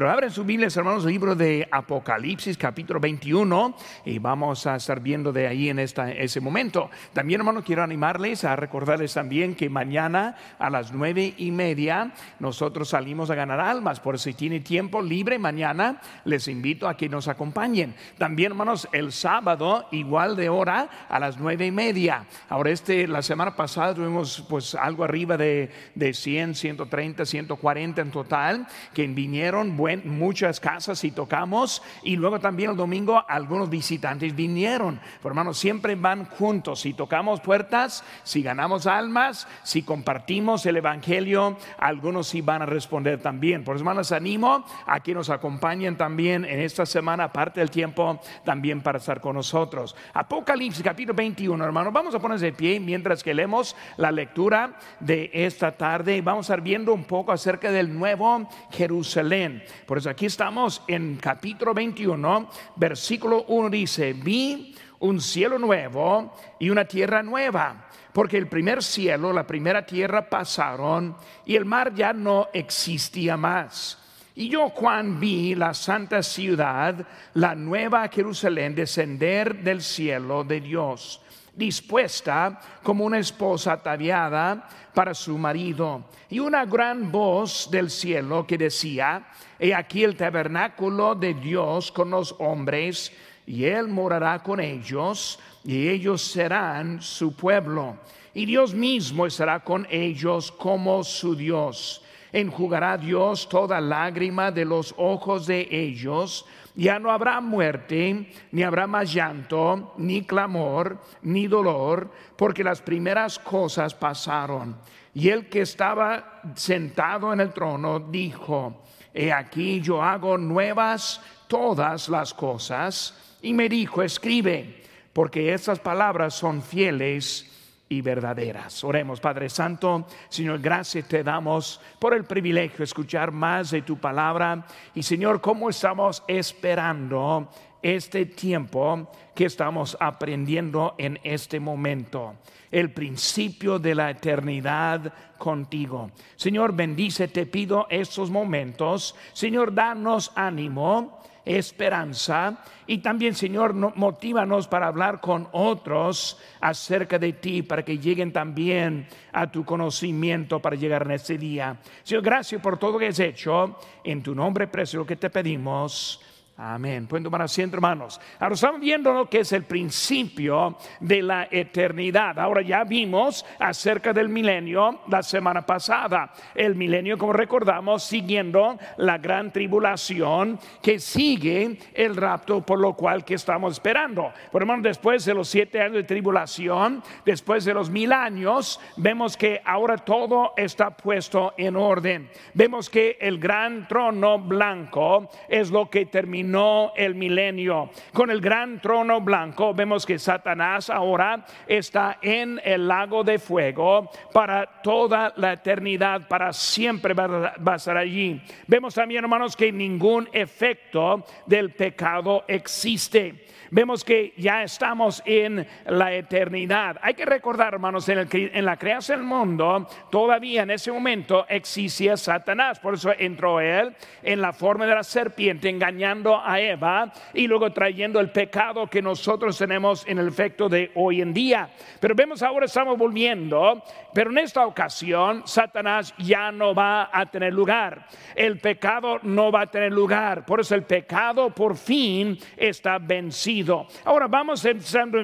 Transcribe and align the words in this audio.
Pero 0.00 0.12
abren 0.12 0.30
sus 0.30 0.46
Biblias, 0.46 0.74
hermanos, 0.78 1.04
el 1.04 1.10
libro 1.10 1.34
de 1.34 1.68
Apocalipsis, 1.70 2.56
capítulo 2.56 2.98
21, 3.00 3.76
y 4.06 4.18
vamos 4.18 4.66
a 4.66 4.76
estar 4.76 4.98
viendo 4.98 5.30
de 5.30 5.46
ahí 5.46 5.68
en 5.68 5.78
esta, 5.78 6.10
ese 6.10 6.40
momento. 6.40 6.88
También, 7.12 7.42
hermanos, 7.42 7.64
quiero 7.66 7.82
animarles 7.82 8.44
a 8.44 8.56
recordarles 8.56 9.12
también 9.12 9.54
que 9.54 9.68
mañana 9.68 10.36
a 10.58 10.70
las 10.70 10.90
nueve 10.90 11.34
y 11.36 11.50
media 11.50 12.14
nosotros 12.38 12.88
salimos 12.88 13.28
a 13.28 13.34
ganar 13.34 13.60
almas. 13.60 14.00
Por 14.00 14.18
si 14.18 14.32
tiene 14.32 14.60
tiempo 14.60 15.02
libre 15.02 15.38
mañana, 15.38 16.00
les 16.24 16.48
invito 16.48 16.88
a 16.88 16.96
que 16.96 17.10
nos 17.10 17.28
acompañen. 17.28 17.94
También, 18.16 18.52
hermanos, 18.52 18.88
el 18.92 19.12
sábado, 19.12 19.86
igual 19.90 20.34
de 20.34 20.48
hora, 20.48 20.88
a 21.10 21.20
las 21.20 21.36
nueve 21.36 21.66
y 21.66 21.72
media. 21.72 22.24
Ahora, 22.48 22.70
este, 22.70 23.06
la 23.06 23.20
semana 23.20 23.54
pasada 23.54 23.94
tuvimos 23.94 24.46
pues 24.48 24.74
algo 24.74 25.04
arriba 25.04 25.36
de, 25.36 25.68
de 25.94 26.14
100, 26.14 26.54
130, 26.54 27.26
140 27.26 28.00
en 28.00 28.10
total, 28.10 28.66
que 28.94 29.06
vinieron 29.06 29.76
muchas 29.96 30.60
casas 30.60 31.04
y 31.04 31.10
tocamos. 31.10 31.82
Y 32.02 32.16
luego 32.16 32.40
también 32.40 32.70
el 32.70 32.76
domingo 32.76 33.24
algunos 33.28 33.70
visitantes 33.70 34.34
vinieron. 34.34 35.00
Pero 35.18 35.30
hermanos, 35.30 35.58
siempre 35.58 35.94
van 35.94 36.24
juntos. 36.24 36.80
Si 36.80 36.94
tocamos 36.94 37.40
puertas, 37.40 38.04
si 38.22 38.42
ganamos 38.42 38.86
almas, 38.86 39.46
si 39.62 39.82
compartimos 39.82 40.66
el 40.66 40.76
Evangelio, 40.76 41.56
algunos 41.78 42.28
sí 42.28 42.40
van 42.40 42.62
a 42.62 42.66
responder 42.66 43.20
también. 43.20 43.64
Por 43.64 43.76
eso, 43.76 43.82
hermanos, 43.82 44.12
animo 44.12 44.64
a 44.86 45.00
que 45.00 45.14
nos 45.14 45.30
acompañen 45.30 45.96
también 45.96 46.44
en 46.44 46.60
esta 46.60 46.86
semana, 46.86 47.24
aparte 47.24 47.60
del 47.60 47.70
tiempo, 47.70 48.20
también 48.44 48.80
para 48.80 48.98
estar 48.98 49.20
con 49.20 49.36
nosotros. 49.36 49.96
Apocalipsis 50.14 50.82
capítulo 50.82 51.14
21, 51.14 51.64
hermanos. 51.64 51.92
Vamos 51.92 52.14
a 52.14 52.18
ponerse 52.18 52.46
de 52.46 52.52
pie 52.52 52.80
mientras 52.80 53.22
que 53.22 53.34
leemos 53.34 53.76
la 53.96 54.10
lectura 54.10 54.78
de 55.00 55.30
esta 55.32 55.72
tarde. 55.72 56.20
Vamos 56.22 56.48
a 56.50 56.54
estar 56.54 56.60
viendo 56.62 56.92
un 56.92 57.04
poco 57.04 57.32
acerca 57.32 57.70
del 57.70 57.92
nuevo 57.96 58.48
Jerusalén. 58.70 59.62
Por 59.86 59.98
eso 59.98 60.10
aquí 60.10 60.26
estamos 60.26 60.82
en 60.86 61.16
capítulo 61.16 61.74
21, 61.74 62.50
versículo 62.76 63.44
1 63.48 63.70
dice, 63.70 64.12
vi 64.12 64.74
un 65.00 65.20
cielo 65.20 65.58
nuevo 65.58 66.36
y 66.58 66.70
una 66.70 66.84
tierra 66.84 67.22
nueva, 67.22 67.88
porque 68.12 68.38
el 68.38 68.48
primer 68.48 68.82
cielo, 68.82 69.32
la 69.32 69.46
primera 69.46 69.84
tierra 69.84 70.28
pasaron 70.28 71.16
y 71.46 71.56
el 71.56 71.64
mar 71.64 71.94
ya 71.94 72.12
no 72.12 72.48
existía 72.52 73.36
más. 73.36 73.98
Y 74.34 74.48
yo, 74.48 74.70
Juan, 74.70 75.18
vi 75.18 75.54
la 75.54 75.74
santa 75.74 76.22
ciudad, 76.22 77.06
la 77.34 77.54
nueva 77.54 78.08
Jerusalén, 78.08 78.74
descender 78.74 79.62
del 79.62 79.82
cielo 79.82 80.44
de 80.44 80.60
Dios, 80.60 81.20
dispuesta 81.54 82.60
como 82.82 83.04
una 83.04 83.18
esposa 83.18 83.72
ataviada 83.72 84.68
para 84.94 85.14
su 85.14 85.36
marido. 85.38 86.04
Y 86.28 86.38
una 86.38 86.64
gran 86.64 87.10
voz 87.10 87.68
del 87.70 87.90
cielo 87.90 88.46
que 88.46 88.58
decía, 88.58 89.26
He 89.58 89.74
aquí 89.74 90.04
el 90.04 90.16
tabernáculo 90.16 91.14
de 91.14 91.34
Dios 91.34 91.92
con 91.92 92.10
los 92.10 92.34
hombres, 92.38 93.12
y 93.46 93.64
Él 93.64 93.88
morará 93.88 94.42
con 94.42 94.60
ellos, 94.60 95.38
y 95.64 95.88
ellos 95.88 96.22
serán 96.22 97.02
su 97.02 97.34
pueblo. 97.34 97.96
Y 98.32 98.46
Dios 98.46 98.74
mismo 98.74 99.26
estará 99.26 99.60
con 99.60 99.86
ellos 99.90 100.52
como 100.52 101.02
su 101.02 101.34
Dios. 101.34 102.02
Enjugará 102.32 102.96
Dios 102.96 103.48
toda 103.48 103.80
lágrima 103.80 104.52
de 104.52 104.64
los 104.64 104.94
ojos 104.96 105.46
de 105.46 105.66
ellos. 105.70 106.46
Ya 106.80 106.98
no 106.98 107.10
habrá 107.10 107.42
muerte, 107.42 108.32
ni 108.52 108.62
habrá 108.62 108.86
más 108.86 109.12
llanto, 109.12 109.92
ni 109.98 110.22
clamor, 110.22 110.98
ni 111.20 111.46
dolor, 111.46 112.10
porque 112.36 112.64
las 112.64 112.80
primeras 112.80 113.38
cosas 113.38 113.92
pasaron. 113.94 114.78
Y 115.12 115.28
el 115.28 115.50
que 115.50 115.60
estaba 115.60 116.40
sentado 116.54 117.34
en 117.34 117.40
el 117.40 117.52
trono 117.52 118.00
dijo, 118.00 118.82
he 119.12 119.30
aquí 119.30 119.82
yo 119.82 120.02
hago 120.02 120.38
nuevas 120.38 121.20
todas 121.48 122.08
las 122.08 122.32
cosas. 122.32 123.36
Y 123.42 123.52
me 123.52 123.68
dijo, 123.68 124.02
escribe, 124.02 124.82
porque 125.12 125.52
estas 125.52 125.80
palabras 125.80 126.32
son 126.32 126.62
fieles 126.62 127.49
y 127.90 128.00
verdaderas. 128.02 128.84
Oremos, 128.84 129.20
Padre 129.20 129.50
Santo, 129.50 130.06
Señor, 130.28 130.60
gracias 130.60 131.08
te 131.08 131.24
damos 131.24 131.80
por 131.98 132.14
el 132.14 132.24
privilegio 132.24 132.78
de 132.78 132.84
escuchar 132.84 133.32
más 133.32 133.72
de 133.72 133.82
tu 133.82 133.98
palabra. 133.98 134.64
Y 134.94 135.02
Señor, 135.02 135.40
¿cómo 135.40 135.68
estamos 135.68 136.22
esperando 136.28 137.50
este 137.82 138.26
tiempo 138.26 139.10
que 139.34 139.46
estamos 139.46 139.96
aprendiendo 140.00 140.94
en 140.98 141.18
este 141.24 141.58
momento? 141.58 142.36
el 142.70 142.92
principio 142.92 143.78
de 143.78 143.94
la 143.94 144.10
eternidad 144.10 145.12
contigo. 145.38 146.10
Señor, 146.36 146.74
bendice, 146.74 147.28
te 147.28 147.46
pido 147.46 147.86
estos 147.90 148.30
momentos. 148.30 149.16
Señor, 149.32 149.74
danos 149.74 150.30
ánimo, 150.36 151.19
esperanza 151.56 152.62
y 152.86 152.98
también, 152.98 153.34
Señor, 153.34 153.74
motívanos 153.74 154.66
para 154.68 154.88
hablar 154.88 155.20
con 155.20 155.48
otros 155.52 156.38
acerca 156.60 157.18
de 157.18 157.34
ti, 157.34 157.62
para 157.62 157.84
que 157.84 157.98
lleguen 157.98 158.32
también 158.32 159.06
a 159.32 159.50
tu 159.50 159.64
conocimiento 159.64 160.60
para 160.60 160.76
llegar 160.76 161.02
en 161.02 161.12
este 161.12 161.38
día. 161.38 161.76
Señor, 162.02 162.22
gracias 162.22 162.60
por 162.60 162.78
todo 162.78 162.92
lo 162.92 162.98
que 162.98 163.08
has 163.08 163.20
hecho. 163.20 163.78
En 164.02 164.22
tu 164.22 164.34
nombre 164.34 164.66
precioso 164.66 165.06
que 165.06 165.16
te 165.16 165.30
pedimos. 165.30 166.20
Amén. 166.62 167.06
Pueden 167.06 167.24
tomar 167.24 167.40
asiento, 167.40 167.76
hermanos. 167.76 168.20
Ahora 168.38 168.54
estamos 168.54 168.82
viendo 168.82 169.14
lo 169.14 169.30
que 169.30 169.40
es 169.40 169.52
el 169.52 169.64
principio 169.64 170.76
de 171.00 171.22
la 171.22 171.48
eternidad. 171.50 172.38
Ahora 172.38 172.60
ya 172.60 172.84
vimos 172.84 173.46
acerca 173.58 174.12
del 174.12 174.28
milenio 174.28 175.00
la 175.08 175.22
semana 175.22 175.64
pasada. 175.64 176.30
El 176.54 176.74
milenio, 176.74 177.16
como 177.16 177.32
recordamos, 177.32 178.02
siguiendo 178.02 178.78
la 178.98 179.16
gran 179.16 179.50
tribulación 179.50 180.58
que 180.82 180.98
sigue 180.98 181.78
el 181.94 182.14
rapto, 182.14 182.60
por 182.60 182.78
lo 182.78 182.92
cual 182.92 183.24
que 183.24 183.36
estamos 183.36 183.72
esperando. 183.72 184.30
Por 184.52 184.60
hermano, 184.60 184.82
después 184.82 185.24
de 185.24 185.32
los 185.32 185.48
siete 185.48 185.80
años 185.80 185.94
de 185.94 186.04
tribulación, 186.04 187.02
después 187.24 187.64
de 187.64 187.72
los 187.72 187.88
mil 187.88 188.12
años, 188.12 188.78
vemos 188.98 189.34
que 189.38 189.62
ahora 189.64 189.96
todo 189.96 190.52
está 190.58 190.90
puesto 190.90 191.54
en 191.56 191.76
orden. 191.76 192.28
Vemos 192.52 192.90
que 192.90 193.16
el 193.18 193.38
gran 193.38 193.88
trono 193.88 194.38
blanco 194.38 195.30
es 195.48 195.70
lo 195.70 195.88
que 195.88 196.04
termina 196.04 196.49
no 196.50 196.92
el 196.96 197.14
milenio. 197.14 197.90
Con 198.12 198.30
el 198.30 198.40
gran 198.40 198.80
trono 198.80 199.20
blanco 199.20 199.74
vemos 199.74 200.04
que 200.04 200.18
Satanás 200.18 200.90
ahora 200.90 201.44
está 201.66 202.18
en 202.22 202.60
el 202.64 202.88
lago 202.88 203.24
de 203.24 203.38
fuego 203.38 204.10
para 204.32 204.82
toda 204.82 205.32
la 205.36 205.52
eternidad, 205.52 206.28
para 206.28 206.52
siempre 206.52 207.14
va 207.14 207.54
a 207.72 207.76
estar 207.76 207.96
allí. 207.96 208.40
Vemos 208.66 208.94
también, 208.94 209.24
hermanos, 209.24 209.56
que 209.56 209.72
ningún 209.72 210.28
efecto 210.32 211.24
del 211.46 211.70
pecado 211.70 212.44
existe 212.48 213.46
vemos 213.70 214.04
que 214.04 214.34
ya 214.36 214.62
estamos 214.62 215.22
en 215.24 215.66
la 215.86 216.12
eternidad. 216.12 216.98
Hay 217.02 217.14
que 217.14 217.24
recordar, 217.24 217.74
hermanos, 217.74 218.08
en, 218.08 218.28
en 218.30 218.64
la 218.64 218.76
creación 218.76 219.20
del 219.20 219.26
mundo, 219.26 219.88
todavía 220.10 220.62
en 220.62 220.70
ese 220.70 220.92
momento 220.92 221.46
existía 221.48 222.16
Satanás. 222.16 222.78
Por 222.78 222.94
eso 222.94 223.12
entró 223.18 223.60
él 223.60 223.94
en 224.22 224.40
la 224.40 224.52
forma 224.52 224.86
de 224.86 224.94
la 224.94 225.02
serpiente, 225.02 225.68
engañando 225.68 226.40
a 226.40 226.60
Eva 226.60 227.12
y 227.34 227.46
luego 227.46 227.72
trayendo 227.72 228.20
el 228.20 228.30
pecado 228.30 228.86
que 228.86 229.02
nosotros 229.02 229.56
tenemos 229.58 230.06
en 230.06 230.18
el 230.18 230.28
efecto 230.28 230.68
de 230.68 230.90
hoy 230.94 231.20
en 231.20 231.32
día. 231.32 231.70
Pero 232.00 232.14
vemos 232.14 232.42
ahora 232.42 232.66
estamos 232.66 232.96
volviendo, 232.98 233.82
pero 234.12 234.30
en 234.30 234.38
esta 234.38 234.66
ocasión 234.66 235.42
Satanás 235.46 236.14
ya 236.18 236.52
no 236.52 236.74
va 236.74 237.10
a 237.12 237.26
tener 237.26 237.52
lugar. 237.52 238.06
El 238.34 238.58
pecado 238.58 239.18
no 239.22 239.50
va 239.50 239.62
a 239.62 239.70
tener 239.70 239.92
lugar. 239.92 240.44
Por 240.44 240.60
eso 240.60 240.74
el 240.74 240.82
pecado 240.84 241.50
por 241.50 241.76
fin 241.76 242.38
está 242.56 242.98
vencido. 242.98 243.59
Ahora 244.04 244.26
vamos 244.26 244.66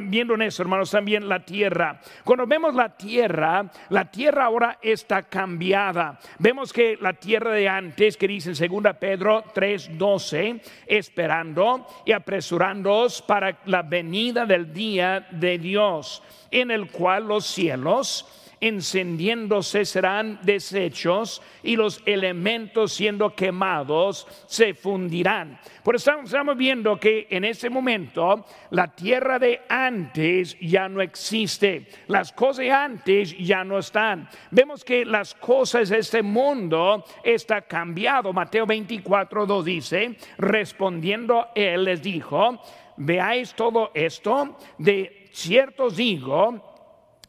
viendo 0.02 0.34
en 0.34 0.42
eso, 0.42 0.62
hermanos, 0.62 0.90
también 0.90 1.28
la 1.28 1.44
tierra. 1.44 2.00
Cuando 2.24 2.46
vemos 2.46 2.74
la 2.74 2.96
tierra, 2.96 3.70
la 3.90 4.10
tierra 4.10 4.44
ahora 4.44 4.78
está 4.82 5.22
cambiada. 5.22 6.18
Vemos 6.38 6.72
que 6.72 6.96
la 7.00 7.12
tierra 7.12 7.52
de 7.52 7.68
antes, 7.68 8.16
que 8.16 8.28
dice 8.28 8.50
en 8.50 8.82
2 8.82 8.94
Pedro 8.98 9.44
3:12, 9.54 10.60
esperando 10.86 11.86
y 12.04 12.12
apresurándoos 12.12 13.22
para 13.22 13.58
la 13.66 13.82
venida 13.82 14.46
del 14.46 14.72
día 14.72 15.26
de 15.30 15.58
Dios, 15.58 16.22
en 16.50 16.70
el 16.70 16.90
cual 16.90 17.26
los 17.26 17.46
cielos 17.46 18.45
encendiéndose 18.60 19.84
serán 19.84 20.38
deshechos 20.42 21.42
y 21.62 21.76
los 21.76 22.02
elementos 22.06 22.92
siendo 22.92 23.34
quemados 23.34 24.26
se 24.46 24.74
fundirán. 24.74 25.58
Por 25.82 25.96
eso 25.96 26.12
estamos 26.22 26.56
viendo 26.56 26.98
que 26.98 27.26
en 27.30 27.44
ese 27.44 27.70
momento 27.70 28.44
la 28.70 28.94
tierra 28.94 29.38
de 29.38 29.62
antes 29.68 30.56
ya 30.60 30.88
no 30.88 31.00
existe, 31.00 31.86
las 32.08 32.32
cosas 32.32 32.56
de 32.58 32.72
antes 32.72 33.36
ya 33.38 33.64
no 33.64 33.78
están. 33.78 34.28
Vemos 34.50 34.84
que 34.84 35.04
las 35.04 35.34
cosas 35.34 35.88
de 35.88 35.98
este 35.98 36.22
mundo 36.22 37.04
está 37.22 37.62
cambiado. 37.62 38.32
Mateo 38.32 38.66
24, 38.66 39.46
2 39.46 39.64
dice, 39.64 40.16
respondiendo 40.38 41.48
él 41.54 41.84
les 41.84 42.02
dijo, 42.02 42.60
veáis 42.96 43.54
todo 43.54 43.90
esto, 43.94 44.56
de 44.78 45.28
cierto 45.32 45.90
digo, 45.90 46.75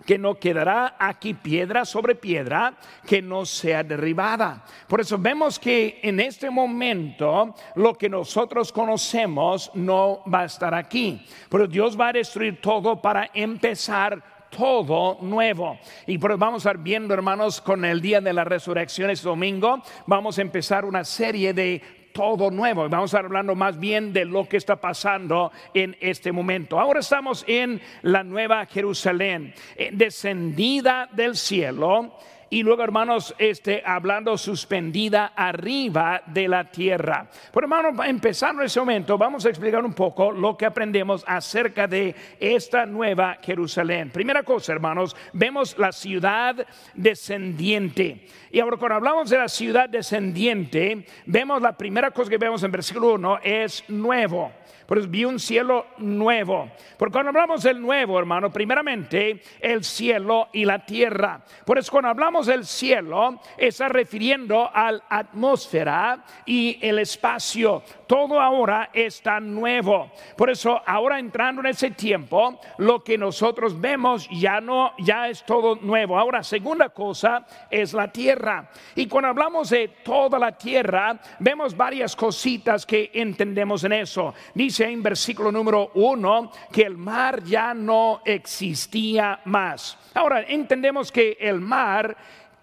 que 0.05 0.17
no 0.17 0.35
quedará 0.35 0.95
aquí 0.99 1.33
piedra 1.33 1.85
sobre 1.85 2.15
piedra 2.15 2.73
que 3.05 3.21
no 3.21 3.45
sea 3.45 3.83
derribada. 3.83 4.63
Por 4.87 5.01
eso 5.01 5.17
vemos 5.17 5.59
que 5.59 5.99
en 6.03 6.19
este 6.19 6.49
momento 6.49 7.53
lo 7.75 7.95
que 7.95 8.09
nosotros 8.09 8.71
conocemos 8.71 9.71
no 9.73 10.23
va 10.31 10.41
a 10.41 10.45
estar 10.45 10.73
aquí. 10.73 11.25
Pero 11.49 11.67
Dios 11.67 11.99
va 11.99 12.09
a 12.09 12.13
destruir 12.13 12.61
todo 12.61 13.01
para 13.01 13.29
empezar 13.33 14.37
todo 14.49 15.17
nuevo. 15.21 15.77
Y 16.05 16.17
vamos 16.17 16.65
a 16.65 16.69
estar 16.69 16.77
viendo, 16.77 17.13
hermanos, 17.13 17.61
con 17.61 17.85
el 17.85 18.01
día 18.01 18.21
de 18.21 18.33
la 18.33 18.43
resurrección 18.43 19.09
este 19.09 19.27
domingo, 19.27 19.81
vamos 20.05 20.37
a 20.37 20.41
empezar 20.41 20.85
una 20.85 21.03
serie 21.03 21.53
de 21.53 21.81
todo 22.17 22.49
nuevo. 22.49 22.89
Vamos 22.89 23.13
a 23.13 23.17
estar 23.17 23.25
hablando 23.25 23.53
más 23.53 23.79
bien 23.79 24.11
de 24.11 24.25
lo 24.25 24.49
que 24.49 24.57
está 24.57 24.77
pasando 24.77 25.51
en 25.75 25.95
este 25.99 26.31
momento. 26.31 26.79
Ahora 26.79 27.01
estamos 27.01 27.45
en 27.47 27.79
la 28.01 28.23
nueva 28.23 28.65
Jerusalén, 28.65 29.53
eh, 29.75 29.91
descendida 29.93 31.07
del 31.13 31.35
cielo 31.35 32.17
y 32.49 32.63
luego, 32.63 32.83
hermanos, 32.83 33.35
este, 33.37 33.83
hablando 33.85 34.37
suspendida 34.37 35.33
arriba 35.35 36.21
de 36.27 36.47
la 36.47 36.71
tierra. 36.71 37.27
Pero, 37.51 37.65
hermanos, 37.65 38.05
empezando 38.05 38.63
ese 38.63 38.79
momento, 38.79 39.17
vamos 39.17 39.45
a 39.45 39.49
explicar 39.49 39.83
un 39.83 39.93
poco 39.93 40.31
lo 40.31 40.55
que 40.55 40.65
aprendemos 40.65 41.25
acerca 41.27 41.87
de 41.87 42.15
esta 42.39 42.85
nueva 42.85 43.37
Jerusalén. 43.41 44.11
Primera 44.11 44.43
cosa, 44.43 44.71
hermanos, 44.71 45.15
vemos 45.33 45.77
la 45.77 45.91
ciudad 45.91 46.65
descendiente. 46.93 48.27
Y 48.49 48.59
ahora, 48.61 48.77
cuando 48.77 48.95
hablamos 48.95 49.29
de 49.29 49.37
la 49.37 49.49
ciudad 49.49 49.89
descendiente, 49.89 51.05
vemos 51.25 51.61
la 51.61 51.75
primera 51.75 52.11
cosa 52.11 52.29
que 52.29 52.37
vemos 52.37 52.63
en 52.63 52.71
versículo 52.71 53.13
1 53.13 53.39
es 53.43 53.83
nuevo. 53.89 54.51
Por 54.87 54.97
eso 54.97 55.09
vi 55.09 55.25
un 55.25 55.37
cielo 55.37 55.85
nuevo. 55.97 56.71
Porque 56.97 57.11
cuando 57.11 57.29
hablamos 57.29 57.61
del 57.61 57.81
nuevo, 57.81 58.17
hermano, 58.17 58.51
primeramente 58.51 59.41
el 59.59 59.83
cielo 59.83 60.47
y 60.53 60.63
la 60.63 60.85
tierra. 60.85 61.41
Por 61.65 61.77
eso 61.77 61.91
cuando 61.91 62.09
hablamos 62.09 62.36
del 62.45 62.65
cielo, 62.65 63.39
está 63.57 63.89
refiriendo 63.89 64.69
a 64.73 64.91
la 64.91 65.03
atmósfera 65.09 66.23
y 66.45 66.77
el 66.81 66.99
espacio. 66.99 67.83
Todo 68.05 68.39
ahora 68.39 68.89
está 68.93 69.39
nuevo. 69.39 70.11
Por 70.37 70.49
eso 70.49 70.81
ahora 70.85 71.19
entrando 71.19 71.61
en 71.61 71.67
ese 71.67 71.91
tiempo, 71.91 72.59
lo 72.77 73.03
que 73.03 73.17
nosotros 73.17 73.79
vemos 73.79 74.29
ya 74.29 74.61
no, 74.61 74.93
ya 74.99 75.27
es 75.27 75.43
todo 75.43 75.75
nuevo. 75.75 76.17
Ahora, 76.17 76.43
segunda 76.43 76.89
cosa 76.89 77.45
es 77.69 77.93
la 77.93 78.11
tierra. 78.11 78.69
Y 78.95 79.07
cuando 79.07 79.29
hablamos 79.29 79.69
de 79.69 79.89
toda 80.03 80.39
la 80.39 80.57
tierra, 80.57 81.19
vemos 81.39 81.75
varias 81.75 82.15
cositas 82.15 82.85
que 82.85 83.11
entendemos 83.13 83.83
en 83.83 83.93
eso. 83.93 84.33
Dice 84.53 84.85
en 84.85 85.03
versículo 85.03 85.51
número 85.51 85.91
uno 85.95 86.51
que 86.71 86.83
el 86.83 86.97
mar 86.97 87.43
ya 87.43 87.73
no 87.73 88.21
existía 88.23 89.41
más. 89.45 89.97
Ahora, 90.13 90.41
entendemos 90.41 91.11
que 91.11 91.37
el 91.39 91.59
mar 91.59 92.15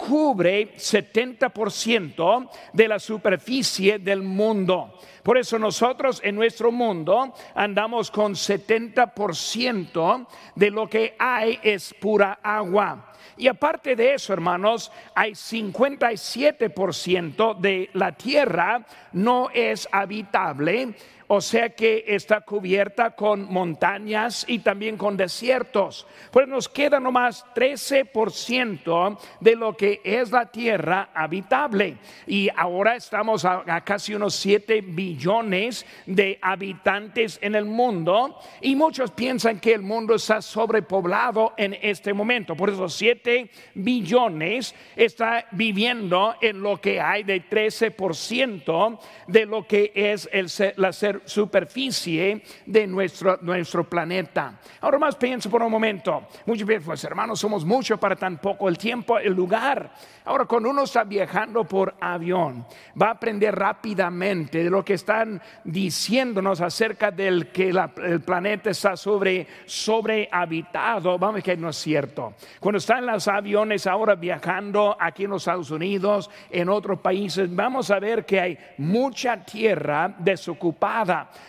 cubre 0.07 0.75
70% 0.77 2.49
de 2.73 2.89
la 2.89 2.99
superficie 2.99 3.99
del 3.99 4.23
mundo. 4.23 4.99
Por 5.23 5.37
eso 5.39 5.59
nosotros 5.59 6.21
en 6.23 6.37
nuestro 6.37 6.71
mundo 6.71 7.33
andamos 7.55 8.11
con 8.11 8.35
70% 8.35 10.27
de 10.55 10.71
lo 10.71 10.87
que 10.89 11.17
hay 11.19 11.59
es 11.63 11.95
pura 11.95 12.41
agua. 12.43 13.13
Y 13.37 13.49
aparte 13.49 13.97
de 13.97 14.15
eso, 14.15 14.33
hermanos, 14.33 14.93
hay 15.15 15.33
57% 15.33 17.59
de 17.59 17.91
la 17.95 18.13
tierra 18.13 18.87
no 19.13 19.51
es 19.51 19.89
habitable 19.91 20.95
o 21.27 21.41
sea 21.41 21.71
que 21.71 22.05
está 22.09 22.43
cubierta 22.43 23.13
con 23.13 23.51
montañas 23.53 24.45
y 24.49 24.59
también 24.59 24.97
con 24.97 25.17
desiertos. 25.17 26.07
Pues 26.31 26.47
nos 26.49 26.69
queda 26.69 27.01
nomás 27.01 27.45
13% 27.55 29.19
de 29.41 29.57
lo 29.57 29.77
que 29.77 30.01
es 30.05 30.31
la 30.31 30.47
tierra 30.51 31.11
habitable. 31.15 31.97
Y 32.27 32.49
ahora 32.55 32.97
estamos 32.97 33.45
a, 33.45 33.65
casi 33.85 34.15
unos 34.15 34.35
7 34.35 34.83
billones 34.83 35.87
de 36.07 36.39
habitantes 36.43 37.39
en 37.41 37.55
el 37.55 37.65
mundo. 37.65 38.39
Y 38.61 38.77
muchos 38.77 39.11
piensan 39.11 39.61
que 39.61 39.75
el 39.75 39.83
mundo 39.83 40.15
está 40.15 40.43
sobrepoblado 40.43 41.55
en 41.57 41.77
este 41.81 42.13
momento. 42.13 42.55
Por 42.55 42.71
eso 42.71 42.89
7 42.89 43.51
billones 43.75 44.75
está 44.97 45.47
viviendo 45.53 46.35
en 46.41 46.61
lo 46.61 46.81
que 46.81 47.01
hay 47.01 47.23
de 47.23 47.43
13% 47.49 48.99
de 49.27 49.47
lo 49.47 49.67
que 49.67 49.93
es 49.95 50.29
el, 50.33 50.49
la 50.77 50.93
ser 50.93 51.14
superficie 51.25 52.43
de 52.67 52.87
nuestro, 52.87 53.39
nuestro 53.43 53.89
planeta. 53.89 54.59
Ahora 54.81 54.99
más 54.99 55.17
pienso 55.17 55.51
por 55.51 55.63
un 55.63 55.71
momento, 55.71 56.27
muchos 56.47 56.67
veces, 56.67 56.85
pues 56.85 57.05
hermanos, 57.05 57.41
somos 57.41 57.65
muchos 57.65 57.99
para 57.99 58.17
tan 58.17 58.39
poco 58.39 58.69
el 58.69 58.79
tiempo, 58.79 59.19
el 59.19 59.33
lugar. 59.33 59.93
Ahora, 60.25 60.47
cuando 60.47 60.71
uno 60.71 60.85
está 60.85 61.05
viajando 61.05 61.65
por 61.65 61.95
avión, 62.01 62.67
va 63.01 63.09
a 63.09 63.13
aprender 63.13 63.55
rápidamente 63.55 64.65
de 64.65 64.71
lo 64.71 64.83
que 64.83 64.95
están 64.95 65.41
diciéndonos 65.65 66.63
acerca 66.63 67.11
del 67.11 67.49
que 67.49 67.69
el 67.69 68.21
planeta 68.23 68.71
está 68.71 68.97
sobre, 68.97 69.47
sobre 69.67 70.29
habitado. 70.33 71.19
Vamos 71.19 71.41
a 71.41 71.43
que 71.43 71.57
no 71.57 71.69
es 71.69 71.77
cierto. 71.77 72.35
Cuando 72.59 72.79
están 72.79 73.05
los 73.05 73.29
aviones 73.29 73.87
ahora 73.87 74.15
viajando 74.15 74.97
aquí 74.99 75.25
en 75.25 75.31
los 75.31 75.43
Estados 75.43 75.71
Unidos, 75.71 76.31
en 76.51 76.71
otros 76.71 77.01
países, 77.01 77.55
vamos 77.55 77.91
a 77.91 77.99
ver 77.99 78.25
que 78.25 78.41
hay 78.41 78.59
mucha 78.79 79.45
tierra 79.45 80.15
desocupada. 80.19 81.04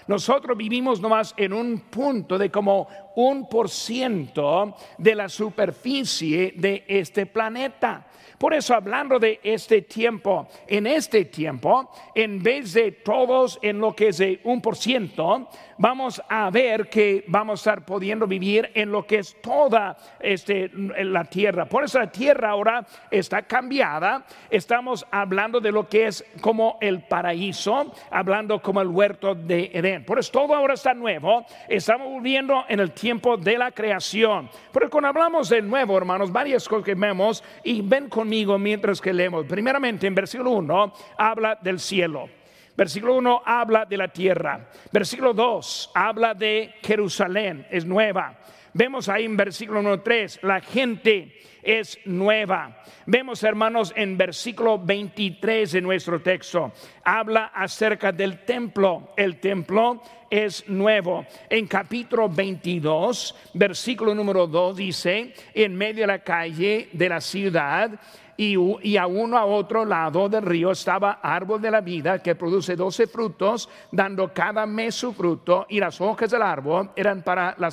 Nosotros 0.08 0.58
vivimos 0.58 1.00
nomás 1.00 1.34
en 1.38 1.54
un 1.54 1.80
punto 1.90 2.38
de 2.38 2.50
como 2.50 2.88
un 3.16 3.48
por 3.48 3.70
ciento 3.70 4.76
de 4.98 5.16
la 5.16 5.30
superficie 5.30 6.54
de 6.56 6.84
este 6.88 7.26
planeta. 7.26 8.08
Por 8.38 8.54
eso 8.54 8.74
hablando 8.74 9.20
de 9.20 9.40
este 9.44 9.82
tiempo, 9.82 10.48
en 10.68 10.88
este 10.88 11.26
tiempo, 11.26 11.92
en 12.14 12.42
vez 12.42 12.74
de 12.74 12.92
todos 12.92 13.60
en 13.62 13.80
lo 13.80 13.96
que 13.96 14.10
es 14.10 14.18
de 14.18 14.42
un 14.44 14.62
por 14.62 14.76
ciento, 14.76 15.48
vamos 15.78 16.22
a 16.30 16.50
ver 16.50 16.90
que 16.90 17.24
vamos 17.28 17.60
a 17.60 17.62
estar 17.62 17.86
pudiendo 17.86 18.28
vivir 18.28 18.72
en 18.74 18.92
lo 18.92 19.06
que 19.06 19.20
es 19.20 19.36
toda 19.42 19.98
este, 20.20 20.70
la 20.74 21.26
tierra. 21.26 21.66
Por 21.66 21.84
eso 21.84 22.00
la 22.00 22.12
tierra 22.12 22.52
ahora 22.52 22.86
está 23.12 23.44
cambiada. 23.44 24.26
Estamos 24.50 25.06
hablando 25.12 25.60
de 25.60 25.72
lo 25.72 25.88
que 25.88 26.08
es 26.08 26.26
como 26.42 26.78
el 26.82 27.04
paraíso, 27.04 27.94
hablando 28.10 28.62
como 28.62 28.82
el 28.82 28.88
huerto 28.88 29.36
de 29.36 29.72
Edén. 29.74 30.06
Por 30.06 30.20
eso 30.20 30.32
todo 30.32 30.56
ahora 30.56 30.74
está 30.74 30.94
nuevo. 30.94 31.46
Estamos 31.68 32.22
viviendo 32.22 32.66
en 32.68 32.80
el 32.80 32.92
tiempo 32.92 33.38
de 33.38 33.58
la 33.58 33.72
creación. 33.72 34.50
Pero 34.72 34.90
cuando 34.90 35.10
hablamos 35.10 35.50
de 35.50 35.62
nuevo, 35.62 35.98
hermanos, 35.98 36.32
varias 36.32 36.68
cosas 36.68 36.86
que 36.86 36.96
vemos 36.96 37.44
y 37.64 37.82
ven 37.82 38.10
conmigo 38.26 38.58
mientras 38.58 39.00
que 39.00 39.14
leemos. 39.14 39.46
Primeramente, 39.46 40.08
en 40.08 40.16
versículo 40.16 40.50
1 40.52 40.94
habla 41.16 41.60
del 41.62 41.80
cielo. 41.80 42.28
Versículo 42.76 43.16
1 43.18 43.44
habla 43.46 43.86
de 43.86 43.98
la 43.98 44.08
tierra. 44.08 44.68
Versículo 44.92 45.32
2 45.32 45.92
habla 45.94 46.34
de 46.34 46.74
Jerusalén, 46.82 47.68
es 47.70 47.86
nueva. 47.86 48.36
Vemos 48.78 49.08
ahí 49.08 49.24
en 49.24 49.38
versículo 49.38 49.80
1, 49.80 50.02
3, 50.02 50.40
la 50.42 50.60
gente 50.60 51.32
es 51.64 51.98
nueva. 52.04 52.84
Vemos, 53.06 53.42
hermanos, 53.42 53.94
en 53.96 54.18
versículo 54.18 54.78
23 54.78 55.72
de 55.72 55.80
nuestro 55.80 56.22
texto, 56.22 56.74
habla 57.02 57.46
acerca 57.56 58.12
del 58.12 58.44
templo. 58.44 59.14
El 59.16 59.40
templo 59.40 60.02
es 60.30 60.68
nuevo. 60.68 61.26
En 61.50 61.68
capítulo 61.68 62.28
22, 62.28 63.52
versículo 63.54 64.14
número 64.14 64.46
2 64.46 64.76
dice, 64.76 65.34
en 65.54 65.74
medio 65.74 66.02
de 66.02 66.08
la 66.08 66.20
calle 66.20 66.90
de 66.92 67.08
la 67.08 67.22
ciudad, 67.22 67.98
y, 68.38 68.98
a 68.98 69.08
uno 69.08 69.38
a 69.38 69.46
otro 69.46 69.86
lado 69.86 70.28
del 70.28 70.44
río 70.44 70.72
estaba 70.72 71.20
árbol 71.22 71.62
de 71.62 71.72
la 71.72 71.82
vida 71.82 72.20
que 72.20 72.36
produce 72.36 72.76
doce 72.76 73.08
frutos, 73.08 73.70
dando 73.92 74.34
cada 74.34 74.66
mes 74.66 74.96
su 74.96 75.14
fruto, 75.14 75.66
y 75.70 75.80
las 75.80 76.00
hojas 76.02 76.30
del 76.32 76.42
árbol 76.42 76.90
eran 76.96 77.22
para 77.22 77.56
la, 77.58 77.72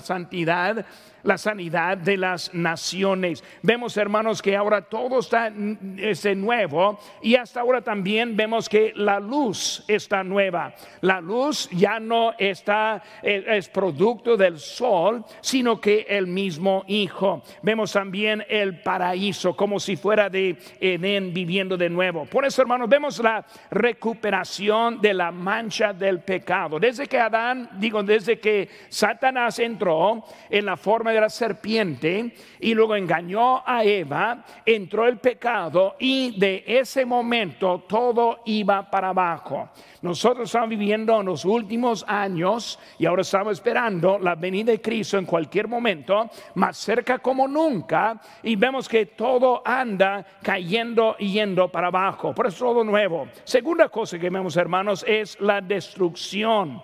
santidad 0.00 0.84
la 1.24 1.38
sanidad 1.38 1.98
de 1.98 2.16
las 2.16 2.54
naciones. 2.54 3.42
Vemos, 3.62 3.96
hermanos, 3.96 4.40
que 4.40 4.56
ahora 4.56 4.82
todo 4.82 5.18
está 5.18 5.52
ese 5.96 6.34
nuevo 6.34 6.98
y 7.22 7.34
hasta 7.34 7.60
ahora 7.60 7.80
también 7.80 8.36
vemos 8.36 8.68
que 8.68 8.92
la 8.94 9.18
luz 9.18 9.84
está 9.88 10.22
nueva. 10.22 10.74
La 11.00 11.20
luz 11.20 11.68
ya 11.70 11.98
no 11.98 12.34
está, 12.38 13.02
eh, 13.22 13.44
es 13.48 13.68
producto 13.68 14.36
del 14.36 14.58
sol, 14.58 15.24
sino 15.40 15.80
que 15.80 16.06
el 16.08 16.26
mismo 16.26 16.84
Hijo. 16.86 17.42
Vemos 17.62 17.92
también 17.92 18.44
el 18.48 18.80
paraíso 18.80 19.56
como 19.56 19.80
si 19.80 19.96
fuera 19.96 20.28
de 20.28 20.56
Edén 20.80 21.32
viviendo 21.32 21.76
de 21.76 21.88
nuevo. 21.88 22.26
Por 22.26 22.44
eso, 22.44 22.62
hermanos, 22.62 22.88
vemos 22.88 23.18
la 23.20 23.44
recuperación 23.70 25.00
de 25.00 25.14
la 25.14 25.30
mancha 25.30 25.92
del 25.92 26.20
pecado. 26.20 26.78
Desde 26.78 27.06
que 27.06 27.18
Adán, 27.18 27.70
digo, 27.78 28.02
desde 28.02 28.38
que 28.38 28.68
Satanás 28.88 29.58
entró 29.58 30.24
en 30.50 30.66
la 30.66 30.76
forma 30.76 31.13
de 31.14 31.20
la 31.20 31.30
serpiente 31.30 32.34
y 32.60 32.74
luego 32.74 32.96
en 32.96 33.04
engañó 33.04 33.62
a 33.64 33.84
Eva, 33.84 34.44
entró 34.64 35.06
el 35.06 35.18
pecado 35.18 35.96
y 35.98 36.38
de 36.38 36.64
ese 36.66 37.04
momento 37.04 37.84
todo 37.86 38.40
iba 38.46 38.90
para 38.90 39.10
abajo. 39.10 39.68
Nosotros 40.02 40.48
estamos 40.48 40.70
viviendo 40.70 41.20
en 41.20 41.26
los 41.26 41.44
últimos 41.44 42.04
años 42.08 42.78
y 42.98 43.06
ahora 43.06 43.22
estamos 43.22 43.52
esperando 43.52 44.18
la 44.18 44.34
venida 44.34 44.72
de 44.72 44.80
Cristo 44.80 45.18
en 45.18 45.26
cualquier 45.26 45.68
momento, 45.68 46.28
más 46.54 46.76
cerca 46.76 47.18
como 47.18 47.46
nunca, 47.46 48.20
y 48.42 48.56
vemos 48.56 48.88
que 48.88 49.06
todo 49.06 49.62
anda 49.64 50.26
cayendo 50.42 51.16
y 51.18 51.32
yendo 51.32 51.70
para 51.70 51.88
abajo. 51.88 52.34
Por 52.34 52.46
eso 52.46 52.64
todo 52.64 52.84
nuevo. 52.84 53.28
Segunda 53.44 53.88
cosa 53.88 54.18
que 54.18 54.30
vemos, 54.30 54.56
hermanos, 54.56 55.04
es 55.06 55.38
la 55.40 55.60
destrucción. 55.60 56.82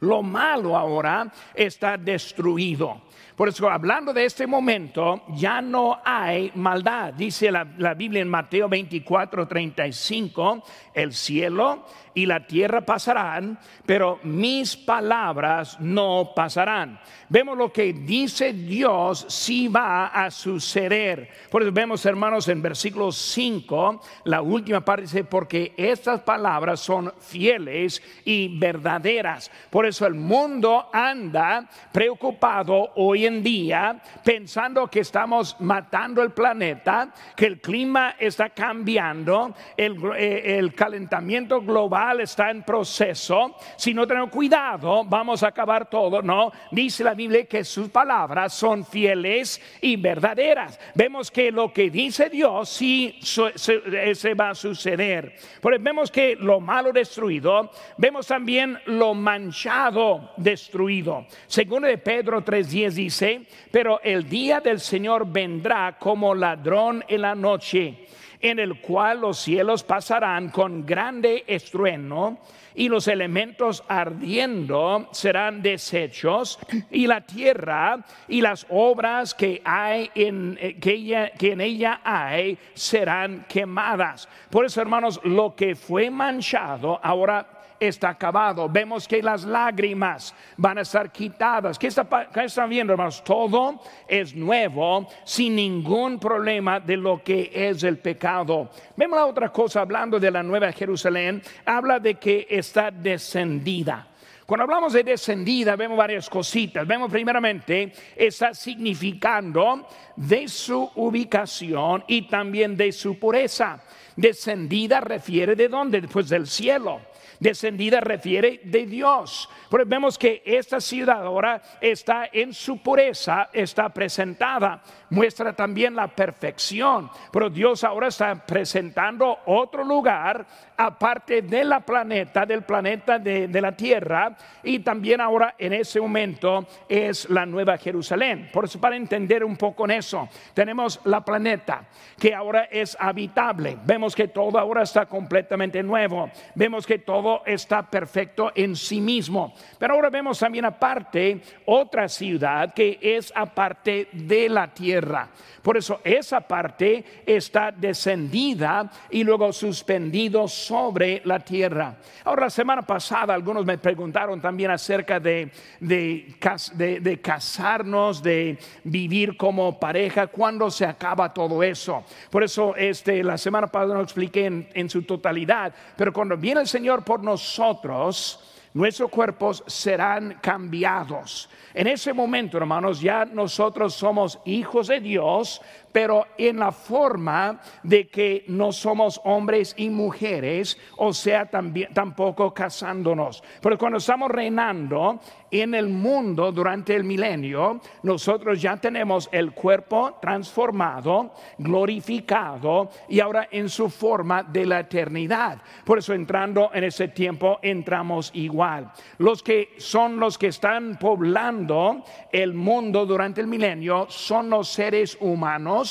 Lo 0.00 0.20
malo 0.20 0.76
ahora 0.76 1.30
está 1.54 1.96
destruido. 1.96 3.02
Por 3.36 3.48
eso, 3.48 3.68
hablando 3.68 4.12
de 4.12 4.24
este 4.24 4.46
momento, 4.46 5.22
ya 5.28 5.60
no 5.60 6.00
hay 6.04 6.52
maldad. 6.54 7.14
Dice 7.14 7.50
la, 7.50 7.66
la, 7.78 7.94
Biblia 7.94 8.22
en 8.22 8.28
Mateo 8.28 8.68
24, 8.68 9.48
35, 9.48 10.62
el 10.94 11.12
cielo 11.12 11.84
y 12.14 12.26
la 12.26 12.46
tierra 12.46 12.82
pasarán, 12.82 13.58
pero 13.86 14.20
mis 14.22 14.76
palabras 14.76 15.78
no 15.80 16.32
pasarán. 16.34 17.00
Vemos 17.28 17.56
lo 17.56 17.72
que 17.72 17.92
dice 17.92 18.52
Dios 18.52 19.24
si 19.28 19.68
va 19.68 20.08
a 20.08 20.30
suceder. 20.30 21.30
Por 21.50 21.62
eso 21.62 21.72
vemos, 21.72 22.04
hermanos, 22.04 22.48
en 22.48 22.60
versículo 22.60 23.10
5, 23.10 24.00
la 24.24 24.42
última 24.42 24.82
parte 24.82 25.02
dice, 25.02 25.24
porque 25.24 25.72
estas 25.76 26.20
palabras 26.20 26.80
son 26.80 27.12
fieles 27.20 28.02
y 28.24 28.58
verdaderas. 28.58 29.50
Por 29.70 29.86
eso 29.86 30.06
el 30.06 30.14
mundo 30.14 30.90
anda 30.92 31.68
preocupado 31.90 32.92
hoy 33.12 33.26
en 33.26 33.42
día 33.42 34.00
pensando 34.24 34.88
que 34.88 35.00
estamos 35.00 35.56
matando 35.60 36.22
el 36.22 36.30
planeta, 36.30 37.12
que 37.36 37.46
el 37.46 37.60
clima 37.60 38.16
está 38.18 38.50
cambiando, 38.50 39.54
el, 39.76 39.98
eh, 40.16 40.58
el 40.58 40.74
calentamiento 40.74 41.60
global 41.60 42.20
está 42.20 42.50
en 42.50 42.62
proceso, 42.62 43.56
si 43.76 43.92
no 43.92 44.06
tenemos 44.06 44.30
cuidado, 44.30 45.04
vamos 45.04 45.42
a 45.42 45.48
acabar 45.48 45.90
todo. 45.90 46.22
No, 46.22 46.52
dice 46.70 47.04
la 47.04 47.14
Biblia 47.14 47.44
que 47.44 47.64
sus 47.64 47.90
palabras 47.90 48.54
son 48.54 48.84
fieles 48.84 49.60
y 49.80 49.96
verdaderas. 49.96 50.78
Vemos 50.94 51.30
que 51.30 51.52
lo 51.52 51.72
que 51.72 51.90
dice 51.90 52.30
Dios 52.30 52.68
sí 52.70 53.18
se, 53.20 54.34
va 54.34 54.50
a 54.50 54.54
suceder. 54.54 55.34
Pero 55.60 55.76
vemos 55.78 56.10
que 56.10 56.36
lo 56.36 56.60
malo 56.60 56.92
destruido, 56.92 57.70
vemos 57.98 58.26
también 58.26 58.78
lo 58.86 59.12
manchado 59.14 60.32
destruido. 60.38 61.26
Según 61.46 61.82
de 61.82 61.98
Pedro 61.98 62.42
3:10 62.44 62.91
dice, 62.94 63.46
pero 63.70 64.00
el 64.02 64.28
día 64.28 64.60
del 64.60 64.80
Señor 64.80 65.26
vendrá 65.26 65.96
como 65.98 66.34
ladrón 66.34 67.04
en 67.08 67.22
la 67.22 67.34
noche 67.34 68.06
en 68.42 68.58
el 68.58 68.80
cual 68.80 69.20
los 69.20 69.38
cielos 69.38 69.84
pasarán 69.84 70.50
con 70.50 70.84
grande 70.84 71.44
estruendo 71.46 72.38
y 72.74 72.88
los 72.88 73.06
elementos 73.06 73.84
ardiendo 73.88 75.08
serán 75.12 75.62
deshechos 75.62 76.58
y 76.90 77.06
la 77.06 77.20
tierra 77.20 78.04
y 78.28 78.40
las 78.40 78.66
obras 78.68 79.34
que 79.34 79.62
hay 79.64 80.10
en 80.14 80.58
eh, 80.60 80.76
ella, 80.82 81.30
que 81.30 81.52
en 81.52 81.60
ella 81.60 82.00
hay 82.02 82.58
serán 82.74 83.46
quemadas. 83.48 84.28
Por 84.50 84.64
eso, 84.64 84.80
hermanos, 84.80 85.20
lo 85.22 85.54
que 85.54 85.76
fue 85.76 86.10
manchado 86.10 86.98
ahora 87.02 87.61
está 87.88 88.10
acabado. 88.10 88.68
Vemos 88.68 89.08
que 89.08 89.22
las 89.22 89.44
lágrimas 89.44 90.34
van 90.56 90.78
a 90.78 90.82
estar 90.82 91.10
quitadas. 91.10 91.78
¿Qué, 91.78 91.88
está, 91.88 92.66
viendo, 92.66 92.92
hermanos? 92.92 93.22
Todo 93.24 93.80
es 94.06 94.34
nuevo, 94.34 95.08
sin 95.24 95.56
ningún 95.56 96.18
problema 96.18 96.78
de 96.78 96.96
lo 96.96 97.22
que 97.22 97.50
es 97.52 97.82
el 97.82 97.98
pecado. 97.98 98.70
Vemos 98.96 99.18
la 99.18 99.26
otra 99.26 99.50
cosa, 99.50 99.80
hablando 99.80 100.20
de 100.20 100.30
la 100.30 100.42
Nueva 100.42 100.70
Jerusalén, 100.72 101.42
habla 101.66 101.98
de 101.98 102.14
que 102.14 102.46
está 102.48 102.90
descendida. 102.90 104.08
Cuando 104.46 104.64
hablamos 104.64 104.92
de 104.92 105.02
descendida, 105.02 105.76
vemos 105.76 105.96
varias 105.96 106.28
cositas. 106.28 106.86
Vemos 106.86 107.10
primeramente, 107.10 107.92
está 108.14 108.54
significando 108.54 109.86
de 110.16 110.46
su 110.46 110.90
ubicación 110.96 112.04
y 112.06 112.22
también 112.28 112.76
de 112.76 112.92
su 112.92 113.18
pureza. 113.18 113.82
Descendida 114.14 115.00
refiere 115.00 115.56
de 115.56 115.68
dónde? 115.68 116.02
Pues 116.02 116.28
del 116.28 116.46
cielo. 116.46 117.11
Descendida 117.42 118.00
refiere 118.00 118.60
de 118.62 118.86
Dios. 118.86 119.48
Pero 119.68 119.84
vemos 119.84 120.16
que 120.16 120.44
esta 120.46 120.80
ciudad 120.80 121.26
ahora 121.26 121.60
está 121.80 122.28
en 122.32 122.54
su 122.54 122.80
pureza, 122.80 123.48
está 123.52 123.88
presentada. 123.88 124.80
Muestra 125.10 125.52
también 125.52 125.96
la 125.96 126.06
perfección. 126.06 127.10
Pero 127.32 127.50
Dios 127.50 127.82
ahora 127.82 128.06
está 128.06 128.46
presentando 128.46 129.40
otro 129.46 129.82
lugar 129.82 130.46
aparte 130.76 131.42
de 131.42 131.64
la 131.64 131.80
planeta, 131.80 132.46
del 132.46 132.62
planeta 132.62 133.18
de, 133.18 133.48
de 133.48 133.60
la 133.60 133.72
tierra. 133.72 134.36
Y 134.62 134.78
también 134.78 135.20
ahora 135.20 135.56
en 135.58 135.72
ese 135.72 136.00
momento 136.00 136.64
es 136.88 137.28
la 137.28 137.44
nueva 137.44 137.76
Jerusalén. 137.76 138.50
Por 138.52 138.66
eso 138.66 138.80
para 138.80 138.94
entender 138.94 139.42
un 139.42 139.56
poco 139.56 139.84
en 139.86 139.90
eso, 139.90 140.28
tenemos 140.54 141.00
la 141.06 141.24
planeta 141.24 141.88
que 142.20 142.32
ahora 142.36 142.68
es 142.70 142.96
habitable. 143.00 143.78
Vemos 143.84 144.14
que 144.14 144.28
todo 144.28 144.60
ahora 144.60 144.82
está 144.82 145.06
completamente 145.06 145.82
nuevo. 145.82 146.30
Vemos 146.54 146.86
que 146.86 147.00
todo 147.00 147.31
está 147.46 147.88
perfecto 147.88 148.52
en 148.54 148.76
sí 148.76 149.00
mismo. 149.00 149.54
Pero 149.78 149.94
ahora 149.94 150.10
vemos 150.10 150.38
también 150.38 150.64
aparte 150.64 151.40
otra 151.66 152.08
ciudad 152.08 152.74
que 152.74 152.98
es 153.00 153.32
aparte 153.34 154.08
de 154.12 154.48
la 154.48 154.72
tierra. 154.72 155.28
Por 155.62 155.76
eso 155.76 156.00
esa 156.02 156.40
parte 156.40 157.22
está 157.24 157.70
descendida 157.70 158.90
y 159.10 159.22
luego 159.22 159.52
suspendido 159.52 160.48
sobre 160.48 161.22
la 161.24 161.38
tierra. 161.38 161.96
Ahora 162.24 162.42
la 162.42 162.50
semana 162.50 162.82
pasada 162.82 163.32
algunos 163.32 163.64
me 163.64 163.78
preguntaron 163.78 164.40
también 164.40 164.72
acerca 164.72 165.20
de, 165.20 165.50
de, 165.78 167.20
casarnos, 167.22 168.22
de 168.22 168.58
vivir 168.84 169.36
como 169.36 169.78
pareja, 169.78 170.26
cuándo 170.26 170.70
se 170.70 170.84
acaba 170.84 171.32
todo 171.32 171.62
eso. 171.62 172.04
Por 172.30 172.42
eso 172.42 172.74
este, 172.74 173.22
la 173.22 173.38
semana 173.38 173.68
pasada 173.68 173.94
no 173.94 174.02
expliqué 174.02 174.46
en, 174.46 174.68
en 174.74 174.90
su 174.90 175.02
totalidad, 175.02 175.72
pero 175.96 176.12
cuando 176.12 176.36
viene 176.36 176.60
el 176.60 176.66
Señor 176.66 177.04
por 177.04 177.21
nosotros, 177.22 178.40
nuestros 178.74 179.10
cuerpos 179.10 179.62
serán 179.66 180.38
cambiados. 180.40 181.48
En 181.74 181.86
ese 181.86 182.12
momento, 182.12 182.56
hermanos, 182.58 183.00
ya 183.00 183.24
nosotros 183.24 183.94
somos 183.94 184.38
hijos 184.44 184.88
de 184.88 185.00
Dios, 185.00 185.60
pero 185.92 186.26
en 186.38 186.58
la 186.58 186.72
forma 186.72 187.60
de 187.82 188.08
que 188.08 188.44
no 188.48 188.72
somos 188.72 189.20
hombres 189.24 189.74
y 189.76 189.90
mujeres, 189.90 190.78
o 190.96 191.12
sea, 191.12 191.46
también, 191.46 191.92
tampoco 191.92 192.52
casándonos. 192.52 193.42
Pero 193.60 193.78
cuando 193.78 193.98
estamos 193.98 194.30
reinando 194.30 195.20
en 195.50 195.74
el 195.74 195.88
mundo 195.88 196.50
durante 196.50 196.96
el 196.96 197.04
milenio, 197.04 197.80
nosotros 198.02 198.60
ya 198.60 198.78
tenemos 198.78 199.28
el 199.30 199.52
cuerpo 199.52 200.18
transformado, 200.20 201.34
glorificado 201.58 202.88
y 203.08 203.20
ahora 203.20 203.48
en 203.50 203.68
su 203.68 203.90
forma 203.90 204.42
de 204.42 204.64
la 204.64 204.80
eternidad. 204.80 205.58
Por 205.84 205.98
eso 205.98 206.14
entrando 206.14 206.70
en 206.72 206.84
ese 206.84 207.08
tiempo 207.08 207.58
entramos 207.62 208.30
igual. 208.34 208.90
Los 209.18 209.42
que 209.42 209.74
son 209.76 210.18
los 210.18 210.38
que 210.38 210.46
están 210.46 210.98
poblando 210.98 212.02
el 212.30 212.54
mundo 212.54 213.04
durante 213.04 213.42
el 213.42 213.46
milenio 213.46 214.06
son 214.08 214.48
los 214.48 214.68
seres 214.68 215.18
humanos 215.20 215.81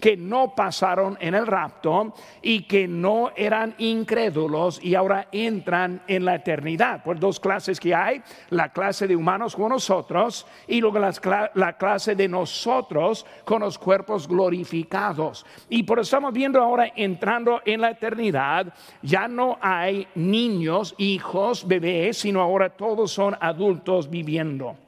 que 0.00 0.16
no 0.16 0.54
pasaron 0.54 1.16
en 1.20 1.34
el 1.34 1.46
rapto 1.46 2.14
y 2.42 2.62
que 2.62 2.86
no 2.86 3.30
eran 3.36 3.74
incrédulos 3.78 4.80
y 4.82 4.94
ahora 4.94 5.28
entran 5.32 6.02
en 6.06 6.24
la 6.24 6.36
eternidad. 6.36 7.02
Por 7.02 7.18
dos 7.18 7.40
clases 7.40 7.80
que 7.80 7.94
hay, 7.94 8.22
la 8.50 8.72
clase 8.72 9.06
de 9.06 9.16
humanos 9.16 9.56
con 9.56 9.70
nosotros 9.70 10.46
y 10.66 10.80
luego 10.80 10.98
la, 10.98 11.72
clase 11.78 12.14
de 12.14 12.28
nosotros 12.28 13.26
con 13.44 13.60
los 13.60 13.78
cuerpos 13.78 14.28
glorificados. 14.28 15.44
Y 15.68 15.82
por 15.82 15.98
eso 15.98 16.16
estamos 16.16 16.32
viendo 16.32 16.60
ahora 16.60 16.92
entrando 16.94 17.60
en 17.64 17.80
la 17.80 17.90
eternidad, 17.90 18.72
ya 19.02 19.28
no 19.28 19.58
hay 19.60 20.06
niños, 20.14 20.94
hijos, 20.98 21.66
bebés, 21.66 22.18
sino 22.18 22.40
ahora 22.40 22.70
todos 22.70 23.10
son 23.12 23.36
adultos 23.40 24.10
viviendo. 24.10 24.87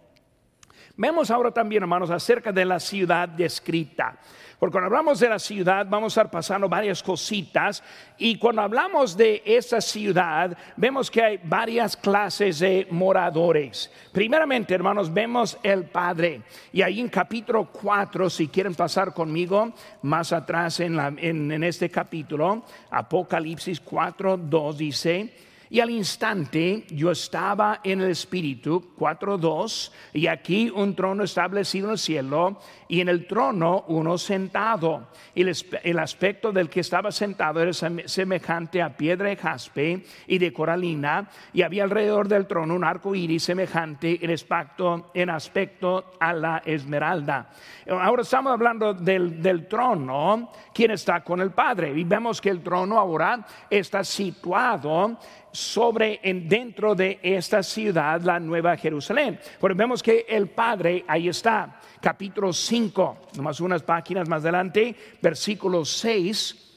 Vemos 1.00 1.30
ahora 1.30 1.50
también, 1.50 1.82
hermanos, 1.82 2.10
acerca 2.10 2.52
de 2.52 2.62
la 2.62 2.78
ciudad 2.78 3.26
descrita. 3.26 4.18
Porque 4.58 4.72
cuando 4.72 4.88
hablamos 4.88 5.18
de 5.18 5.30
la 5.30 5.38
ciudad 5.38 5.86
vamos 5.88 6.12
a 6.14 6.20
estar 6.20 6.30
pasando 6.30 6.68
varias 6.68 7.02
cositas 7.02 7.82
y 8.18 8.36
cuando 8.36 8.60
hablamos 8.60 9.16
de 9.16 9.42
esa 9.46 9.80
ciudad 9.80 10.54
vemos 10.76 11.10
que 11.10 11.22
hay 11.22 11.40
varias 11.42 11.96
clases 11.96 12.58
de 12.58 12.86
moradores. 12.90 13.90
Primeramente, 14.12 14.74
hermanos, 14.74 15.10
vemos 15.10 15.56
el 15.62 15.84
Padre 15.84 16.42
y 16.70 16.82
ahí 16.82 17.00
en 17.00 17.08
capítulo 17.08 17.70
4, 17.72 18.28
si 18.28 18.48
quieren 18.48 18.74
pasar 18.74 19.14
conmigo 19.14 19.72
más 20.02 20.34
atrás 20.34 20.80
en, 20.80 20.98
en 21.18 21.64
este 21.64 21.88
capítulo, 21.88 22.62
Apocalipsis 22.90 23.80
4, 23.80 24.36
2 24.36 24.76
dice, 24.76 25.32
Y 25.72 25.78
al 25.78 25.90
instante 25.90 26.84
yo 26.90 27.12
estaba 27.12 27.78
en 27.84 28.00
el 28.00 28.10
Espíritu, 28.10 28.92
4.2, 28.98 29.92
y 30.14 30.26
aquí 30.26 30.68
un 30.68 30.96
trono 30.96 31.22
establecido 31.22 31.86
en 31.86 31.92
el 31.92 31.98
cielo, 31.98 32.58
y 32.88 33.00
en 33.00 33.08
el 33.08 33.28
trono 33.28 33.84
uno 33.86 34.18
sentado. 34.18 35.06
Y 35.32 35.42
el, 35.42 35.98
aspecto 36.00 36.50
del 36.50 36.68
que 36.68 36.80
estaba 36.80 37.12
sentado 37.12 37.60
era 37.62 37.72
semejante 37.72 38.82
a 38.82 38.96
piedra 38.96 39.28
de 39.28 39.36
jaspe 39.36 40.04
y 40.26 40.38
de 40.38 40.52
coralina, 40.52 41.30
y 41.52 41.62
había 41.62 41.84
alrededor 41.84 42.26
del 42.26 42.48
trono 42.48 42.74
un 42.74 42.82
arco 42.82 43.14
iris 43.14 43.44
semejante 43.44 44.18
en 44.20 44.32
aspecto, 44.32 45.12
en 45.14 45.30
aspecto 45.30 46.14
a 46.18 46.32
la 46.32 46.62
esmeralda. 46.64 47.48
Ahora 47.88 48.22
estamos 48.22 48.52
hablando 48.52 48.92
del, 48.92 49.40
del 49.40 49.68
trono, 49.68 50.50
quien 50.74 50.90
está 50.90 51.22
con 51.22 51.40
el 51.40 51.52
Padre, 51.52 51.96
y 51.96 52.02
vemos 52.02 52.40
que 52.40 52.50
el 52.50 52.60
trono 52.60 52.98
ahora 52.98 53.46
está 53.70 54.02
situado 54.02 55.16
sobre 55.52 56.20
en, 56.22 56.48
dentro 56.48 56.94
de 56.94 57.18
esta 57.22 57.62
ciudad, 57.62 58.20
la 58.22 58.38
Nueva 58.40 58.76
Jerusalén. 58.76 59.38
Porque 59.58 59.76
vemos 59.76 60.02
que 60.02 60.26
el 60.28 60.48
Padre 60.48 61.04
ahí 61.06 61.28
está, 61.28 61.80
capítulo 62.00 62.52
5, 62.52 63.18
nomás 63.36 63.60
unas 63.60 63.82
páginas 63.82 64.28
más 64.28 64.42
adelante, 64.42 64.94
versículo 65.20 65.84
6 65.84 66.69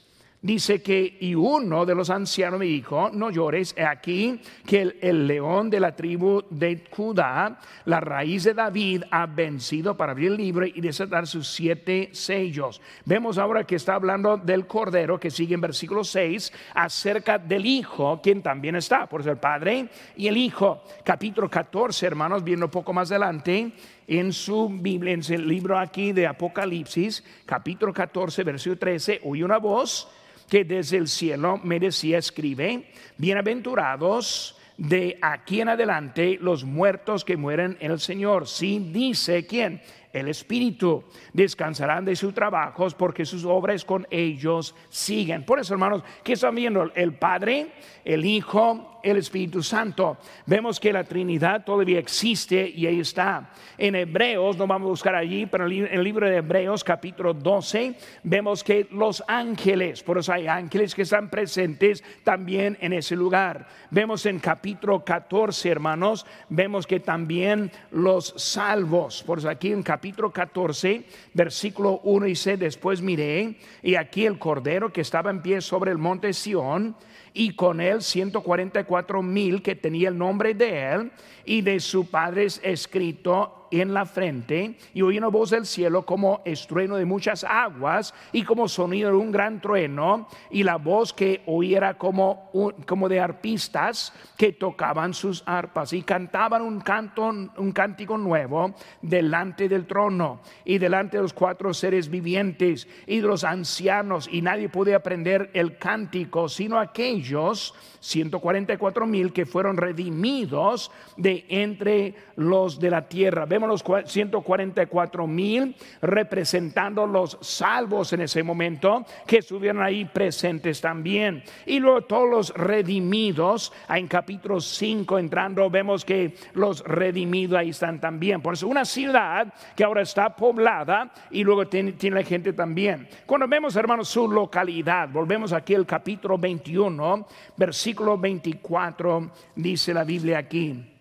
dice 0.44 0.82
que 0.82 1.18
y 1.22 1.34
uno 1.34 1.86
de 1.86 1.96
los 1.96 2.10
ancianos 2.10 2.60
me 2.60 2.66
dijo, 2.66 3.10
no 3.14 3.32
llores, 3.32 3.74
aquí 3.80 4.40
que 4.68 4.94
el, 5.02 5.26
león 5.26 5.70
de 5.70 5.80
la 5.80 5.96
tribu 5.96 6.44
de 6.50 6.84
Judá, 6.92 7.58
la 7.86 8.02
raíz 8.02 8.44
de 8.44 8.54
David, 8.54 9.04
ha 9.10 9.26
vencido 9.26 9.96
para 9.96 10.12
abrir 10.12 10.32
el 10.32 10.38
libro 10.38 10.66
y 10.66 10.82
desatar 10.82 11.28
sus 11.28 11.48
siete 11.48 12.10
sellos. 12.12 12.82
Vemos 13.06 13.38
ahora 13.38 13.64
que 13.64 13.78
está 13.78 13.96
hablando 13.96 14.36
del 14.36 14.68
cordero 14.68 15.18
que 15.18 15.32
sigue 15.32 15.56
en 15.56 15.62
versículo 15.62 16.04
6 16.04 16.52
acerca 16.76 17.40
del 17.40 17.66
hijo, 17.66 18.20
quien 18.22 18.42
también 18.42 18.76
está, 18.76 19.08
por 19.08 19.24
ser 19.24 19.34
el 19.34 19.38
padre 19.40 19.88
y 20.18 20.28
el 20.28 20.36
hijo. 20.36 20.84
Capítulo 21.06 21.50
14, 21.50 22.06
hermanos, 22.06 22.44
viendo 22.44 22.66
un 22.66 22.72
poco 22.72 22.92
más 22.92 23.10
adelante 23.12 23.72
en 24.08 24.34
su 24.34 24.68
Biblia, 24.70 25.14
en 25.14 25.24
el 25.34 25.48
libro 25.48 25.80
aquí 25.80 26.12
de 26.12 26.28
Apocalipsis, 26.28 27.24
capítulo 27.46 27.94
14, 27.94 28.44
versículo 28.44 28.78
13, 28.78 29.22
oí 29.24 29.42
una 29.42 29.58
voz 29.58 30.10
que 30.50 30.64
desde 30.64 30.98
el 30.98 31.08
cielo 31.08 31.60
me 31.64 31.80
decía, 31.80 32.18
escribe, 32.18 32.90
bienaventurados 33.18 34.58
de 34.78 35.18
aquí 35.22 35.62
en 35.62 35.70
adelante 35.70 36.38
los 36.42 36.64
muertos 36.64 37.24
que 37.24 37.38
mueren 37.38 37.78
en 37.80 37.92
el 37.92 38.00
Señor. 38.00 38.48
Sí, 38.48 38.90
dice 38.92 39.46
quién, 39.46 39.82
el 40.14 40.28
Espíritu. 40.30 41.04
Descansarán 41.34 42.06
de 42.06 42.16
sus 42.16 42.34
trabajos 42.34 42.94
porque 42.94 43.26
sus 43.26 43.44
obras 43.44 43.84
con 43.84 44.08
ellos 44.10 44.76
siguen. 44.90 45.44
Por 45.44 45.60
eso, 45.60 45.74
hermanos, 45.74 46.04
¿qué 46.24 46.34
están 46.34 46.56
viendo? 46.56 46.92
El 46.96 47.16
Padre, 47.16 47.72
el 48.06 48.24
Hijo 48.24 48.94
el 49.04 49.18
Espíritu 49.18 49.62
Santo. 49.62 50.18
Vemos 50.46 50.80
que 50.80 50.94
la 50.94 51.04
Trinidad 51.04 51.64
todavía 51.66 52.00
existe 52.00 52.68
y 52.68 52.88
ahí 52.88 53.02
está. 53.02 53.52
En 53.78 53.96
Hebreos, 53.96 54.58
no 54.58 54.66
vamos 54.66 54.88
a 54.88 54.90
buscar 54.90 55.16
allí, 55.16 55.46
pero 55.46 55.68
en 55.68 55.88
el 55.92 56.04
libro 56.04 56.28
de 56.28 56.38
Hebreos 56.38 56.84
capítulo 56.84 57.34
12 57.34 57.96
vemos 58.24 58.64
que 58.64 58.88
los 58.92 59.22
ángeles, 59.28 60.02
por 60.02 60.18
eso 60.18 60.32
hay 60.32 60.48
ángeles 60.48 60.96
que 60.96 61.02
están 61.02 61.30
presentes 61.30 62.04
también 62.24 62.78
en 62.80 62.94
ese 62.94 63.16
lugar. 63.16 63.68
Vemos 63.92 64.26
en 64.26 64.40
capítulo 64.40 65.04
14, 65.04 65.70
hermanos, 65.70 66.26
vemos 66.48 66.88
que 66.88 67.02
también 67.02 67.72
los 67.92 68.34
salvos, 68.38 69.22
por 69.24 69.40
eso 69.40 69.50
aquí 69.50 69.72
en 69.72 69.84
capítulo 69.84 70.03
14, 70.12 71.06
versículo 71.34 72.02
1 72.04 72.26
dice, 72.26 72.58
después 72.58 73.02
miré 73.02 73.56
y 73.82 73.96
aquí 73.96 74.26
el 74.26 74.38
cordero 74.38 74.92
que 74.92 75.02
estaba 75.02 75.30
en 75.32 75.42
pie 75.42 75.62
sobre 75.62 75.92
el 75.92 75.98
monte 75.98 76.34
Sión, 76.34 76.96
y 77.34 77.56
con 77.56 77.82
él 77.82 78.02
144 78.02 79.22
mil 79.24 79.62
que 79.62 79.76
tenía 79.76 80.10
el 80.10 80.18
nombre 80.18 80.54
de 80.54 80.92
él 80.92 81.12
y 81.46 81.62
de 81.62 81.80
su 81.80 82.10
padre 82.10 82.48
escrito 82.64 83.64
en 83.82 83.94
la 83.94 84.06
frente 84.06 84.76
y 84.94 85.02
oí 85.02 85.18
una 85.18 85.30
voz 85.30 85.50
del 85.50 85.66
cielo 85.66 86.06
como 86.06 86.42
estrueno 86.46 86.96
de 86.96 87.06
muchas 87.06 87.44
aguas 87.44 88.14
y 88.32 88.44
como 88.44 88.68
sonido 88.68 89.10
de 89.10 89.18
un 89.18 89.32
gran 89.32 89.62
trueno 89.62 90.28
y 90.52 90.64
la 90.64 90.76
voz 90.76 91.12
que 91.14 91.42
oí 91.48 91.74
era 91.74 91.98
como, 91.98 92.52
como 92.86 93.10
de 93.10 93.20
arpistas 93.20 94.14
que 94.38 94.54
tocaban 94.54 95.14
sus 95.14 95.44
arpas 95.48 95.94
y 95.94 96.04
cantaban 96.04 96.62
un 96.62 96.82
canto, 96.82 97.24
un 97.24 97.72
cántico 97.72 98.18
nuevo 98.18 98.76
delante 99.02 99.68
del 99.68 99.88
trono 99.88 100.42
y 100.66 100.78
delante 100.78 101.18
de 101.18 101.24
los 101.24 101.34
cuatro 101.34 101.74
seres 101.74 102.10
vivientes 102.10 102.88
y 103.08 103.22
de 103.22 103.28
los 103.28 103.44
ancianos 103.44 104.30
y 104.32 104.42
nadie 104.42 104.70
puede 104.70 104.94
aprender 104.94 105.50
el 105.54 105.78
cántico 105.78 106.48
sino 106.48 106.78
aquellos 106.78 107.74
144 108.02 109.08
mil 109.08 109.34
que 109.34 109.46
fueron 109.46 109.78
redimidos 109.78 110.92
de 111.18 111.33
entre 111.50 112.14
los 112.36 112.80
de 112.80 112.90
la 112.90 113.08
tierra. 113.08 113.46
Vemos 113.46 113.70
los 113.70 113.84
144 114.12 115.28
mil 115.28 115.76
representando 116.02 117.06
los 117.06 117.38
salvos 117.42 118.14
en 118.14 118.22
ese 118.22 118.44
momento 118.44 119.06
que 119.26 119.38
estuvieron 119.38 119.82
ahí 119.82 120.06
presentes 120.06 120.82
también. 120.82 121.44
Y 121.66 121.80
luego 121.80 122.02
todos 122.02 122.30
los 122.30 122.50
redimidos, 122.54 123.72
en 123.90 124.08
capítulo 124.08 124.60
5 124.60 125.20
entrando, 125.20 125.70
vemos 125.70 126.06
que 126.06 126.36
los 126.54 126.84
redimidos 126.84 127.58
ahí 127.58 127.70
están 127.70 128.00
también. 128.00 128.42
Por 128.42 128.54
eso 128.54 128.68
una 128.68 128.86
ciudad 128.86 129.54
que 129.76 129.84
ahora 129.84 130.02
está 130.02 130.36
poblada 130.36 131.12
y 131.32 131.44
luego 131.44 131.68
tiene, 131.68 131.94
tiene 131.94 132.18
la 132.18 132.24
gente 132.24 132.54
también. 132.54 133.08
Cuando 133.26 133.48
vemos, 133.48 133.76
hermanos, 133.76 134.10
su 134.10 134.30
localidad, 134.30 135.10
volvemos 135.10 135.54
aquí 135.54 135.76
al 135.76 135.86
capítulo 135.86 136.38
21, 136.38 137.28
versículo 137.58 138.18
24, 138.18 139.32
dice 139.56 139.94
la 139.94 140.04
Biblia 140.04 140.40
aquí 140.40 140.93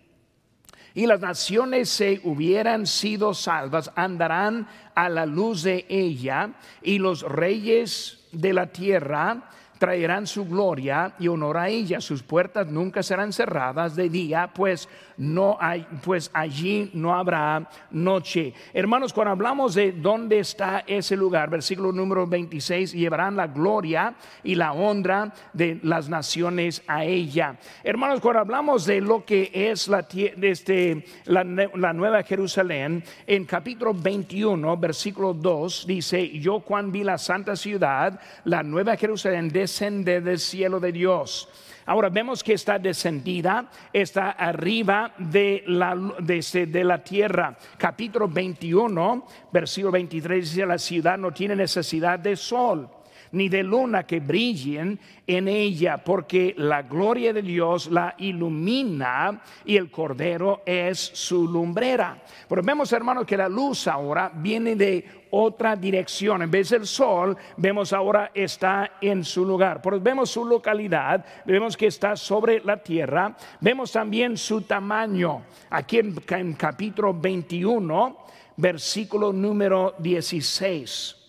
y 0.93 1.07
las 1.07 1.19
naciones 1.19 1.89
se 1.89 2.21
hubieran 2.23 2.85
sido 2.85 3.33
salvas, 3.33 3.91
andarán 3.95 4.67
a 4.95 5.09
la 5.09 5.25
luz 5.25 5.63
de 5.63 5.85
ella, 5.89 6.51
y 6.81 6.99
los 6.99 7.23
reyes 7.23 8.19
de 8.31 8.53
la 8.53 8.67
tierra 8.67 9.49
traerán 9.79 10.27
su 10.27 10.45
gloria 10.45 11.13
y 11.19 11.27
honor 11.27 11.57
a 11.57 11.67
ella. 11.67 11.99
Sus 11.99 12.23
puertas 12.23 12.67
nunca 12.67 13.03
serán 13.03 13.33
cerradas 13.33 13.95
de 13.95 14.09
día, 14.09 14.51
pues 14.53 14.87
no 15.17 15.57
hay, 15.59 15.85
pues 16.03 16.29
allí 16.33 16.89
no 16.93 17.13
habrá 17.13 17.69
noche. 17.91 18.53
Hermanos, 18.73 19.13
cuando 19.13 19.31
hablamos 19.31 19.75
de 19.75 19.91
dónde 19.91 20.39
está 20.39 20.83
ese 20.87 21.15
lugar, 21.15 21.49
versículo 21.49 21.91
número 21.91 22.27
26, 22.27 22.93
llevarán 22.93 23.35
la 23.35 23.47
gloria 23.47 24.15
y 24.43 24.55
la 24.55 24.73
honra 24.73 25.33
de 25.53 25.79
las 25.83 26.09
naciones 26.09 26.83
a 26.87 27.05
ella. 27.05 27.57
Hermanos, 27.83 28.19
cuando 28.19 28.41
hablamos 28.41 28.85
de 28.85 29.01
lo 29.01 29.25
que 29.25 29.51
es 29.53 29.87
la, 29.87 30.05
este, 30.13 31.05
la, 31.25 31.43
la 31.43 31.93
nueva 31.93 32.23
Jerusalén, 32.23 33.03
en 33.27 33.45
capítulo 33.45 33.93
21, 33.93 34.77
versículo 34.77 35.33
2, 35.33 35.85
dice, 35.87 36.39
yo 36.39 36.59
cuando 36.59 36.91
vi 36.91 37.03
la 37.03 37.17
santa 37.17 37.55
ciudad, 37.55 38.19
la 38.45 38.63
nueva 38.63 38.95
Jerusalén, 38.95 39.49
descende 39.49 40.21
del 40.21 40.39
cielo 40.39 40.79
de 40.79 40.91
Dios. 40.91 41.49
Ahora 41.85 42.09
vemos 42.09 42.43
que 42.43 42.53
está 42.53 42.79
descendida, 42.79 43.69
está 43.91 44.31
arriba 44.31 45.13
de 45.17 45.63
la, 45.67 45.95
de, 46.19 46.65
de 46.67 46.83
la 46.83 47.03
tierra. 47.03 47.55
Capítulo 47.77 48.27
21, 48.27 49.25
versículo 49.51 49.91
23 49.91 50.49
dice, 50.49 50.65
la 50.65 50.77
ciudad 50.77 51.17
no 51.17 51.31
tiene 51.31 51.55
necesidad 51.55 52.19
de 52.19 52.35
sol 52.35 52.89
ni 53.33 53.49
de 53.49 53.63
luna 53.63 54.03
que 54.03 54.19
brillen 54.19 54.99
en 55.27 55.47
ella, 55.47 55.97
porque 56.03 56.53
la 56.57 56.83
gloria 56.83 57.33
de 57.33 57.41
Dios 57.41 57.89
la 57.91 58.15
ilumina 58.17 59.41
y 59.65 59.75
el 59.75 59.91
cordero 59.91 60.61
es 60.65 60.99
su 60.99 61.47
lumbrera. 61.47 62.23
Pero 62.47 62.61
vemos, 62.61 62.91
hermanos, 62.93 63.25
que 63.25 63.37
la 63.37 63.49
luz 63.49 63.87
ahora 63.87 64.31
viene 64.33 64.75
de 64.75 65.23
otra 65.31 65.75
dirección. 65.75 66.43
En 66.43 66.51
vez 66.51 66.69
del 66.69 66.85
sol, 66.85 67.35
vemos 67.57 67.91
ahora 67.91 68.31
está 68.33 68.97
en 69.01 69.23
su 69.23 69.43
lugar. 69.45 69.81
Pero 69.81 69.99
vemos 69.99 70.29
su 70.29 70.45
localidad, 70.45 71.25
vemos 71.45 71.75
que 71.75 71.87
está 71.87 72.15
sobre 72.15 72.59
la 72.63 72.77
tierra, 72.77 73.35
vemos 73.59 73.91
también 73.91 74.37
su 74.37 74.61
tamaño. 74.61 75.43
Aquí 75.71 75.97
en, 75.97 76.15
en 76.29 76.53
capítulo 76.53 77.13
21, 77.15 78.17
versículo 78.57 79.33
número 79.33 79.95
16. 79.97 81.22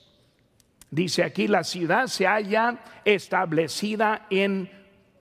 Dice 0.94 1.24
aquí, 1.24 1.48
la 1.48 1.64
ciudad 1.64 2.06
se 2.06 2.24
halla 2.24 2.78
establecida 3.04 4.26
en, 4.30 4.70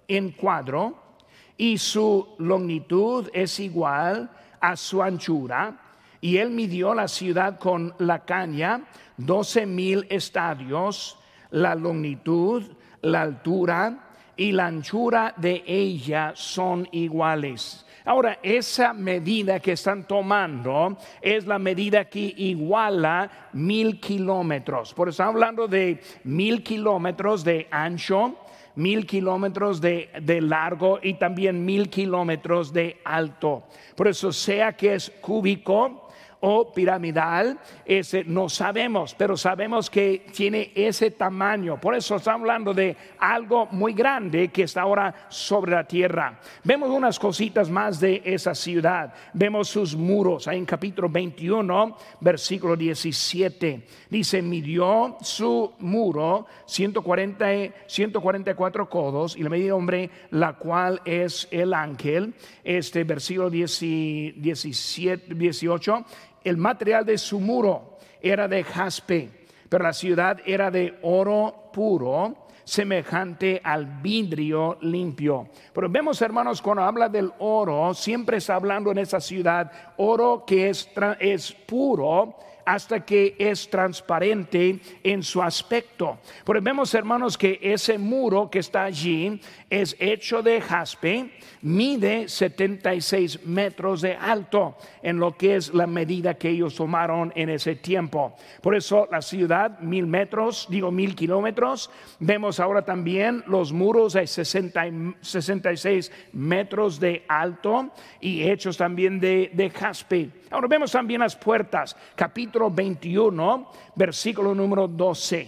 en 0.08 0.30
cuadro 0.30 1.18
y 1.58 1.80
su 1.80 2.36
longitud 2.38 3.28
es 3.34 3.60
igual 3.60 4.30
a 4.62 4.76
su 4.76 5.02
anchura. 5.02 5.80
Y 6.22 6.38
él 6.38 6.52
midió 6.52 6.94
la 6.94 7.08
ciudad 7.08 7.58
con 7.58 7.96
la 7.98 8.24
caña, 8.24 8.84
doce 9.18 9.66
mil 9.66 10.06
estadios, 10.12 11.18
la 11.50 11.74
longitud, 11.74 12.64
la 13.02 13.24
altura 13.24 14.12
y 14.38 14.52
la 14.52 14.68
anchura 14.68 15.34
de 15.38 15.64
ella 15.66 16.34
son 16.36 16.88
iguales. 16.92 17.84
Ahora, 18.06 18.40
esa 18.44 18.94
medida 18.94 19.60
que 19.60 19.74
están 19.74 20.06
tomando 20.06 20.98
es 21.22 21.46
la 21.46 21.58
medida 21.58 22.06
que 22.06 22.34
iguala 22.38 23.50
mil 23.54 24.00
kilómetros. 24.00 24.94
Por 24.94 25.08
eso 25.08 25.14
estamos 25.14 25.36
hablando 25.36 25.68
de 25.68 26.02
mil 26.26 26.64
kilómetros 26.64 27.46
de 27.46 27.68
ancho, 27.72 28.36
mil 28.76 29.06
kilómetros 29.06 29.80
de, 29.80 30.10
de, 30.22 30.42
largo 30.42 31.00
y 31.02 31.14
también 31.14 31.64
mil 31.64 31.90
kilómetros 31.90 32.74
de 32.74 33.00
alto. 33.06 33.64
Por 33.96 34.10
eso 34.10 34.34
sea 34.34 34.74
que 34.74 34.96
es 34.96 35.10
cúbico, 35.22 36.03
o 36.46 36.74
piramidal, 36.74 37.58
ese 37.86 38.26
no 38.26 38.50
sabemos, 38.50 39.16
pero 39.18 39.38
sabemos 39.38 39.90
que 39.90 40.26
tiene 40.36 40.74
ese 40.76 41.12
tamaño. 41.12 41.80
Por 41.80 41.96
eso 41.96 42.18
estamos 42.18 42.42
hablando 42.42 42.74
de 42.74 42.98
algo 43.18 43.68
muy 43.72 43.94
grande 43.94 44.50
que 44.50 44.64
está 44.64 44.82
ahora 44.82 45.28
sobre 45.30 45.72
la 45.72 45.86
tierra. 45.86 46.42
Vemos 46.66 46.90
unas 46.90 47.18
cositas 47.18 47.70
más 47.70 47.98
de 48.02 48.22
esa 48.26 48.54
ciudad. 48.54 49.14
Vemos 49.34 49.70
sus 49.70 49.96
muros. 49.96 50.50
Ahí 50.50 50.58
en 50.58 50.66
capítulo 50.66 51.08
21, 51.08 51.96
versículo 52.20 52.76
17. 52.76 53.88
Dice, 54.10 54.42
midió 54.42 55.16
su 55.22 55.72
muro 55.80 56.46
140, 56.66 57.46
144 57.88 58.90
codos 58.90 59.38
y 59.38 59.44
le 59.44 59.50
medida 59.50 59.76
hombre, 59.76 60.10
la 60.32 60.58
cual 60.58 61.02
es 61.06 61.48
el 61.52 61.74
ángel. 61.74 62.34
Este 62.66 63.06
versículo 63.06 63.50
17, 63.50 65.36
18 65.36 66.06
el 66.44 66.58
material 66.58 67.06
de 67.06 67.18
su 67.18 67.40
muro 67.40 67.98
era 68.22 68.48
de 68.48 68.64
jaspe, 68.64 69.30
pero 69.70 69.84
la 69.84 69.94
ciudad 69.94 70.38
era 70.46 70.72
de 70.72 70.98
oro 71.02 71.70
puro, 71.74 72.48
semejante 72.64 73.62
al 73.64 73.86
vidrio 73.86 74.78
limpio. 74.82 75.50
Pero 75.74 75.90
vemos, 75.90 76.22
hermanos, 76.22 76.62
cuando 76.62 76.84
habla 76.84 77.10
del 77.10 77.32
oro, 77.40 77.94
siempre 77.94 78.38
está 78.38 78.56
hablando 78.56 78.92
en 78.92 79.00
esa 79.00 79.20
ciudad, 79.20 79.72
oro 79.98 80.44
que 80.46 80.70
es, 80.70 80.90
es 81.20 81.52
puro 81.52 82.38
hasta 82.66 83.06
que 83.06 83.36
es 83.38 83.70
transparente 83.70 84.80
en 85.04 85.24
su 85.24 85.42
aspecto. 85.42 86.20
Pero 86.46 86.62
vemos, 86.62 86.94
hermanos, 86.94 87.38
que 87.38 87.60
ese 87.62 87.98
muro 87.98 88.50
que 88.50 88.60
está 88.60 88.84
allí 88.84 89.40
es 89.70 89.96
hecho 90.00 90.42
de 90.42 90.62
jaspe, 90.62 91.32
mide 91.62 92.28
76 92.28 93.46
metros 93.46 94.02
de 94.02 94.16
alto 94.16 94.78
en 95.02 95.20
lo 95.20 95.36
que 95.38 95.56
es 95.56 95.74
la 95.74 95.88
medida 95.88 96.34
que 96.36 96.50
ellos 96.50 96.76
tomaron 96.76 97.32
en 97.36 97.50
ese 97.50 97.76
tiempo. 97.76 98.36
Por 98.62 98.76
eso 98.76 99.08
la 99.12 99.22
ciudad, 99.22 99.80
mil 99.80 100.08
metros, 100.08 100.68
digo 100.70 100.92
mil 100.92 101.16
kilómetros. 101.16 101.90
Vemos 102.20 102.60
ahora 102.60 102.84
también 102.84 103.44
los 103.48 103.72
muros 103.72 104.14
de 104.14 104.28
66 104.28 106.12
metros 106.34 107.00
de 107.00 107.24
alto 107.28 107.92
y 108.20 108.44
hechos 108.44 108.78
también 108.78 109.20
de 109.20 109.72
jaspe. 109.74 110.30
Ahora 110.54 110.68
vemos 110.68 110.92
también 110.92 111.22
las 111.22 111.36
puertas, 111.36 111.96
capítulo 112.16 112.70
21, 112.70 113.72
versículo 113.96 114.54
número 114.54 114.88
12. 114.88 115.48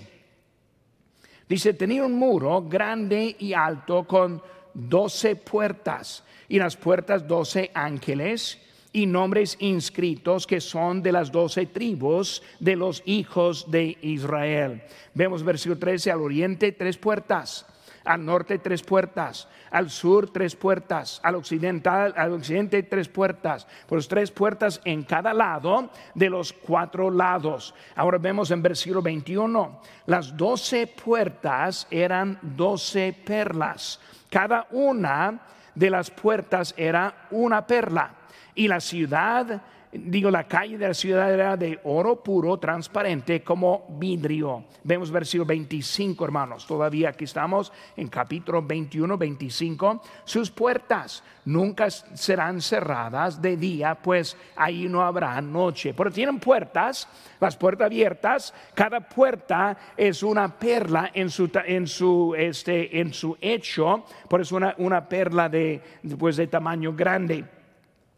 Dice, 1.48 1.76
tenía 1.76 2.04
un 2.04 2.18
muro 2.18 2.64
grande 2.64 3.36
y 3.38 3.54
alto 3.54 4.08
con 4.08 4.42
doce 4.74 5.36
puertas 5.36 6.24
y 6.50 6.58
las 6.58 6.76
puertas 6.76 7.28
doce 7.28 7.70
ángeles 7.76 8.60
y 8.94 9.06
nombres 9.06 9.58
inscritos 9.60 10.48
que 10.48 10.60
son 10.60 11.04
de 11.04 11.12
las 11.12 11.32
doce 11.32 11.68
tribus 11.68 12.42
de 12.60 12.76
los 12.76 13.04
hijos 13.06 13.70
de 13.70 14.00
Israel. 14.02 14.82
Vemos 15.14 15.44
versículo 15.44 15.78
13, 15.78 16.10
al 16.10 16.22
oriente 16.22 16.72
tres 16.72 16.98
puertas 16.98 17.68
al 18.06 18.24
norte 18.24 18.60
tres 18.60 18.84
puertas, 18.84 19.48
al 19.72 19.90
sur 19.90 20.32
tres 20.32 20.56
puertas, 20.56 21.20
al 21.24 21.36
occidental, 21.36 22.14
al 22.16 22.34
occidente 22.34 22.84
tres 22.84 23.10
puertas, 23.10 23.68
pues 23.88 24.08
tres 24.08 24.32
puertas 24.32 24.80
en 24.86 25.04
cada 25.04 25.34
lado 25.34 25.90
de 26.14 26.30
los 26.30 26.54
cuatro 26.54 27.12
lados. 27.12 27.74
Ahora 27.96 28.18
vemos 28.18 28.52
en 28.52 28.62
versículo 28.62 29.02
21, 29.02 29.82
las 30.06 30.38
doce 30.38 30.88
puertas 30.88 31.88
eran 31.90 32.40
doce 32.42 33.14
perlas, 33.26 34.00
cada 34.30 34.68
una 34.72 35.42
de 35.74 35.90
las 35.90 36.10
puertas 36.10 36.74
era 36.78 37.28
una 37.32 37.66
perla. 37.68 38.12
Y 38.56 38.70
la 38.70 38.80
ciudad 38.80 39.62
digo, 40.04 40.32
la 40.32 40.48
calle 40.48 40.78
de 40.78 40.88
la 40.88 40.94
ciudad 40.94 41.34
era 41.34 41.58
de 41.58 41.80
oro 41.84 42.22
puro, 42.24 42.58
transparente, 42.58 43.44
como 43.44 43.86
vidrio. 43.98 44.66
Vemos 44.84 45.12
versículo 45.12 45.46
25, 45.46 46.26
hermanos. 46.26 46.66
Todavía 46.66 47.10
aquí 47.10 47.24
estamos 47.24 47.72
en 47.96 48.08
capítulo 48.08 48.62
21, 48.62 49.18
25. 49.18 50.02
Sus 50.24 50.52
puertas 50.52 51.24
nunca 51.46 51.90
serán 51.90 52.62
cerradas 52.62 53.42
de 53.42 53.58
día, 53.58 53.96
pues 53.96 54.38
ahí 54.56 54.88
no 54.88 55.02
habrá 55.02 55.40
noche. 55.42 55.94
Pero 55.94 56.12
tienen 56.12 56.40
puertas, 56.40 57.08
las 57.40 57.56
puertas 57.56 57.86
abiertas. 57.86 58.54
Cada 58.74 59.00
puerta 59.02 59.78
es 59.96 60.24
una 60.24 60.58
perla 60.58 61.12
en 61.14 61.30
su, 61.30 61.50
en 61.66 61.88
su, 61.88 62.36
este, 62.38 63.00
en 63.00 63.14
su 63.14 63.38
hecho, 63.42 64.06
por 64.30 64.42
eso 64.42 64.56
una, 64.56 64.76
una 64.78 65.08
perla 65.08 65.50
de, 65.50 65.82
pues, 66.18 66.38
de 66.38 66.48
tamaño 66.48 66.94
grande. 66.94 67.55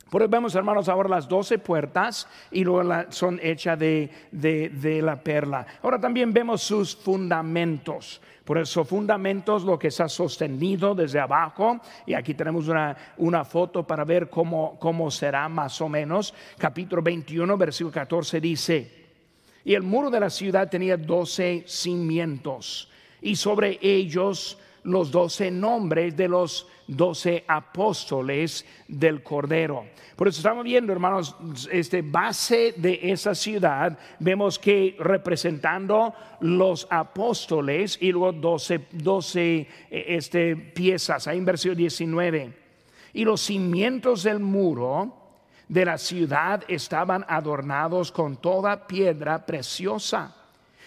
Por 0.09 0.21
eso 0.21 0.29
vemos, 0.29 0.55
hermanos, 0.55 0.87
ahora 0.89 1.09
las 1.09 1.27
doce 1.27 1.59
puertas 1.59 2.27
y 2.51 2.63
luego 2.63 3.05
son 3.09 3.39
hechas 3.41 3.77
de, 3.77 4.09
de, 4.31 5.01
la 5.01 5.21
perla. 5.21 5.65
Ahora 5.81 5.99
también 5.99 6.33
vemos 6.33 6.61
sus 6.61 6.95
fundamentos. 6.95 8.21
Por 8.45 8.57
eso, 8.57 8.85
fundamentos, 8.85 9.63
lo 9.63 9.77
que 9.77 9.89
está 9.89 10.07
sostenido 10.07 10.95
desde 10.95 11.19
abajo. 11.19 11.81
Y 12.05 12.13
aquí 12.13 12.33
tenemos 12.33 12.67
una, 12.69 12.95
una 13.17 13.43
foto 13.43 13.85
para 13.85 14.05
ver 14.05 14.29
cómo, 14.29 14.77
cómo 14.79 15.11
será 15.11 15.49
más 15.49 15.81
o 15.81 15.89
menos. 15.89 16.33
Capítulo 16.57 17.01
21, 17.01 17.57
versículo 17.57 17.93
14 17.93 18.39
dice, 18.39 18.97
y 19.67 19.75
el 19.75 19.83
muro 19.83 20.09
de 20.09 20.21
la 20.21 20.29
ciudad 20.29 20.69
tenía 20.69 20.95
doce 20.95 21.65
cimientos 21.67 22.89
y 23.21 23.35
sobre 23.35 23.77
ellos 23.81 24.57
los 24.83 25.11
doce 25.11 25.51
nombres 25.51 26.15
de 26.15 26.29
los 26.29 26.67
doce 26.87 27.43
apóstoles 27.47 28.65
del 28.87 29.21
Cordero. 29.21 29.85
Por 30.15 30.27
eso 30.27 30.39
estamos 30.39 30.63
viendo, 30.63 30.91
hermanos, 30.93 31.35
este 31.71 32.01
base 32.01 32.73
de 32.77 32.99
esa 33.03 33.35
ciudad, 33.35 33.97
vemos 34.19 34.57
que 34.57 34.95
representando 34.99 36.13
los 36.39 36.87
apóstoles 36.89 37.97
y 38.01 38.11
luego 38.11 38.31
doce, 38.31 38.87
doce 38.91 39.67
eh, 39.91 40.05
este, 40.07 40.55
piezas, 40.55 41.27
ahí 41.27 41.37
en 41.37 41.45
versículo 41.45 41.75
19. 41.75 42.53
Y 43.13 43.25
los 43.25 43.41
cimientos 43.41 44.23
del 44.23 44.39
muro 44.39 45.13
de 45.67 45.85
la 45.85 45.97
ciudad 45.97 46.63
estaban 46.67 47.25
adornados 47.27 48.11
con 48.11 48.37
toda 48.37 48.87
piedra 48.87 49.45
preciosa. 49.45 50.35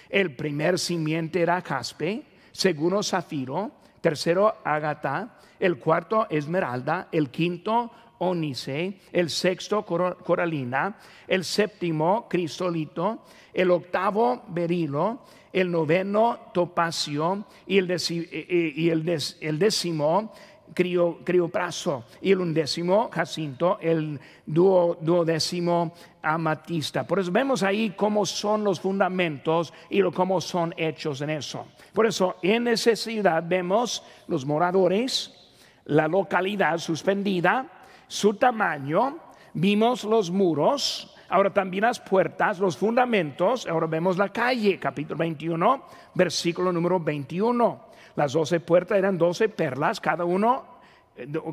El 0.08 0.34
primer 0.34 0.78
cimiento 0.78 1.38
era 1.38 1.60
jaspe, 1.60 2.24
segundo 2.52 3.02
zafiro, 3.02 3.70
tercero 4.00 4.56
ágata, 4.64 5.39
el 5.60 5.78
cuarto 5.78 6.26
esmeralda, 6.30 7.08
el 7.12 7.30
quinto 7.30 7.90
ónice, 8.18 8.98
el 9.12 9.30
sexto 9.30 9.84
coralina, 9.84 10.96
el 11.28 11.44
séptimo 11.44 12.26
crisolito, 12.28 13.20
el 13.52 13.70
octavo 13.70 14.44
berilo, 14.48 15.20
el 15.52 15.70
noveno 15.70 16.38
topacio. 16.52 17.44
Y 17.66 17.78
el, 17.78 17.90
el, 17.90 19.58
décimo 19.58 20.32
criopraso. 20.74 22.04
Y 22.20 22.32
el 22.32 22.40
undécimo 22.40 23.10
jacinto, 23.10 23.78
el 23.80 24.20
duodécimo 24.46 25.92
amatista. 26.22 27.06
Por 27.06 27.20
eso 27.20 27.32
vemos 27.32 27.62
ahí 27.62 27.94
cómo 27.96 28.26
son 28.26 28.64
los 28.64 28.80
fundamentos 28.80 29.72
y 29.88 30.02
cómo 30.10 30.40
son 30.40 30.74
hechos 30.76 31.20
en 31.22 31.30
eso. 31.30 31.66
Por 31.92 32.06
eso 32.06 32.36
en 32.42 32.76
ciudad 32.76 33.42
vemos 33.46 34.02
los 34.28 34.44
moradores, 34.44 35.39
la 35.84 36.08
localidad 36.08 36.78
suspendida, 36.78 37.66
su 38.06 38.34
tamaño, 38.34 39.18
vimos 39.54 40.04
los 40.04 40.30
muros, 40.30 41.16
ahora 41.28 41.52
también 41.52 41.82
las 41.82 42.00
puertas, 42.00 42.58
los 42.58 42.76
fundamentos, 42.76 43.66
ahora 43.66 43.86
vemos 43.86 44.18
la 44.18 44.28
calle, 44.30 44.78
capítulo 44.78 45.18
21, 45.18 45.82
versículo 46.14 46.72
número 46.72 47.00
21. 47.00 47.90
Las 48.16 48.32
doce 48.32 48.60
puertas 48.60 48.98
eran 48.98 49.16
doce 49.16 49.48
perlas, 49.48 50.00
cada 50.00 50.24
uno 50.24 50.80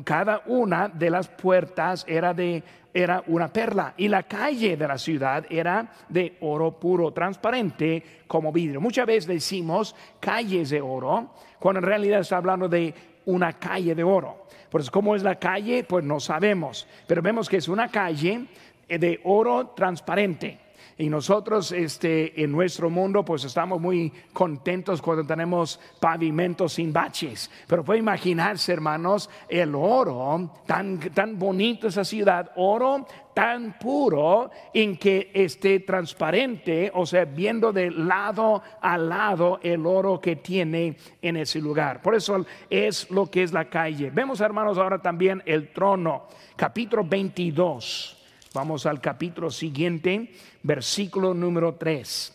cada 0.04 0.42
una 0.46 0.88
de 0.88 1.10
las 1.10 1.28
puertas 1.28 2.04
era 2.08 2.32
de 2.32 2.62
era 2.94 3.22
una 3.26 3.52
perla 3.52 3.94
y 3.96 4.08
la 4.08 4.22
calle 4.22 4.76
de 4.76 4.88
la 4.88 4.98
ciudad 4.98 5.44
era 5.50 5.92
de 6.08 6.36
oro 6.40 6.72
puro, 6.80 7.12
transparente 7.12 8.02
como 8.26 8.50
vidrio. 8.50 8.80
Muchas 8.80 9.06
veces 9.06 9.26
decimos 9.26 9.94
calles 10.18 10.70
de 10.70 10.80
oro, 10.80 11.34
cuando 11.58 11.80
en 11.80 11.84
realidad 11.84 12.20
está 12.20 12.38
hablando 12.38 12.68
de 12.68 12.94
una 13.28 13.52
calle 13.52 13.94
de 13.94 14.02
oro. 14.02 14.46
Pues 14.70 14.90
cómo 14.90 15.14
es 15.14 15.22
la 15.22 15.38
calle, 15.38 15.84
pues 15.84 16.04
no 16.04 16.18
sabemos, 16.18 16.86
pero 17.06 17.22
vemos 17.22 17.48
que 17.48 17.58
es 17.58 17.68
una 17.68 17.88
calle 17.88 18.46
de 18.88 19.20
oro 19.24 19.68
transparente. 19.76 20.58
Y 20.96 21.08
nosotros 21.08 21.72
este, 21.72 22.42
en 22.42 22.52
nuestro 22.52 22.90
mundo 22.90 23.24
pues 23.24 23.44
estamos 23.44 23.80
muy 23.80 24.12
contentos 24.32 25.02
cuando 25.02 25.24
tenemos 25.24 25.78
pavimentos 26.00 26.74
sin 26.74 26.92
baches. 26.92 27.50
Pero 27.66 27.84
puede 27.84 27.98
imaginarse, 27.98 28.72
hermanos, 28.72 29.28
el 29.48 29.74
oro, 29.74 30.50
tan, 30.66 30.98
tan 30.98 31.38
bonito 31.38 31.88
esa 31.88 32.04
ciudad, 32.04 32.50
oro 32.56 33.06
tan 33.38 33.78
puro 33.78 34.50
en 34.74 34.96
que 34.96 35.30
esté 35.32 35.78
transparente, 35.78 36.90
o 36.92 37.06
sea, 37.06 37.24
viendo 37.24 37.72
de 37.72 37.88
lado 37.88 38.60
a 38.80 38.98
lado 38.98 39.60
el 39.62 39.86
oro 39.86 40.20
que 40.20 40.34
tiene 40.34 40.96
en 41.22 41.36
ese 41.36 41.60
lugar. 41.60 42.02
Por 42.02 42.16
eso 42.16 42.44
es 42.68 43.08
lo 43.12 43.26
que 43.26 43.44
es 43.44 43.52
la 43.52 43.70
calle. 43.70 44.10
Vemos, 44.10 44.40
hermanos, 44.40 44.76
ahora 44.76 45.00
también 45.00 45.40
el 45.46 45.72
trono, 45.72 46.26
capítulo 46.56 47.04
22. 47.04 48.17
Vamos 48.54 48.86
al 48.86 49.00
capítulo 49.00 49.50
siguiente, 49.50 50.32
versículo 50.62 51.34
número 51.34 51.74
3. 51.74 52.34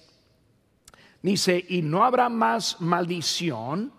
Dice, 1.23 1.65
y 1.69 1.82
no 1.82 2.04
habrá 2.04 2.30
más 2.30 2.80
maldición, 2.82 3.91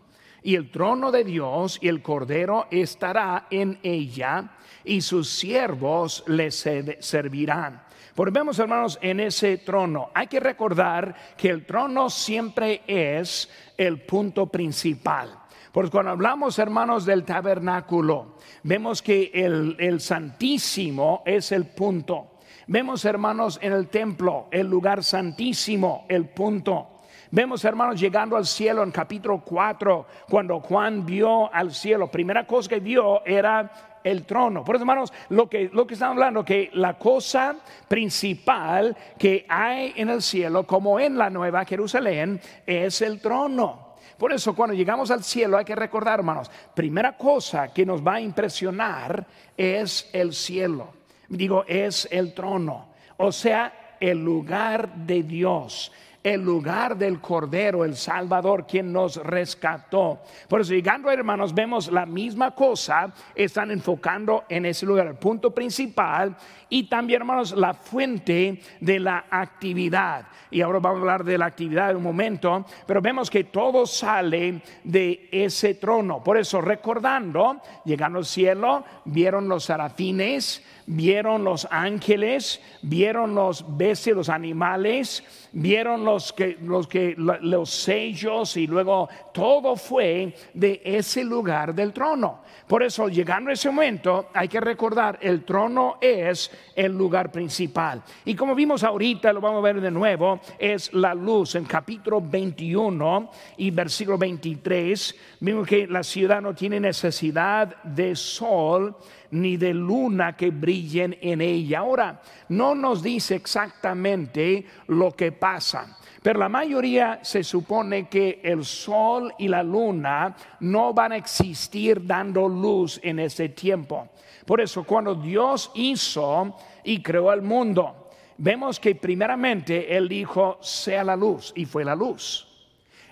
y 0.42 0.54
el 0.54 0.70
trono 0.70 1.10
de 1.10 1.24
Dios 1.24 1.78
y 1.80 1.88
el 1.88 2.02
cordero 2.02 2.68
estará 2.70 3.48
en 3.50 3.80
ella, 3.82 4.50
y 4.84 5.00
sus 5.00 5.28
siervos 5.28 6.22
le 6.26 6.50
servirán. 6.50 7.82
Porque 8.14 8.38
vemos, 8.38 8.58
hermanos, 8.60 8.96
en 9.02 9.18
ese 9.18 9.58
trono, 9.58 10.10
hay 10.14 10.28
que 10.28 10.38
recordar 10.38 11.16
que 11.36 11.48
el 11.48 11.66
trono 11.66 12.10
siempre 12.10 12.82
es 12.86 13.50
el 13.76 14.02
punto 14.02 14.46
principal. 14.46 15.36
Porque 15.74 15.90
cuando 15.90 16.12
hablamos, 16.12 16.56
hermanos, 16.60 17.04
del 17.04 17.24
tabernáculo, 17.24 18.36
vemos 18.62 19.02
que 19.02 19.32
el, 19.34 20.00
santísimo 20.00 21.24
es 21.26 21.50
el 21.50 21.66
punto. 21.66 22.36
Vemos, 22.68 23.04
hermanos, 23.04 23.58
en 23.60 23.72
el 23.72 23.88
templo, 23.88 24.46
el 24.52 24.68
lugar 24.68 25.02
santísimo, 25.02 26.06
el 26.08 26.28
punto. 26.28 27.00
Vemos, 27.32 27.64
hermanos, 27.64 27.98
llegando 27.98 28.36
al 28.36 28.46
cielo 28.46 28.84
en 28.84 28.92
capítulo 28.92 29.42
4, 29.44 30.06
cuando 30.30 30.60
Juan 30.60 31.04
vio 31.04 31.52
al 31.52 31.74
cielo, 31.74 32.08
primera 32.08 32.46
cosa 32.46 32.68
que 32.68 32.78
vio 32.78 33.26
era 33.26 33.98
el 34.04 34.24
trono. 34.26 34.62
Por 34.62 34.76
eso, 34.76 34.84
hermanos, 34.84 35.12
lo 35.30 35.50
que, 35.50 35.70
lo 35.72 35.88
que 35.88 35.94
estamos 35.94 36.12
hablando, 36.12 36.44
que 36.44 36.70
la 36.74 36.96
cosa 36.96 37.56
principal 37.88 38.96
que 39.18 39.44
hay 39.48 39.92
en 39.96 40.08
el 40.08 40.22
cielo, 40.22 40.68
como 40.68 41.00
en 41.00 41.18
la 41.18 41.30
Nueva 41.30 41.64
Jerusalén, 41.64 42.40
es 42.64 43.02
el 43.02 43.20
trono. 43.20 43.83
Por 44.18 44.32
eso 44.32 44.54
cuando 44.54 44.74
llegamos 44.74 45.10
al 45.10 45.24
cielo 45.24 45.58
hay 45.58 45.64
que 45.64 45.74
recordar, 45.74 46.20
hermanos, 46.20 46.50
primera 46.74 47.16
cosa 47.16 47.72
que 47.72 47.86
nos 47.86 48.04
va 48.06 48.14
a 48.14 48.20
impresionar 48.20 49.26
es 49.56 50.08
el 50.12 50.32
cielo. 50.32 50.88
Digo, 51.28 51.64
es 51.66 52.08
el 52.10 52.34
trono. 52.34 52.88
O 53.16 53.32
sea, 53.32 53.96
el 54.00 54.22
lugar 54.22 54.94
de 54.94 55.22
Dios 55.22 55.92
el 56.24 56.40
lugar 56.40 56.96
del 56.96 57.20
Cordero, 57.20 57.84
el 57.84 57.96
Salvador, 57.96 58.66
quien 58.66 58.90
nos 58.90 59.16
rescató. 59.16 60.20
Por 60.48 60.62
eso, 60.62 60.72
llegando 60.72 61.10
hermanos, 61.10 61.54
vemos 61.54 61.92
la 61.92 62.06
misma 62.06 62.52
cosa, 62.52 63.12
están 63.34 63.70
enfocando 63.70 64.44
en 64.48 64.64
ese 64.64 64.86
lugar, 64.86 65.06
el 65.06 65.16
punto 65.16 65.54
principal 65.54 66.34
y 66.74 66.88
también, 66.88 67.20
hermanos, 67.20 67.52
la 67.52 67.72
fuente 67.72 68.60
de 68.80 68.98
la 68.98 69.26
actividad. 69.30 70.26
Y 70.50 70.60
ahora 70.60 70.80
vamos 70.80 70.98
a 70.98 71.00
hablar 71.02 71.24
de 71.24 71.38
la 71.38 71.46
actividad 71.46 71.92
en 71.92 71.98
un 71.98 72.02
momento, 72.02 72.66
pero 72.84 73.00
vemos 73.00 73.30
que 73.30 73.44
todo 73.44 73.86
sale 73.86 74.60
de 74.82 75.28
ese 75.30 75.74
trono. 75.74 76.20
Por 76.24 76.36
eso, 76.36 76.60
recordando, 76.60 77.60
llegando 77.84 78.18
al 78.18 78.24
cielo, 78.24 78.84
vieron 79.04 79.48
los 79.48 79.66
serafines, 79.66 80.64
vieron 80.86 81.44
los 81.44 81.66
ángeles, 81.70 82.60
vieron 82.82 83.36
los 83.36 83.76
bestias, 83.76 84.16
los 84.16 84.28
animales, 84.28 85.22
vieron 85.52 86.04
los 86.04 86.32
que, 86.32 86.58
los 86.60 86.88
que 86.88 87.14
los 87.16 87.70
sellos 87.70 88.56
y 88.56 88.66
luego 88.66 89.08
todo 89.32 89.76
fue 89.76 90.34
de 90.52 90.82
ese 90.84 91.22
lugar 91.22 91.72
del 91.72 91.92
trono. 91.92 92.40
Por 92.66 92.82
eso, 92.82 93.08
llegando 93.08 93.50
a 93.50 93.52
ese 93.52 93.70
momento, 93.70 94.30
hay 94.34 94.48
que 94.48 94.60
recordar, 94.60 95.18
el 95.20 95.44
trono 95.44 95.98
es 96.00 96.50
el 96.74 96.92
lugar 96.92 97.30
principal. 97.30 98.02
Y 98.24 98.34
como 98.34 98.54
vimos 98.54 98.82
ahorita, 98.82 99.32
lo 99.32 99.40
vamos 99.40 99.58
a 99.58 99.72
ver 99.72 99.80
de 99.80 99.90
nuevo, 99.90 100.40
es 100.58 100.92
la 100.92 101.14
luz. 101.14 101.54
En 101.54 101.64
capítulo 101.64 102.20
21 102.20 103.30
y 103.58 103.70
versículo 103.70 104.18
23, 104.18 105.14
vimos 105.40 105.66
que 105.66 105.86
la 105.86 106.02
ciudad 106.02 106.40
no 106.40 106.54
tiene 106.54 106.80
necesidad 106.80 107.82
de 107.82 108.16
sol 108.16 108.96
ni 109.30 109.56
de 109.56 109.74
luna 109.74 110.36
que 110.36 110.50
brillen 110.50 111.18
en 111.20 111.40
ella. 111.40 111.80
Ahora, 111.80 112.20
no 112.48 112.74
nos 112.74 113.02
dice 113.02 113.34
exactamente 113.34 114.64
lo 114.88 115.12
que 115.12 115.32
pasa. 115.32 115.98
Pero 116.24 116.40
la 116.40 116.48
mayoría 116.48 117.18
se 117.20 117.44
supone 117.44 118.08
que 118.08 118.40
el 118.42 118.64
sol 118.64 119.34
y 119.36 119.46
la 119.46 119.62
luna 119.62 120.34
no 120.60 120.94
van 120.94 121.12
a 121.12 121.18
existir 121.18 122.06
dando 122.06 122.48
luz 122.48 122.98
en 123.02 123.18
ese 123.18 123.50
tiempo. 123.50 124.08
Por 124.46 124.62
eso 124.62 124.84
cuando 124.84 125.14
Dios 125.14 125.70
hizo 125.74 126.56
y 126.82 127.02
creó 127.02 127.30
el 127.30 127.42
mundo, 127.42 128.08
vemos 128.38 128.80
que 128.80 128.94
primeramente 128.94 129.94
Él 129.94 130.08
dijo, 130.08 130.56
sea 130.62 131.04
la 131.04 131.14
luz, 131.14 131.52
y 131.54 131.66
fue 131.66 131.84
la 131.84 131.94
luz. 131.94 132.48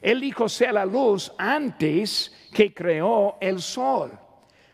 Él 0.01 0.19
dijo, 0.19 0.49
sea 0.49 0.73
la 0.73 0.87
luz 0.87 1.35
antes 1.37 2.35
que 2.51 2.73
creó 2.73 3.37
el 3.43 3.61
sol. 3.61 4.19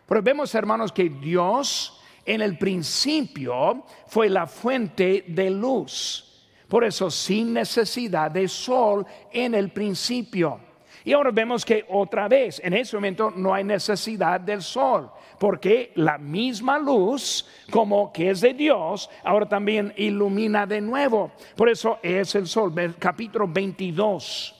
Pero 0.06 0.22
vemos, 0.22 0.54
hermanos, 0.54 0.92
que 0.92 1.08
Dios 1.08 2.00
en 2.24 2.40
el 2.42 2.56
principio 2.56 3.84
fue 4.06 4.30
la 4.30 4.46
fuente 4.46 5.24
de 5.26 5.50
luz. 5.50 6.27
Por 6.68 6.84
eso, 6.84 7.10
sin 7.10 7.54
necesidad 7.54 8.30
de 8.30 8.46
sol 8.46 9.06
en 9.32 9.54
el 9.54 9.70
principio. 9.70 10.60
Y 11.04 11.14
ahora 11.14 11.30
vemos 11.30 11.64
que 11.64 11.86
otra 11.88 12.28
vez, 12.28 12.60
en 12.62 12.74
ese 12.74 12.94
momento 12.94 13.32
no 13.34 13.54
hay 13.54 13.64
necesidad 13.64 14.38
del 14.38 14.60
sol, 14.60 15.10
porque 15.38 15.92
la 15.94 16.18
misma 16.18 16.78
luz, 16.78 17.46
como 17.70 18.12
que 18.12 18.30
es 18.30 18.42
de 18.42 18.52
Dios, 18.52 19.08
ahora 19.24 19.48
también 19.48 19.94
ilumina 19.96 20.66
de 20.66 20.82
nuevo. 20.82 21.32
Por 21.56 21.70
eso 21.70 21.98
es 22.02 22.34
el 22.34 22.46
sol. 22.46 22.74
Capítulo 22.98 23.48
22, 23.48 24.54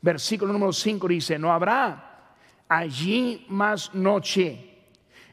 versículo 0.00 0.52
número 0.52 0.72
5 0.72 1.06
dice, 1.06 1.38
no 1.38 1.52
habrá 1.52 2.34
allí 2.68 3.44
más 3.48 3.94
noche 3.94 4.78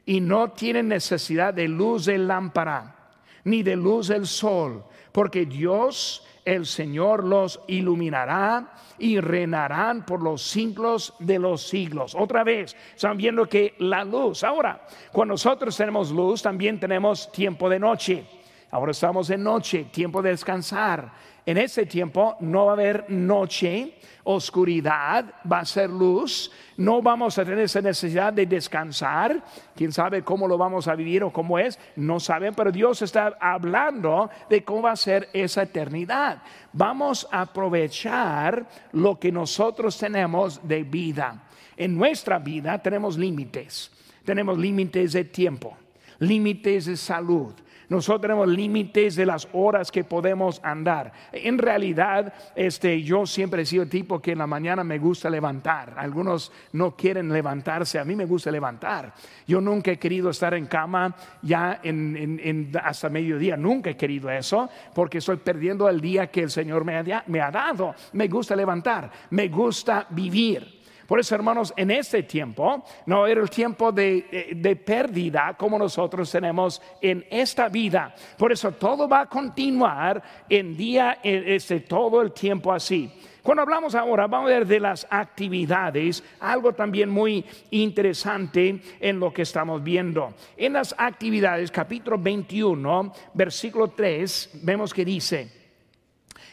y 0.05 0.19
no 0.19 0.51
tienen 0.51 0.89
necesidad 0.89 1.51
de 1.51 1.67
luz 1.67 2.05
de 2.05 2.19
lámpara, 2.19 3.15
ni 3.43 3.63
de 3.63 3.75
luz 3.75 4.09
del 4.09 4.27
sol 4.27 4.83
porque 5.17 5.47
Dios, 5.47 6.23
el 6.45 6.67
Señor, 6.67 7.23
los 7.23 7.59
iluminará 7.65 8.71
y 8.99 9.19
reinarán 9.19 10.05
por 10.05 10.21
los 10.21 10.43
siglos 10.43 11.15
de 11.17 11.39
los 11.39 11.63
siglos. 11.63 12.13
Otra 12.13 12.43
vez, 12.43 12.75
están 12.93 13.17
viendo 13.17 13.49
que 13.49 13.73
la 13.79 14.05
luz, 14.05 14.43
ahora, 14.43 14.85
cuando 15.11 15.33
nosotros 15.33 15.75
tenemos 15.75 16.11
luz, 16.11 16.43
también 16.43 16.79
tenemos 16.79 17.31
tiempo 17.31 17.67
de 17.67 17.79
noche. 17.79 18.25
Ahora 18.69 18.91
estamos 18.91 19.29
en 19.29 19.43
noche, 19.43 19.85
tiempo 19.91 20.21
de 20.21 20.31
descansar. 20.31 21.11
En 21.45 21.57
ese 21.57 21.85
tiempo 21.85 22.35
no 22.41 22.65
va 22.65 22.71
a 22.71 22.73
haber 22.73 23.09
noche, 23.09 23.93
oscuridad, 24.25 25.23
va 25.49 25.59
a 25.59 25.65
ser 25.65 25.89
luz. 25.89 26.51
No 26.75 27.01
vamos 27.01 27.37
a 27.37 27.45
tener 27.45 27.59
esa 27.59 27.79
necesidad 27.79 28.33
de 28.33 28.45
descansar. 28.45 29.41
Quién 29.73 29.93
sabe 29.93 30.23
cómo 30.23 30.49
lo 30.49 30.57
vamos 30.57 30.89
a 30.89 30.95
vivir 30.95 31.23
o 31.23 31.31
cómo 31.31 31.57
es, 31.57 31.79
no 31.95 32.19
saben, 32.19 32.53
pero 32.53 32.69
Dios 32.69 33.01
está 33.01 33.37
hablando 33.39 34.29
de 34.49 34.65
cómo 34.65 34.81
va 34.81 34.91
a 34.91 34.97
ser 34.97 35.29
esa 35.31 35.63
eternidad. 35.63 36.43
Vamos 36.73 37.25
a 37.31 37.43
aprovechar 37.43 38.67
lo 38.91 39.17
que 39.17 39.31
nosotros 39.31 39.97
tenemos 39.97 40.67
de 40.67 40.83
vida. 40.83 41.43
En 41.77 41.95
nuestra 41.95 42.39
vida 42.39 42.77
tenemos 42.79 43.17
límites. 43.17 43.91
Tenemos 44.25 44.57
límites 44.57 45.13
de 45.13 45.23
tiempo, 45.23 45.77
límites 46.19 46.87
de 46.87 46.97
salud, 46.97 47.53
nosotros 47.89 48.21
tenemos 48.21 48.47
límites 48.49 49.15
de 49.15 49.25
las 49.25 49.47
horas 49.53 49.91
que 49.91 50.03
podemos 50.03 50.59
andar. 50.63 51.13
En 51.31 51.57
realidad, 51.57 52.33
este, 52.55 53.01
yo 53.01 53.25
siempre 53.25 53.61
he 53.61 53.65
sido 53.65 53.85
tipo 53.85 54.21
que 54.21 54.33
en 54.33 54.39
la 54.39 54.47
mañana 54.47 54.83
me 54.83 54.99
gusta 54.99 55.29
levantar. 55.29 55.93
Algunos 55.97 56.51
no 56.73 56.95
quieren 56.95 57.31
levantarse, 57.31 57.97
a 57.97 58.03
mí 58.03 58.15
me 58.15 58.25
gusta 58.25 58.51
levantar. 58.51 59.13
Yo 59.47 59.61
nunca 59.61 59.91
he 59.91 59.97
querido 59.97 60.29
estar 60.29 60.53
en 60.53 60.65
cama 60.65 61.15
ya 61.41 61.79
en, 61.81 62.71
hasta 62.83 63.09
mediodía, 63.09 63.55
nunca 63.55 63.89
he 63.89 63.97
querido 63.97 64.29
eso, 64.29 64.69
porque 64.93 65.19
estoy 65.19 65.37
perdiendo 65.37 65.87
el 65.87 66.01
día 66.01 66.27
que 66.27 66.43
el 66.43 66.49
Señor 66.49 66.83
me 66.83 67.41
ha 67.41 67.51
dado. 67.51 67.95
Me 68.13 68.27
gusta 68.27 68.55
levantar, 68.55 69.09
me 69.29 69.47
gusta 69.47 70.07
vivir. 70.09 70.76
Por 71.07 71.21
eso, 71.21 71.35
hermanos, 71.35 71.73
en 71.77 71.89
este 71.89 72.23
tiempo 72.23 72.83
no 73.05 73.25
era 73.25 73.41
el 73.41 73.49
tiempo 73.49 73.93
de, 73.93 74.53
de, 74.55 74.75
pérdida 74.75 75.55
como 75.57 75.79
nosotros 75.79 76.29
tenemos 76.29 76.81
en 77.01 77.25
esta 77.29 77.69
vida. 77.69 78.13
Por 78.37 78.51
eso 78.51 78.73
todo 78.73 79.07
va 79.07 79.21
a 79.21 79.25
continuar 79.25 80.21
en 80.49 80.75
día, 80.75 81.19
este, 81.23 81.79
todo 81.79 82.21
el 82.21 82.33
tiempo 82.33 82.73
así. 82.73 83.09
Cuando 83.41 83.61
hablamos 83.61 83.95
ahora, 83.95 84.27
vamos 84.27 84.51
a 84.51 84.55
ver 84.55 84.67
de 84.67 84.81
las 84.81 85.07
actividades, 85.09 86.21
algo 86.41 86.73
también 86.73 87.09
muy 87.09 87.45
interesante 87.71 88.81
en 88.99 89.19
lo 89.21 89.31
que 89.31 89.43
estamos 89.43 89.81
viendo. 89.81 90.33
En 90.57 90.73
las 90.73 90.93
actividades, 90.97 91.71
capítulo 91.71 92.17
21, 92.17 93.13
versículo 93.33 93.87
3, 93.91 94.59
vemos 94.63 94.93
que 94.93 95.05
dice, 95.05 95.49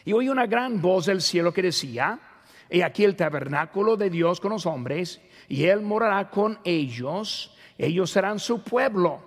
Y 0.05 0.13
oí 0.13 0.29
una 0.29 0.47
gran 0.47 0.81
voz 0.81 1.07
del 1.07 1.19
cielo 1.19 1.51
que 1.51 1.63
decía, 1.63 2.17
He 2.75 2.83
aquí 2.83 3.05
el 3.05 3.15
tabernáculo 3.15 3.95
de 3.95 4.09
Dios 4.09 4.41
con 4.41 4.51
los 4.51 4.65
hombres, 4.65 5.21
y 5.47 5.63
Él 5.63 5.79
morará 5.79 6.29
con 6.29 6.59
ellos, 6.65 7.55
ellos 7.77 8.11
serán 8.11 8.37
su 8.37 8.63
pueblo, 8.63 9.21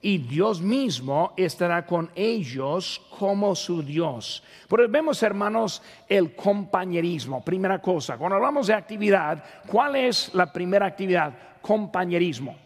y 0.00 0.18
Dios 0.18 0.62
mismo 0.62 1.32
estará 1.36 1.84
con 1.84 2.12
ellos 2.14 3.04
como 3.18 3.56
su 3.56 3.82
Dios. 3.82 4.44
Pero 4.68 4.88
vemos, 4.88 5.20
hermanos, 5.24 5.82
el 6.08 6.36
compañerismo. 6.36 7.44
Primera 7.44 7.82
cosa, 7.82 8.16
cuando 8.16 8.36
hablamos 8.36 8.68
de 8.68 8.74
actividad, 8.74 9.42
¿cuál 9.66 9.96
es 9.96 10.32
la 10.32 10.52
primera 10.52 10.86
actividad? 10.86 11.34
Compañerismo. 11.60 12.56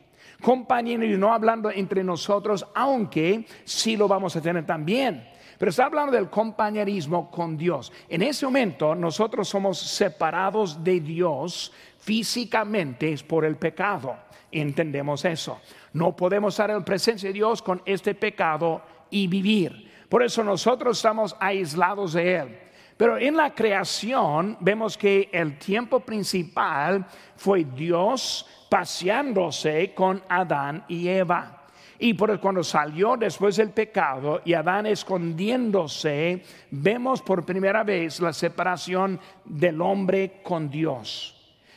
Compañerismo, 0.40 1.18
no 1.18 1.32
hablando 1.32 1.70
entre 1.70 2.04
nosotros, 2.04 2.66
aunque 2.74 3.46
sí 3.64 3.96
lo 3.96 4.06
vamos 4.08 4.36
a 4.36 4.40
tener 4.40 4.66
también. 4.66 5.28
Pero 5.58 5.70
está 5.70 5.86
hablando 5.86 6.12
del 6.12 6.28
compañerismo 6.28 7.30
con 7.30 7.56
Dios. 7.56 7.92
En 8.08 8.22
ese 8.22 8.44
momento 8.44 8.94
nosotros 8.94 9.48
somos 9.48 9.78
separados 9.78 10.82
de 10.84 11.00
Dios 11.00 11.72
físicamente 11.98 13.16
por 13.26 13.44
el 13.44 13.56
pecado. 13.56 14.16
Entendemos 14.52 15.24
eso. 15.24 15.60
No 15.92 16.14
podemos 16.14 16.54
estar 16.54 16.70
en 16.70 16.84
presencia 16.84 17.30
de 17.30 17.32
Dios 17.32 17.62
con 17.62 17.80
este 17.86 18.14
pecado 18.14 18.82
y 19.10 19.26
vivir. 19.26 19.90
Por 20.08 20.22
eso 20.22 20.44
nosotros 20.44 20.98
estamos 20.98 21.34
aislados 21.40 22.12
de 22.12 22.36
Él. 22.36 22.58
Pero 22.96 23.18
en 23.18 23.36
la 23.36 23.54
creación 23.54 24.56
vemos 24.60 24.96
que 24.96 25.28
el 25.32 25.58
tiempo 25.58 26.00
principal 26.00 27.06
fue 27.36 27.64
Dios 27.64 28.46
paseándose 28.70 29.92
con 29.94 30.22
Adán 30.28 30.84
y 30.88 31.08
Eva. 31.08 31.64
Y 31.98 32.14
por 32.14 32.38
cuando 32.40 32.62
salió 32.62 33.16
después 33.16 33.56
del 33.56 33.70
pecado 33.70 34.40
y 34.44 34.54
Adán 34.54 34.86
escondiéndose, 34.86 36.42
vemos 36.70 37.22
por 37.22 37.44
primera 37.44 37.84
vez 37.84 38.20
la 38.20 38.32
separación 38.32 39.18
del 39.44 39.80
hombre 39.80 40.40
con 40.42 40.68
Dios. 40.70 41.32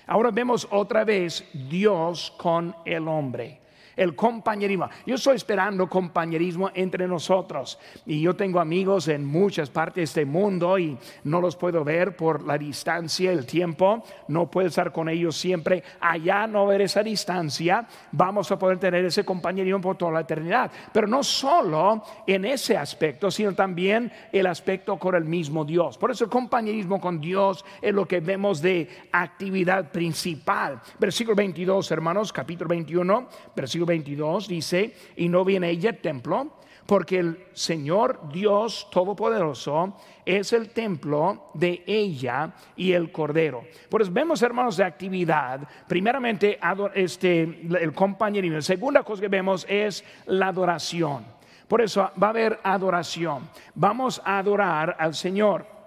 Ahora 0.08 0.32
vemos 0.32 0.68
otra 0.72 1.04
vez 1.04 1.46
Dios 1.70 2.34
con 2.38 2.76
el 2.86 3.08
hombre 3.08 3.59
el 4.00 4.16
compañerismo. 4.16 4.90
Yo 5.06 5.16
estoy 5.16 5.36
esperando 5.36 5.90
compañerismo 5.90 6.72
entre 6.74 7.06
nosotros. 7.06 7.78
Y 8.06 8.22
yo 8.22 8.34
tengo 8.34 8.62
amigos 8.62 9.10
en 9.10 9.26
muchas 9.26 9.70
partes 9.70 9.96
de 9.96 10.04
este 10.04 10.26
mundo 10.26 10.80
y 10.80 10.98
no 11.26 11.42
los 11.42 11.58
puedo 11.58 11.84
ver 11.84 12.16
por 12.16 12.46
la 12.48 12.58
distancia, 12.58 13.30
el 13.30 13.46
tiempo. 13.46 14.02
No 14.30 14.50
puedo 14.50 14.70
estar 14.70 14.94
con 14.94 15.10
ellos 15.10 15.36
siempre. 15.36 15.84
Allá 16.00 16.48
no 16.48 16.66
ver 16.66 16.82
esa 16.82 17.04
distancia. 17.04 17.86
Vamos 18.14 18.50
a 18.54 18.58
poder 18.58 18.78
tener 18.78 19.04
ese 19.04 19.26
compañerismo 19.26 19.82
por 19.82 19.98
toda 19.98 20.14
la 20.14 20.22
eternidad. 20.22 20.72
Pero 20.94 21.06
no 21.06 21.22
solo 21.22 22.02
en 22.26 22.46
ese 22.46 22.78
aspecto, 22.78 23.30
sino 23.30 23.54
también 23.54 24.10
el 24.32 24.48
aspecto 24.48 24.98
con 24.98 25.14
el 25.14 25.26
mismo 25.26 25.66
Dios. 25.66 25.98
Por 25.98 26.12
eso 26.12 26.24
el 26.24 26.30
compañerismo 26.30 27.02
con 27.02 27.20
Dios 27.20 27.66
es 27.82 27.94
lo 27.94 28.08
que 28.08 28.22
vemos 28.22 28.62
de 28.62 28.88
actividad 29.12 29.92
principal. 29.92 30.80
Versículo 30.98 31.36
22, 31.36 31.92
hermanos, 31.92 32.32
capítulo 32.32 32.70
21, 32.70 33.28
versículo 33.54 33.89
22 33.90 34.48
dice, 34.48 34.94
y 35.18 35.28
no 35.28 35.44
viene 35.44 35.70
ella 35.70 35.90
el 35.90 35.98
templo, 35.98 36.60
porque 36.86 37.20
el 37.20 37.46
Señor 37.54 38.32
Dios 38.32 38.88
Todopoderoso 38.92 39.96
es 40.26 40.54
el 40.54 40.70
templo 40.70 41.52
de 41.54 41.84
ella 41.86 42.54
y 42.76 42.94
el 42.94 43.12
Cordero. 43.12 43.64
Pues 43.90 44.12
vemos, 44.12 44.42
hermanos, 44.42 44.78
de 44.78 44.86
actividad, 44.86 45.68
primeramente 45.88 46.58
este, 46.96 47.44
el 47.44 47.94
compañerismo. 47.94 48.56
La 48.56 48.64
segunda 48.64 49.04
cosa 49.04 49.22
que 49.22 49.28
vemos 49.28 49.68
es 49.70 50.04
la 50.26 50.48
adoración. 50.48 51.26
Por 51.68 51.82
eso 51.82 52.10
va 52.22 52.28
a 52.28 52.30
haber 52.32 52.60
adoración. 52.64 53.48
Vamos 53.76 54.20
a 54.26 54.40
adorar 54.40 54.96
al 54.98 55.14
Señor. 55.14 55.79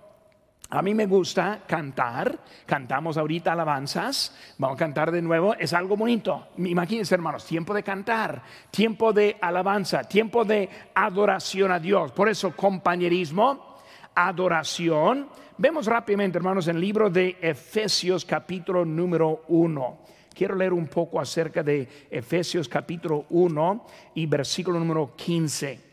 A 0.75 0.81
mí 0.81 0.95
me 0.95 1.05
gusta 1.05 1.65
cantar, 1.67 2.39
cantamos 2.65 3.19
ahorita 3.19 3.53
alabanzas, 3.53 4.35
vamos 4.57 4.77
a 4.77 4.79
cantar 4.79 5.13
de 5.13 5.21
nuevo, 5.21 5.55
es 5.55 5.75
algo 5.75 5.99
bonito. 5.99 6.49
Imagínense 6.57 7.15
hermanos, 7.15 7.45
tiempo 7.45 7.75
de 7.75 7.83
cantar, 7.83 8.43
tiempo 8.71 9.13
de 9.13 9.37
alabanza, 9.39 10.03
tiempo 10.05 10.47
de 10.47 10.71
adoración 10.95 11.73
a 11.73 11.79
Dios. 11.79 12.13
Por 12.13 12.31
eso 12.31 12.57
compañerismo, 12.57 13.77
adoración. 14.15 15.29
Vemos 15.59 15.85
rápidamente 15.85 16.39
hermanos 16.39 16.67
en 16.69 16.77
el 16.77 16.81
libro 16.81 17.11
de 17.11 17.37
Efesios 17.43 18.25
capítulo 18.25 18.87
número 18.87 19.45
1. 19.49 19.99
Quiero 20.35 20.55
leer 20.55 20.73
un 20.73 20.87
poco 20.87 21.21
acerca 21.21 21.63
de 21.63 21.87
Efesios 22.11 22.67
capítulo 22.67 23.27
1 23.29 23.87
y 24.15 24.25
versículo 24.25 24.79
número 24.79 25.13
15. 25.15 25.92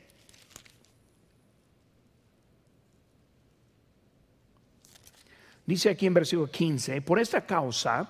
Dice 5.70 5.92
aquí 5.92 6.08
en 6.08 6.16
versículo 6.16 6.50
15, 6.50 7.00
por 7.04 7.20
esta 7.20 7.46
causa, 7.46 8.10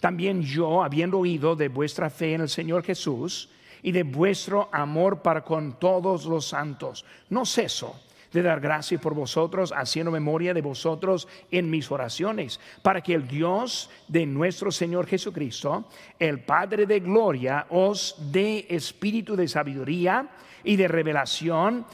también 0.00 0.40
yo, 0.40 0.82
habiendo 0.82 1.18
oído 1.18 1.54
de 1.54 1.68
vuestra 1.68 2.08
fe 2.08 2.32
en 2.32 2.40
el 2.40 2.48
Señor 2.48 2.82
Jesús 2.82 3.50
y 3.82 3.92
de 3.92 4.02
vuestro 4.02 4.70
amor 4.72 5.20
para 5.20 5.44
con 5.44 5.78
todos 5.78 6.24
los 6.24 6.48
santos, 6.48 7.04
no 7.28 7.44
ceso 7.44 8.00
de 8.32 8.40
dar 8.40 8.60
gracias 8.60 8.98
por 8.98 9.12
vosotros, 9.12 9.74
haciendo 9.76 10.10
memoria 10.10 10.54
de 10.54 10.62
vosotros 10.62 11.28
en 11.50 11.68
mis 11.68 11.90
oraciones, 11.90 12.60
para 12.80 13.02
que 13.02 13.12
el 13.12 13.28
Dios 13.28 13.90
de 14.08 14.24
nuestro 14.24 14.72
Señor 14.72 15.06
Jesucristo, 15.06 15.90
el 16.18 16.40
Padre 16.40 16.86
de 16.86 17.00
gloria, 17.00 17.66
os 17.68 18.16
dé 18.32 18.66
espíritu 18.70 19.36
de 19.36 19.48
sabiduría 19.48 20.30
y 20.64 20.76
de 20.76 20.88
revelación 20.88 21.84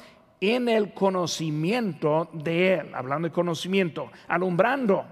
en 0.43 0.69
el 0.69 0.93
conocimiento 0.93 2.29
de 2.33 2.75
Él, 2.75 2.95
hablando 2.95 3.29
de 3.29 3.33
conocimiento, 3.33 4.11
alumbrando 4.27 5.05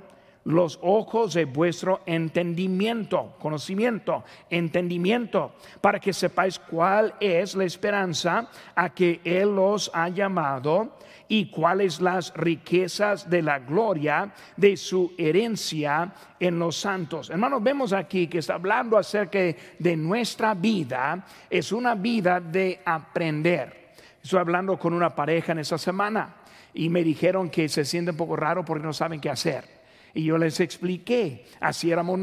los 0.44 0.76
ojos 0.82 1.34
de 1.34 1.44
vuestro 1.44 2.00
entendimiento, 2.04 3.36
conocimiento, 3.38 4.24
entendimiento, 4.48 5.52
para 5.80 6.00
que 6.00 6.12
sepáis 6.12 6.58
cuál 6.58 7.14
es 7.20 7.54
la 7.54 7.64
esperanza 7.64 8.50
a 8.74 8.90
que 8.90 9.20
Él 9.22 9.56
os 9.56 9.88
ha 9.94 10.08
llamado 10.08 10.96
y 11.28 11.48
cuáles 11.48 12.00
las 12.00 12.34
riquezas 12.34 13.30
de 13.30 13.42
la 13.42 13.60
gloria 13.60 14.34
de 14.56 14.76
su 14.76 15.12
herencia 15.16 16.12
en 16.40 16.58
los 16.58 16.74
santos. 16.74 17.30
Hermanos, 17.30 17.62
vemos 17.62 17.92
aquí 17.92 18.26
que 18.26 18.38
está 18.38 18.54
hablando 18.54 18.98
acerca 18.98 19.38
de 19.78 19.96
nuestra 19.96 20.54
vida, 20.54 21.24
es 21.48 21.70
una 21.70 21.94
vida 21.94 22.40
de 22.40 22.80
aprender. 22.84 23.79
Estoy 24.22 24.38
hablando 24.38 24.78
con 24.78 24.92
una 24.92 25.10
pareja 25.10 25.52
en 25.52 25.60
esa 25.60 25.78
semana 25.78 26.36
y 26.74 26.88
me 26.88 27.02
dijeron 27.02 27.50
que 27.50 27.68
se 27.68 27.84
siente 27.84 28.10
un 28.10 28.16
poco 28.16 28.36
raro 28.36 28.64
porque 28.64 28.84
no 28.84 28.92
saben 28.92 29.20
qué 29.20 29.30
hacer. 29.30 29.79
Y 30.14 30.24
yo 30.24 30.38
les 30.38 30.60
expliqué, 30.60 31.46
así 31.60 31.90
éramos 31.90 32.18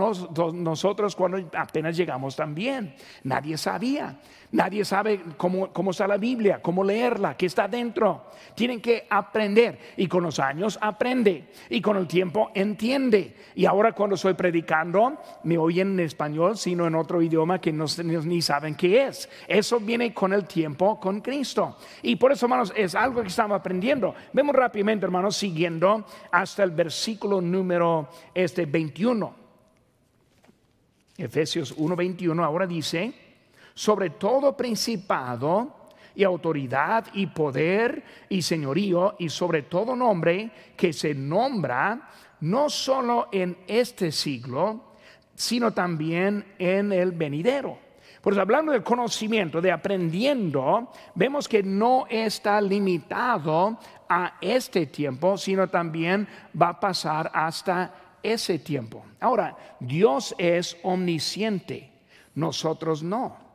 nosotros 0.53 1.15
cuando 1.15 1.49
apenas 1.57 1.95
llegamos 1.95 2.35
también. 2.35 2.95
Nadie 3.23 3.57
sabía. 3.57 4.19
Nadie 4.49 4.85
sabe 4.85 5.21
cómo, 5.35 5.73
cómo, 5.73 5.91
está 5.91 6.07
la 6.07 6.15
Biblia, 6.15 6.61
cómo 6.61 6.81
leerla, 6.81 7.35
qué 7.35 7.45
está 7.45 7.67
dentro. 7.67 8.27
Tienen 8.55 8.79
que 8.79 9.05
aprender 9.09 9.77
y 9.97 10.07
con 10.07 10.23
los 10.23 10.39
años 10.39 10.79
aprende 10.81 11.49
y 11.69 11.81
con 11.81 11.97
el 11.97 12.07
tiempo 12.07 12.51
entiende. 12.55 13.35
Y 13.55 13.65
ahora 13.65 13.91
cuando 13.91 14.15
estoy 14.15 14.35
predicando, 14.35 15.21
me 15.43 15.57
oyen 15.57 15.93
en 15.93 15.99
español, 15.99 16.57
sino 16.57 16.87
en 16.87 16.95
otro 16.95 17.21
idioma 17.21 17.59
que 17.59 17.73
no, 17.73 17.85
ni 18.03 18.41
saben 18.41 18.75
qué 18.75 19.07
es. 19.07 19.29
Eso 19.49 19.81
viene 19.81 20.13
con 20.13 20.31
el 20.31 20.45
tiempo 20.45 20.97
con 20.97 21.19
Cristo. 21.19 21.77
Y 22.01 22.15
por 22.15 22.31
eso, 22.31 22.45
hermanos, 22.45 22.71
es 22.73 22.95
algo 22.95 23.21
que 23.21 23.27
estamos 23.27 23.59
aprendiendo. 23.59 24.15
Vemos 24.31 24.55
rápidamente, 24.55 25.05
hermanos, 25.05 25.35
siguiendo 25.35 26.05
hasta 26.31 26.63
el 26.63 26.71
versículo 26.71 27.41
número 27.41 27.76
este 28.33 28.65
21. 28.65 29.33
Efesios 31.17 31.75
1:21 31.77 32.43
ahora 32.43 32.67
dice, 32.67 33.13
sobre 33.73 34.11
todo 34.11 34.55
principado 34.55 35.87
y 36.15 36.23
autoridad 36.23 37.05
y 37.13 37.27
poder 37.27 38.03
y 38.29 38.41
señorío 38.41 39.15
y 39.19 39.29
sobre 39.29 39.63
todo 39.63 39.95
nombre 39.95 40.51
que 40.75 40.91
se 40.93 41.13
nombra 41.13 42.09
no 42.41 42.69
solo 42.69 43.27
en 43.31 43.57
este 43.67 44.11
siglo, 44.11 44.93
sino 45.35 45.73
también 45.73 46.53
en 46.57 46.91
el 46.91 47.11
venidero. 47.11 47.77
Pues 48.21 48.37
hablando 48.37 48.71
del 48.71 48.83
conocimiento, 48.83 49.61
de 49.61 49.71
aprendiendo, 49.71 50.91
vemos 51.15 51.47
que 51.47 51.63
no 51.63 52.05
está 52.09 52.59
limitado 52.59 53.77
a 54.09 54.37
este 54.41 54.85
tiempo, 54.87 55.37
sino 55.37 55.67
también 55.67 56.27
va 56.59 56.69
a 56.69 56.79
pasar 56.79 57.31
hasta 57.33 57.93
ese 58.23 58.59
tiempo. 58.59 59.05
Ahora, 59.19 59.55
Dios 59.79 60.35
es 60.37 60.77
omnisciente, 60.83 61.91
nosotros 62.35 63.03
no 63.03 63.47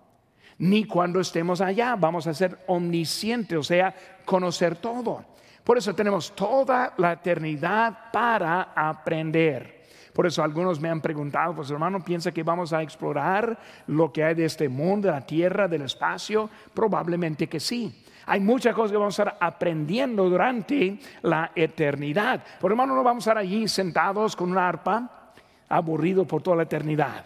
ni 0.63 0.85
cuando 0.85 1.19
estemos 1.19 1.61
allá. 1.61 1.97
Vamos 1.97 2.29
a 2.29 2.35
ser 2.35 2.57
omniscientes, 2.69 3.59
o 3.59 3.63
sea, 3.65 3.95
conocer 4.25 4.77
todo. 4.77 5.25
Por 5.65 5.77
eso 5.77 5.93
tenemos 5.95 6.35
toda 6.37 6.95
la 6.99 7.13
eternidad 7.13 8.13
para 8.13 8.73
aprender. 8.75 9.83
Por 10.13 10.27
eso 10.27 10.43
algunos 10.43 10.79
me 10.79 10.89
han 10.89 11.01
preguntado, 11.01 11.55
pues 11.55 11.71
hermano, 11.71 12.05
¿piensa 12.05 12.31
que 12.31 12.45
vamos 12.45 12.73
a 12.73 12.83
explorar 12.83 13.59
lo 13.89 14.13
que 14.13 14.23
hay 14.23 14.35
de 14.35 14.45
este 14.45 14.69
mundo, 14.69 15.09
de 15.09 15.15
la 15.15 15.27
tierra, 15.27 15.67
del 15.67 15.83
espacio? 15.83 16.49
Probablemente 16.73 17.49
que 17.49 17.59
sí. 17.59 18.02
Hay 18.27 18.41
muchas 18.41 18.75
cosas 18.75 18.93
que 18.93 18.99
vamos 18.99 19.19
a 19.19 19.23
estar 19.23 19.39
aprendiendo 19.41 20.29
durante 20.29 20.99
la 21.23 21.53
eternidad. 21.55 22.43
Por 22.61 22.71
hermano, 22.71 22.95
no 22.95 23.03
vamos 23.03 23.27
a 23.27 23.31
estar 23.31 23.39
allí 23.39 23.69
sentados 23.69 24.37
con 24.37 24.51
una 24.51 24.69
arpa, 24.69 25.33
aburridos 25.69 26.27
por 26.27 26.43
toda 26.43 26.59
la 26.59 26.63
eternidad. 26.65 27.25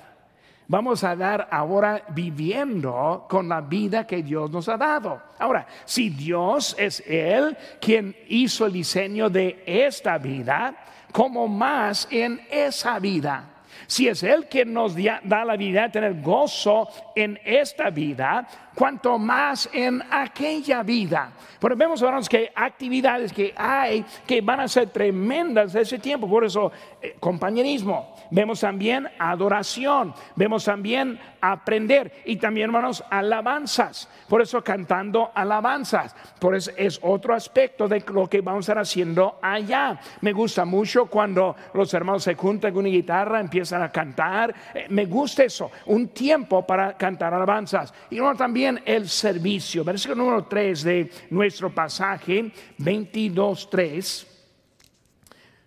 Vamos 0.69 1.05
a 1.05 1.15
dar 1.15 1.47
ahora 1.51 2.03
viviendo 2.09 3.27
con 3.29 3.49
la 3.49 3.61
vida 3.61 4.05
que 4.05 4.23
Dios 4.23 4.51
nos 4.51 4.69
ha 4.69 4.77
dado. 4.77 5.23
Ahora, 5.39 5.67
si 5.85 6.11
Dios 6.11 6.75
es 6.79 7.05
Él 7.07 7.57
quien 7.81 8.17
hizo 8.29 8.67
el 8.67 8.73
diseño 8.73 9.31
de 9.31 9.63
esta 9.65 10.19
vida, 10.19 10.75
como 11.13 11.47
más 11.47 12.09
en 12.11 12.41
esa 12.51 12.99
vida. 12.99 13.56
Si 13.87 14.09
es 14.09 14.23
Él 14.23 14.47
quien 14.51 14.73
nos 14.73 14.95
da 14.97 15.45
la 15.45 15.57
vida, 15.57 15.89
tener 15.89 16.21
gozo 16.21 16.89
en 17.15 17.39
esta 17.45 17.91
vida, 17.91 18.47
cuanto 18.75 19.19
más 19.19 19.69
en 19.73 20.03
aquella 20.11 20.83
vida. 20.83 21.33
Pero 21.61 21.77
vemos, 21.77 22.01
hermanos, 22.03 22.29
que 22.29 22.51
actividades 22.55 23.33
que 23.33 23.55
hay 23.57 24.05
que 24.27 24.41
van 24.41 24.61
a 24.61 24.69
ser 24.69 24.91
tremendas 24.91 25.75
ese 25.75 25.99
tiempo. 25.99 26.29
Por 26.29 26.45
eso, 26.45 26.73
eh, 27.01 27.17
compañerismo. 27.21 28.16
Vemos 28.31 28.61
también 28.61 29.09
adoración. 29.19 30.15
Vemos 30.35 30.65
también 30.65 31.19
aprender. 31.41 32.23
Y 32.25 32.37
también, 32.37 32.67
hermanos, 32.67 33.05
alabanzas. 33.11 34.09
Por 34.29 34.43
eso, 34.43 34.63
cantando 34.63 35.31
alabanzas. 35.35 36.15
Por 36.41 36.55
eso 36.55 36.71
es 36.77 36.99
otro 37.03 37.35
aspecto 37.35 37.89
de 37.89 38.05
lo 38.13 38.29
que 38.29 38.41
vamos 38.41 38.69
a 38.69 38.73
estar 38.73 38.79
haciendo 38.79 39.39
allá. 39.41 39.99
Me 40.21 40.33
gusta 40.33 40.65
mucho 40.65 41.07
cuando 41.07 41.57
los 41.75 41.93
hermanos 41.95 42.23
se 42.25 42.35
juntan 42.35 42.73
con 42.73 42.81
una 42.81 42.89
guitarra, 42.89 43.41
empiezan 43.41 43.83
a 43.83 43.93
cantar. 43.93 44.55
Eh, 44.75 44.87
me 44.89 45.07
gusta 45.07 45.45
eso. 45.45 45.71
Un 45.87 46.09
tiempo 46.09 46.67
para 46.67 46.97
cantar 46.97 47.33
alabanzas. 47.35 47.93
Y 48.11 48.17
luego 48.17 48.35
también 48.35 48.81
el 48.85 49.09
servicio. 49.09 49.85
Versículo 49.85 50.25
número 50.25 50.45
3 50.45 50.83
de 50.83 51.11
nuestro 51.31 51.71
pasaje, 51.71 52.51
22.3, 52.79 54.36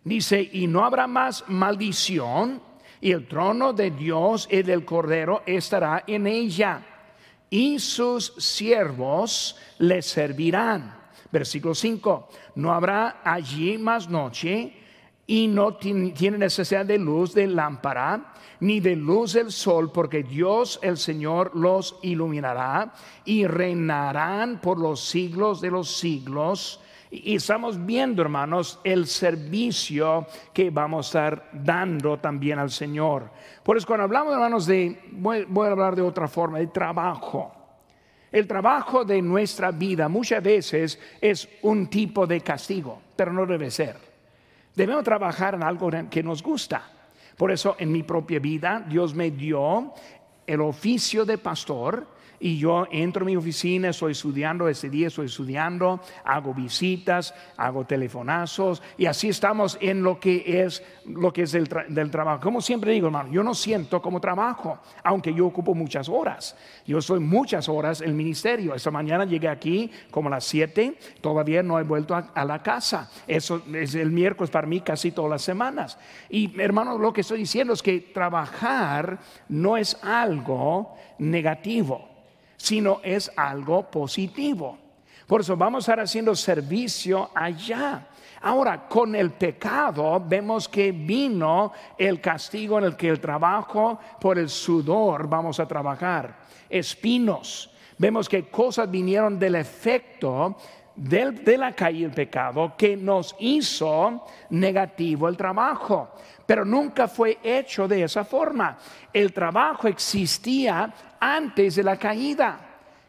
dice, 0.03 0.49
y 0.51 0.67
no 0.67 0.83
habrá 0.83 1.07
más 1.07 1.43
maldición, 1.47 2.61
y 3.01 3.11
el 3.11 3.27
trono 3.27 3.73
de 3.73 3.91
Dios 3.91 4.47
y 4.51 4.61
del 4.61 4.83
Cordero 4.83 5.43
estará 5.45 6.03
en 6.07 6.27
ella, 6.27 6.85
y 7.49 7.79
sus 7.79 8.33
siervos 8.37 9.55
le 9.77 10.01
servirán. 10.01 10.97
Versículo 11.31 11.75
5, 11.75 12.29
no 12.55 12.73
habrá 12.73 13.21
allí 13.23 13.77
más 13.77 14.09
noche, 14.09 14.73
y 15.29 15.47
no 15.47 15.75
tiene 15.75 16.39
necesidad 16.39 16.87
de 16.87 16.97
luz 16.97 17.35
de 17.35 17.45
lámpara 17.45 18.33
ni 18.61 18.79
de 18.79 18.95
luz 18.95 19.33
del 19.33 19.51
sol, 19.51 19.91
porque 19.91 20.23
Dios 20.23 20.79
el 20.81 20.97
Señor 20.97 21.55
los 21.55 21.97
iluminará 22.01 22.93
y 23.25 23.45
reinarán 23.45 24.59
por 24.59 24.79
los 24.79 25.01
siglos 25.01 25.61
de 25.61 25.71
los 25.71 25.95
siglos. 25.97 26.81
Y 27.11 27.35
estamos 27.35 27.83
viendo, 27.83 28.21
hermanos, 28.21 28.79
el 28.83 29.07
servicio 29.07 30.27
que 30.53 30.69
vamos 30.69 31.07
a 31.07 31.09
estar 31.09 31.49
dando 31.53 32.19
también 32.19 32.59
al 32.59 32.69
Señor. 32.69 33.31
Por 33.63 33.77
eso 33.77 33.87
cuando 33.87 34.03
hablamos, 34.03 34.33
hermanos, 34.33 34.67
de, 34.67 34.99
voy, 35.13 35.45
voy 35.47 35.67
a 35.67 35.71
hablar 35.71 35.95
de 35.95 36.03
otra 36.03 36.27
forma, 36.27 36.59
de 36.59 36.67
trabajo. 36.67 37.51
El 38.31 38.45
trabajo 38.45 39.03
de 39.03 39.23
nuestra 39.23 39.71
vida 39.71 40.07
muchas 40.07 40.43
veces 40.43 40.99
es 41.19 41.49
un 41.63 41.87
tipo 41.87 42.27
de 42.27 42.41
castigo, 42.41 43.01
pero 43.15 43.33
no 43.33 43.47
debe 43.47 43.71
ser. 43.71 43.97
Debemos 44.75 45.03
trabajar 45.03 45.55
en 45.55 45.63
algo 45.63 45.89
que 46.11 46.21
nos 46.21 46.43
gusta. 46.43 46.83
Por 47.35 47.51
eso 47.51 47.75
en 47.79 47.91
mi 47.91 48.03
propia 48.03 48.39
vida 48.39 48.85
Dios 48.87 49.15
me 49.15 49.31
dio 49.31 49.93
el 50.45 50.61
oficio 50.61 51.25
de 51.25 51.39
pastor 51.39 52.05
y 52.39 52.57
yo 52.57 52.87
entro 52.91 53.23
en 53.23 53.27
mi 53.27 53.35
oficina, 53.35 53.89
estoy 53.89 54.13
estudiando 54.13 54.67
ese 54.67 54.89
día, 54.89 55.07
estoy 55.07 55.25
estudiando, 55.25 55.99
hago 56.23 56.53
visitas, 56.53 57.33
hago 57.57 57.85
telefonazos 57.85 58.81
y 58.97 59.05
así 59.05 59.29
estamos 59.29 59.77
en 59.81 60.03
lo 60.03 60.19
que 60.19 60.63
es 60.63 60.83
lo 61.05 61.33
que 61.33 61.43
es 61.43 61.51
del, 61.51 62.11
trabajo. 62.11 62.41
Como 62.41 62.61
siempre 62.61 62.91
digo, 62.91 63.07
hermano, 63.07 63.31
yo 63.31 63.43
no 63.43 63.53
siento 63.53 64.01
como 64.01 64.21
trabajo, 64.21 64.79
aunque 65.03 65.33
yo 65.33 65.47
ocupo 65.47 65.73
muchas 65.73 66.07
horas. 66.07 66.55
Yo 66.85 66.99
estoy 66.99 67.19
muchas 67.19 67.67
horas 67.67 68.01
en 68.01 68.09
el 68.09 68.15
ministerio. 68.15 68.75
Esta 68.75 68.91
mañana 68.91 69.25
llegué 69.25 69.47
aquí 69.47 69.91
como 70.11 70.27
a 70.27 70.31
las 70.31 70.45
7, 70.45 70.97
todavía 71.21 71.63
no 71.63 71.79
he 71.79 71.83
vuelto 71.83 72.15
a, 72.15 72.29
a 72.33 72.45
la 72.45 72.61
casa. 72.61 73.09
Eso 73.27 73.63
es 73.73 73.95
el 73.95 74.11
miércoles 74.11 74.51
para 74.51 74.67
mí 74.67 74.81
casi 74.81 75.11
todas 75.11 75.31
las 75.31 75.41
semanas. 75.41 75.97
Y 76.29 76.59
hermano, 76.61 76.97
lo 76.97 77.11
que 77.11 77.21
estoy 77.21 77.39
diciendo 77.39 77.73
es 77.73 77.81
que 77.81 77.99
trabajar 77.99 79.19
no 79.49 79.77
es 79.77 79.97
algo 80.03 80.95
negativo 81.17 82.08
sino 82.59 82.99
es 83.03 83.31
algo 83.35 83.89
positivo. 83.89 84.77
Por 85.25 85.41
eso 85.41 85.55
vamos 85.55 85.87
a 85.87 85.91
estar 85.91 85.99
haciendo 86.03 86.35
servicio 86.35 87.31
allá. 87.33 88.07
Ahora, 88.41 88.87
con 88.87 89.15
el 89.15 89.31
pecado 89.31 90.21
vemos 90.25 90.67
que 90.67 90.91
vino 90.91 91.71
el 91.97 92.21
castigo 92.21 92.77
en 92.77 92.85
el 92.85 92.95
que 92.95 93.09
el 93.09 93.19
trabajo 93.19 93.99
por 94.19 94.37
el 94.37 94.49
sudor 94.49 95.27
vamos 95.27 95.59
a 95.59 95.67
trabajar. 95.67 96.37
Espinos. 96.69 97.71
Vemos 97.97 98.29
que 98.29 98.49
cosas 98.49 98.89
vinieron 98.89 99.37
del 99.37 99.55
efecto 99.55 100.55
de 100.95 101.57
la 101.57 101.73
caída 101.73 102.07
del 102.07 102.15
pecado 102.15 102.73
que 102.77 102.97
nos 102.97 103.35
hizo 103.39 104.25
negativo 104.49 105.27
el 105.27 105.37
trabajo. 105.37 106.09
Pero 106.49 106.65
nunca 106.65 107.07
fue 107.07 107.37
hecho 107.43 107.87
de 107.87 108.01
esa 108.01 108.25
forma. 108.25 108.75
El 109.13 109.31
trabajo 109.33 109.87
existía 109.87 110.91
antes 111.19 111.75
de 111.75 111.83
la 111.83 111.95
caída. 111.95 112.59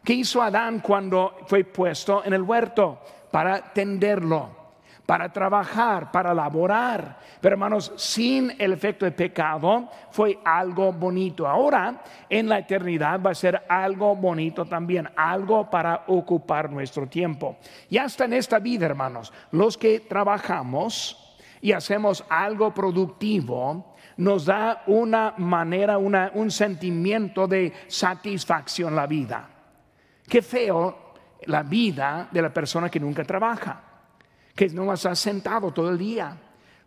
¿Qué 0.03 0.13
hizo 0.13 0.43
Adán 0.43 0.79
cuando 0.79 1.39
fue 1.47 1.63
puesto 1.63 2.23
en 2.23 2.33
el 2.33 2.43
huerto? 2.43 2.99
Para 3.31 3.73
tenderlo, 3.73 4.47
para 5.07 5.33
trabajar, 5.33 6.11
para 6.11 6.35
laborar. 6.35 7.17
Pero 7.41 7.55
hermanos, 7.55 7.91
sin 7.95 8.53
el 8.59 8.73
efecto 8.73 9.05
de 9.05 9.11
pecado 9.11 9.89
fue 10.11 10.37
algo 10.45 10.93
bonito. 10.93 11.47
Ahora, 11.47 11.99
en 12.29 12.47
la 12.47 12.59
eternidad 12.59 13.19
va 13.25 13.31
a 13.31 13.33
ser 13.33 13.63
algo 13.67 14.15
bonito 14.15 14.65
también, 14.65 15.09
algo 15.15 15.67
para 15.67 16.03
ocupar 16.05 16.69
nuestro 16.69 17.07
tiempo. 17.07 17.57
Y 17.89 17.97
hasta 17.97 18.25
en 18.25 18.33
esta 18.33 18.59
vida, 18.59 18.85
hermanos, 18.85 19.33
los 19.49 19.79
que 19.79 20.01
trabajamos 20.01 21.17
y 21.61 21.71
hacemos 21.71 22.23
algo 22.29 22.73
productivo, 22.73 23.95
nos 24.17 24.45
da 24.45 24.83
una 24.87 25.35
manera, 25.37 25.97
un 25.97 26.51
sentimiento 26.51 27.47
de 27.47 27.73
satisfacción 27.87 28.95
la 28.95 29.07
vida. 29.07 29.49
Qué 30.27 30.41
feo 30.41 31.13
la 31.45 31.63
vida 31.63 32.27
de 32.31 32.41
la 32.41 32.53
persona 32.53 32.89
que 32.89 32.99
nunca 32.99 33.23
trabaja, 33.23 33.81
que 34.55 34.69
no 34.69 34.93
está 34.93 35.15
sentado 35.15 35.71
todo 35.71 35.89
el 35.89 35.97
día. 35.97 36.37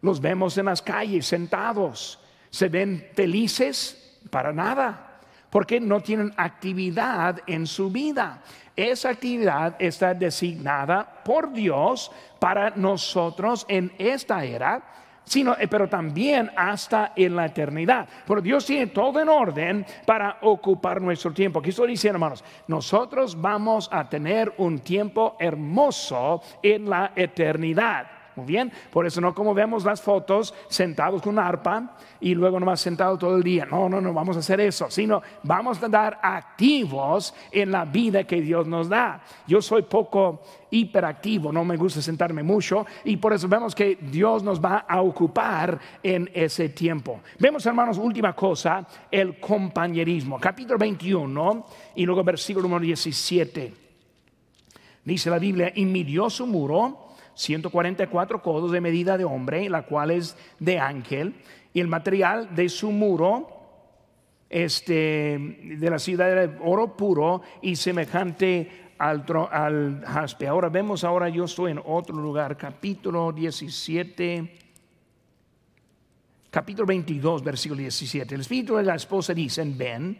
Los 0.03 0.21
vemos 0.21 0.59
en 0.59 0.67
las 0.67 0.83
calles 0.83 1.27
sentados, 1.27 2.21
se 2.51 2.69
ven 2.69 3.09
felices 3.15 4.21
para 4.31 4.53
nada, 4.53 5.14
porque 5.55 5.79
no 5.79 6.01
tienen 6.01 6.35
actividad 6.37 7.41
en 7.47 7.69
su 7.69 7.89
vida. 7.89 8.43
Esa 8.75 9.11
actividad 9.11 9.77
está 9.79 10.13
designada 10.13 11.23
por 11.25 11.53
Dios 11.53 12.11
para 12.41 12.71
nosotros 12.71 13.65
en 13.69 13.93
esta 13.97 14.43
era 14.45 14.83
sino, 15.23 15.57
eh, 15.59 15.69
pero 15.69 15.89
también 15.89 16.51
hasta 16.57 17.13
en 17.15 17.37
la 17.37 17.47
eternidad. 17.47 18.09
Pero 18.27 18.41
Dios 18.41 18.67
tiene 18.67 18.89
todo 18.89 19.21
en 19.21 19.29
orden 19.29 19.87
para 20.05 20.39
ocupar 20.43 21.01
nuestro 21.01 21.33
tiempo. 21.33 21.61
Aquí 21.61 21.71
estoy 21.71 21.89
diciendo, 21.89 22.17
hermanos, 22.17 22.45
nosotros 22.67 23.41
vamos 23.41 23.89
a 23.93 24.09
tener 24.09 24.53
un 24.59 24.81
tiempo 24.81 25.37
hermoso 25.39 26.43
en 26.63 26.91
la 26.91 27.13
eternidad. 27.15 28.07
Muy 28.37 28.47
bien, 28.47 28.73
por 28.91 29.07
eso 29.07 29.21
no 29.21 29.33
como 29.33 29.55
vemos 29.55 29.85
las 29.85 30.03
fotos 30.03 30.53
sentados 30.69 31.23
con 31.23 31.35
una 31.35 31.47
arpa 31.47 31.97
y 32.21 32.35
luego 32.35 32.59
nomás 32.59 32.81
sentado 32.81 33.17
todo 33.17 33.37
el 33.37 33.43
día. 33.43 33.65
No, 33.65 33.89
no, 33.89 34.01
no 34.01 34.13
vamos 34.13 34.37
a 34.37 34.41
hacer 34.41 34.61
eso, 34.61 34.91
sino 34.91 35.23
vamos 35.45 35.81
a 35.83 35.89
dar 35.89 36.19
activos 36.21 37.35
en 37.53 37.71
la 37.71 37.85
vida 37.85 38.25
que 38.25 38.41
Dios 38.41 38.67
nos 38.67 38.89
da. 38.89 39.23
Yo 39.47 39.63
soy 39.63 39.83
poco 39.83 40.43
hiperactivo, 40.71 41.53
no 41.53 41.65
me 41.65 41.77
gusta 41.77 42.03
sentarme 42.03 42.43
mucho 42.43 42.85
y 43.05 43.17
por 43.17 43.33
eso 43.33 43.47
vemos 43.47 43.75
que 43.75 43.97
Dios 44.01 44.43
nos 44.43 44.61
va 44.61 44.85
a 44.89 45.01
ocupar 45.01 45.79
en 46.03 46.29
ese 46.35 46.71
tiempo. 46.71 47.21
Vemos, 47.39 47.65
hermanos, 47.67 47.99
última 47.99 48.33
cosa, 48.33 48.85
el 49.11 49.39
compañerismo. 49.39 50.41
Capítulo 50.41 50.79
21 50.79 51.67
y 51.95 52.05
luego 52.05 52.25
versículo 52.25 52.69
número 52.69 52.85
17. 52.85 53.85
Dice 55.05 55.31
la 55.31 55.39
Biblia, 55.39 55.71
y 55.75 55.85
midió 55.85 56.31
su 56.31 56.47
muro 56.47 57.04
144 57.35 58.43
codos 58.43 58.73
de 58.73 58.81
medida 58.81 59.19
de 59.19 59.25
hombre, 59.25 59.69
la 59.69 59.83
cual 59.83 60.11
es 60.11 60.37
de 60.59 60.79
ángel, 60.79 61.35
y 61.73 61.81
el 61.81 61.89
material 61.89 62.55
de 62.55 62.69
su 62.69 62.91
muro 62.91 63.49
este, 64.49 65.59
de 65.79 65.91
la 65.91 65.99
ciudad 65.99 66.35
de 66.35 66.59
oro 66.63 66.97
puro 66.97 67.43
y 67.61 67.77
semejante 67.77 68.71
al, 68.99 69.25
al 69.51 70.05
jaspe. 70.07 70.47
Ahora 70.47 70.69
vemos, 70.69 71.03
ahora 71.03 71.29
yo 71.29 71.45
estoy 71.45 71.73
en 71.73 71.81
otro 71.85 72.17
lugar, 72.17 72.57
capítulo 72.57 73.33
17, 73.33 74.59
capítulo 76.51 76.87
22, 76.87 77.43
versículo 77.43 77.81
17. 77.81 78.35
El 78.35 78.43
espíritu 78.43 78.77
de 78.77 78.85
la 78.85 78.95
esposa 78.95 79.35
dicen, 79.35 79.77
ven, 79.77 80.17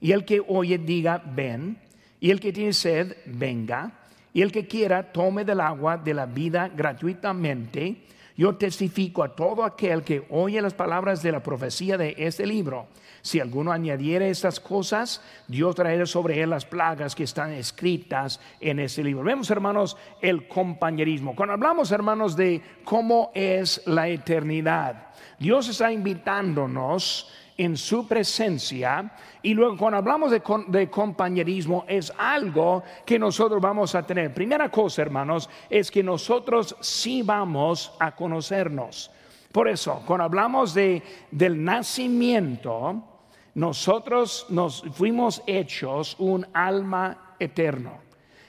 y 0.00 0.10
el 0.10 0.24
que 0.24 0.42
oye 0.46 0.78
diga, 0.78 1.22
ven, 1.24 1.78
y 2.18 2.30
el 2.30 2.40
que 2.40 2.52
tiene 2.52 2.72
sed, 2.72 3.16
venga, 3.26 4.03
y 4.34 4.42
el 4.42 4.50
que 4.50 4.66
quiera, 4.66 5.12
tome 5.12 5.44
del 5.44 5.60
agua 5.60 5.96
de 5.96 6.12
la 6.12 6.26
vida 6.26 6.68
gratuitamente. 6.68 8.02
Yo 8.36 8.56
testifico 8.56 9.22
a 9.22 9.34
todo 9.34 9.62
aquel 9.62 10.02
que 10.02 10.26
oye 10.28 10.60
las 10.60 10.74
palabras 10.74 11.22
de 11.22 11.30
la 11.30 11.40
profecía 11.40 11.96
de 11.96 12.16
este 12.18 12.44
libro. 12.44 12.88
Si 13.24 13.40
alguno 13.40 13.72
añadiere 13.72 14.28
estas 14.28 14.60
cosas, 14.60 15.22
Dios 15.48 15.74
traerá 15.74 16.04
sobre 16.04 16.42
él 16.42 16.50
las 16.50 16.66
plagas 16.66 17.14
que 17.14 17.24
están 17.24 17.52
escritas 17.52 18.38
en 18.60 18.78
este 18.80 19.02
libro. 19.02 19.24
Vemos, 19.24 19.50
hermanos, 19.50 19.96
el 20.20 20.46
compañerismo. 20.46 21.34
Cuando 21.34 21.54
hablamos, 21.54 21.90
hermanos, 21.90 22.36
de 22.36 22.60
cómo 22.84 23.32
es 23.34 23.80
la 23.86 24.08
eternidad, 24.08 25.06
Dios 25.38 25.70
está 25.70 25.90
invitándonos 25.90 27.32
en 27.56 27.78
su 27.78 28.06
presencia. 28.06 29.10
Y 29.40 29.54
luego 29.54 29.78
cuando 29.78 29.96
hablamos 29.96 30.30
de, 30.30 30.90
compañerismo 30.90 31.86
es 31.88 32.12
algo 32.18 32.82
que 33.06 33.18
nosotros 33.18 33.58
vamos 33.58 33.94
a 33.94 34.02
tener. 34.02 34.34
Primera 34.34 34.68
cosa, 34.68 35.00
hermanos, 35.00 35.48
es 35.70 35.90
que 35.90 36.02
nosotros 36.02 36.76
sí 36.80 37.22
vamos 37.22 37.90
a 37.98 38.14
conocernos. 38.14 39.10
Por 39.50 39.66
eso, 39.66 40.02
cuando 40.04 40.24
hablamos 40.24 40.74
de, 40.74 41.02
del 41.30 41.64
nacimiento, 41.64 43.13
nosotros 43.54 44.46
nos 44.48 44.82
fuimos 44.92 45.42
hechos 45.46 46.16
un 46.18 46.46
alma 46.52 47.34
eterno. 47.38 48.02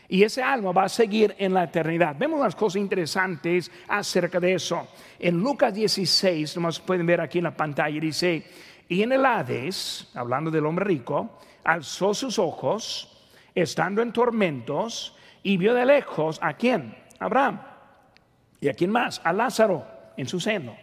Y 0.07 0.23
ese 0.23 0.43
alma 0.43 0.71
va 0.71 0.83
a 0.83 0.89
seguir 0.89 1.35
en 1.39 1.53
la 1.53 1.63
eternidad. 1.63 2.15
Vemos 2.17 2.39
unas 2.39 2.55
cosas 2.55 2.79
interesantes 2.79 3.71
acerca 3.87 4.39
de 4.39 4.53
eso. 4.53 4.87
En 5.17 5.39
Lucas 5.39 5.73
16, 5.73 6.55
nomás 6.55 6.79
pueden 6.79 7.05
ver 7.05 7.21
aquí 7.21 7.39
en 7.39 7.45
la 7.45 7.55
pantalla, 7.55 7.99
dice, 7.99 8.45
y 8.87 9.01
en 9.01 9.11
el 9.11 9.25
Hades, 9.25 10.11
hablando 10.13 10.51
del 10.51 10.65
hombre 10.65 10.85
rico, 10.85 11.39
alzó 11.63 12.13
sus 12.13 12.37
ojos, 12.37 13.27
estando 13.55 14.01
en 14.01 14.13
tormentos, 14.13 15.15
y 15.41 15.57
vio 15.57 15.73
de 15.73 15.85
lejos 15.85 16.39
a 16.41 16.53
quién? 16.53 16.95
Abraham. 17.19 17.61
¿Y 18.61 18.67
a 18.67 18.73
quién 18.73 18.91
más? 18.91 19.21
A 19.23 19.33
Lázaro 19.33 19.85
en 20.17 20.27
su 20.27 20.39
seno. 20.39 20.75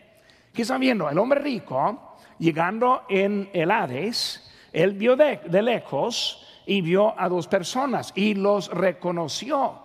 ¿Qué 0.52 0.62
están 0.62 0.80
viendo? 0.80 1.08
El 1.08 1.18
hombre 1.18 1.40
rico, 1.40 2.11
llegando 2.42 3.04
en 3.08 3.48
el 3.52 3.70
Hades, 3.70 4.50
él 4.72 4.94
vio 4.94 5.16
de, 5.16 5.40
lejos 5.62 6.46
y 6.66 6.80
vio 6.80 7.18
a 7.18 7.28
dos 7.28 7.46
personas 7.46 8.12
y 8.14 8.34
los 8.34 8.68
reconoció. 8.70 9.78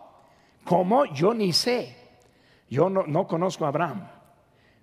Como 0.64 1.06
yo 1.06 1.34
ni 1.34 1.54
sé. 1.54 1.96
Yo 2.70 2.90
no, 2.90 3.28
conozco 3.28 3.64
a 3.64 3.70
Abraham, 3.70 4.10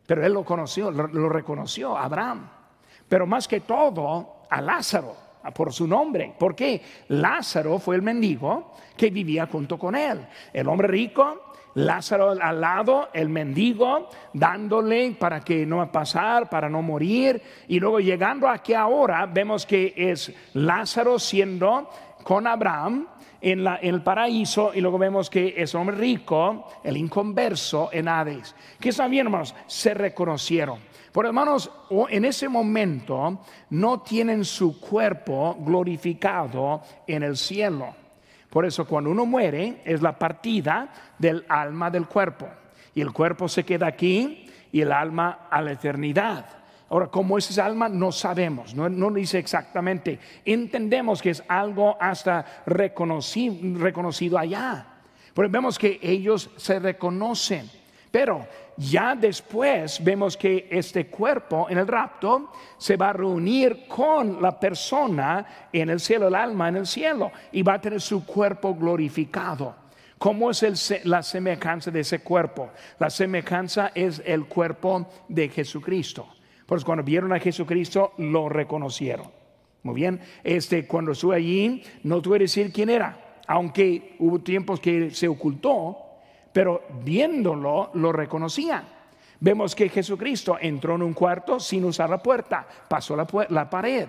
pero 0.06 0.24
él 0.24 0.32
lo 0.32 0.44
conoció, 0.44 0.90
lo, 0.90 1.06
lo 1.08 1.28
reconoció, 1.28 1.98
Abraham 1.98 2.48
pero 3.08 3.26
más 3.26 3.46
que 3.46 3.60
todo 3.60 4.42
a 4.48 4.60
Lázaro 4.60 5.16
por 5.54 5.72
su 5.72 5.86
nombre. 5.86 6.34
porque 6.38 6.80
Lázaro 7.08 7.78
fue 7.78 7.96
el 7.96 8.02
mendigo 8.02 8.72
que 8.96 9.10
vivía 9.10 9.46
junto 9.46 9.78
con 9.78 9.94
él. 9.94 10.26
El 10.52 10.68
hombre 10.68 10.88
rico, 10.88 11.43
Lázaro 11.74 12.30
al 12.30 12.60
lado, 12.60 13.08
el 13.12 13.28
mendigo, 13.28 14.08
dándole 14.32 15.16
para 15.18 15.40
que 15.40 15.66
no 15.66 15.90
pasar, 15.90 16.48
para 16.48 16.68
no 16.68 16.82
morir. 16.82 17.42
Y 17.68 17.80
luego 17.80 18.00
llegando 18.00 18.48
aquí 18.48 18.74
ahora, 18.74 19.26
vemos 19.26 19.66
que 19.66 19.92
es 19.96 20.32
Lázaro 20.52 21.18
siendo 21.18 21.88
con 22.22 22.46
Abraham 22.46 23.06
en, 23.40 23.66
el 23.82 24.02
paraíso 24.02 24.72
y 24.74 24.80
luego 24.80 24.98
vemos 24.98 25.28
que 25.28 25.54
es 25.56 25.74
hombre 25.74 25.96
rico, 25.96 26.66
el 26.82 26.96
inconverso 26.96 27.90
en 27.92 28.08
Hades. 28.08 28.54
Que 28.80 28.90
bien, 29.08 29.26
hermanos, 29.26 29.54
se 29.66 29.92
reconocieron. 29.92 30.78
Por 31.12 31.26
hermanos, 31.26 31.70
en 32.08 32.24
ese 32.24 32.48
momento 32.48 33.38
no 33.70 34.00
tienen 34.00 34.44
su 34.44 34.80
cuerpo 34.80 35.56
glorificado 35.60 36.82
en 37.06 37.22
el 37.22 37.36
cielo. 37.36 38.03
Por 38.54 38.64
eso 38.64 38.86
cuando 38.86 39.10
uno 39.10 39.26
muere 39.26 39.82
es 39.84 40.00
la 40.00 40.16
partida 40.16 40.88
del 41.18 41.44
alma 41.48 41.90
del 41.90 42.06
cuerpo. 42.06 42.46
Y 42.94 43.00
el 43.00 43.12
cuerpo 43.12 43.48
se 43.48 43.64
queda 43.64 43.88
aquí 43.88 44.46
y 44.70 44.80
el 44.80 44.92
alma 44.92 45.48
a 45.50 45.60
la 45.60 45.72
eternidad. 45.72 46.46
Ahora, 46.88 47.08
¿cómo 47.08 47.36
es 47.36 47.50
esa 47.50 47.66
alma? 47.66 47.88
No 47.88 48.12
sabemos, 48.12 48.72
no, 48.72 48.88
no 48.88 49.10
dice 49.10 49.40
exactamente. 49.40 50.20
Entendemos 50.44 51.20
que 51.20 51.30
es 51.30 51.42
algo 51.48 51.96
hasta 52.00 52.62
reconocido, 52.64 53.56
reconocido 53.80 54.38
allá. 54.38 54.86
Pero 55.34 55.48
vemos 55.50 55.76
que 55.76 55.98
ellos 56.00 56.48
se 56.56 56.78
reconocen. 56.78 57.68
Pero 58.14 58.46
ya 58.76 59.16
después 59.16 59.98
vemos 60.00 60.36
que 60.36 60.68
este 60.70 61.08
cuerpo 61.08 61.66
en 61.68 61.78
el 61.78 61.88
rapto 61.88 62.52
se 62.78 62.96
va 62.96 63.08
a 63.08 63.12
reunir 63.12 63.88
con 63.88 64.40
la 64.40 64.60
persona 64.60 65.68
en 65.72 65.90
el 65.90 65.98
cielo, 65.98 66.28
el 66.28 66.36
alma 66.36 66.68
en 66.68 66.76
el 66.76 66.86
cielo, 66.86 67.32
y 67.50 67.62
va 67.64 67.74
a 67.74 67.80
tener 67.80 68.00
su 68.00 68.24
cuerpo 68.24 68.76
glorificado. 68.76 69.74
¿Cómo 70.16 70.52
es 70.52 70.94
la 71.02 71.24
semejanza 71.24 71.90
de 71.90 71.98
ese 71.98 72.20
cuerpo? 72.20 72.70
La 73.00 73.10
semejanza 73.10 73.90
es 73.96 74.22
el 74.24 74.46
cuerpo 74.46 75.08
de 75.26 75.48
Jesucristo. 75.48 76.28
Pues 76.66 76.84
cuando 76.84 77.02
vieron 77.02 77.32
a 77.32 77.40
Jesucristo 77.40 78.12
lo 78.18 78.48
reconocieron. 78.48 79.26
Muy 79.82 79.96
bien, 79.96 80.20
este, 80.44 80.86
cuando 80.86 81.10
estuve 81.10 81.34
allí 81.34 81.82
no 82.04 82.22
tuve 82.22 82.38
que 82.38 82.44
decir 82.44 82.72
quién 82.72 82.90
era, 82.90 83.40
aunque 83.48 84.14
hubo 84.20 84.38
tiempos 84.38 84.78
que 84.78 85.10
se 85.10 85.26
ocultó, 85.26 86.03
pero 86.54 86.84
viéndolo 87.02 87.90
lo 87.94 88.12
reconocían. 88.12 88.84
Vemos 89.40 89.74
que 89.74 89.88
Jesucristo 89.88 90.56
entró 90.60 90.94
en 90.94 91.02
un 91.02 91.12
cuarto 91.12 91.58
sin 91.58 91.84
usar 91.84 92.08
la 92.08 92.22
puerta, 92.22 92.64
pasó 92.88 93.16
la, 93.16 93.68
pared. 93.68 94.08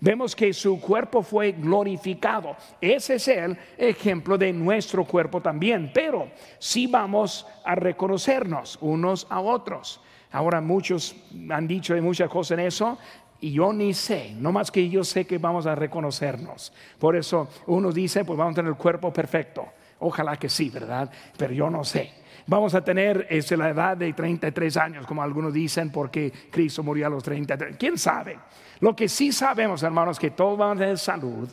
Vemos 0.00 0.34
que 0.34 0.54
su 0.54 0.80
cuerpo 0.80 1.22
fue 1.22 1.52
glorificado. 1.52 2.56
Ese 2.80 3.16
es 3.16 3.28
el 3.28 3.58
ejemplo 3.76 4.38
de 4.38 4.54
nuestro 4.54 5.04
cuerpo 5.04 5.42
también, 5.42 5.90
pero 5.92 6.28
sí 6.58 6.86
vamos 6.86 7.46
a 7.62 7.74
reconocernos 7.74 8.78
unos 8.80 9.26
a 9.28 9.40
otros. 9.40 10.00
Ahora 10.32 10.62
muchos 10.62 11.14
han 11.50 11.68
dicho 11.68 11.94
muchas 12.00 12.30
cosas 12.30 12.58
en 12.58 12.64
eso, 12.64 12.98
y 13.38 13.52
yo 13.52 13.70
ni 13.74 13.92
sé, 13.92 14.34
no 14.38 14.50
más 14.50 14.70
que 14.70 14.88
yo 14.88 15.04
sé 15.04 15.26
que 15.26 15.36
vamos 15.36 15.66
a 15.66 15.74
reconocernos. 15.74 16.72
Por 16.98 17.16
eso 17.16 17.48
uno 17.66 17.92
dice, 17.92 18.24
pues 18.24 18.38
vamos 18.38 18.52
a 18.52 18.56
tener 18.56 18.70
el 18.70 18.78
cuerpo 18.78 19.12
perfecto. 19.12 19.66
Ojalá 20.02 20.36
que 20.36 20.48
sí, 20.48 20.70
¿verdad? 20.70 21.10
Pero 21.36 21.52
yo 21.52 21.70
no 21.70 21.84
sé. 21.84 22.12
Vamos 22.46 22.74
a 22.74 22.82
tener 22.82 23.26
es, 23.30 23.50
la 23.52 23.68
edad 23.68 23.96
de 23.96 24.12
33 24.12 24.76
años, 24.76 25.06
como 25.06 25.22
algunos 25.22 25.52
dicen, 25.52 25.90
porque 25.90 26.32
Cristo 26.50 26.82
murió 26.82 27.06
a 27.06 27.10
los 27.10 27.22
33. 27.22 27.76
¿Quién 27.76 27.96
sabe? 27.96 28.38
Lo 28.80 28.96
que 28.96 29.08
sí 29.08 29.30
sabemos, 29.30 29.82
hermanos, 29.82 30.18
que 30.18 30.30
todos 30.30 30.58
vamos 30.58 30.76
a 30.76 30.80
tener 30.80 30.98
salud, 30.98 31.48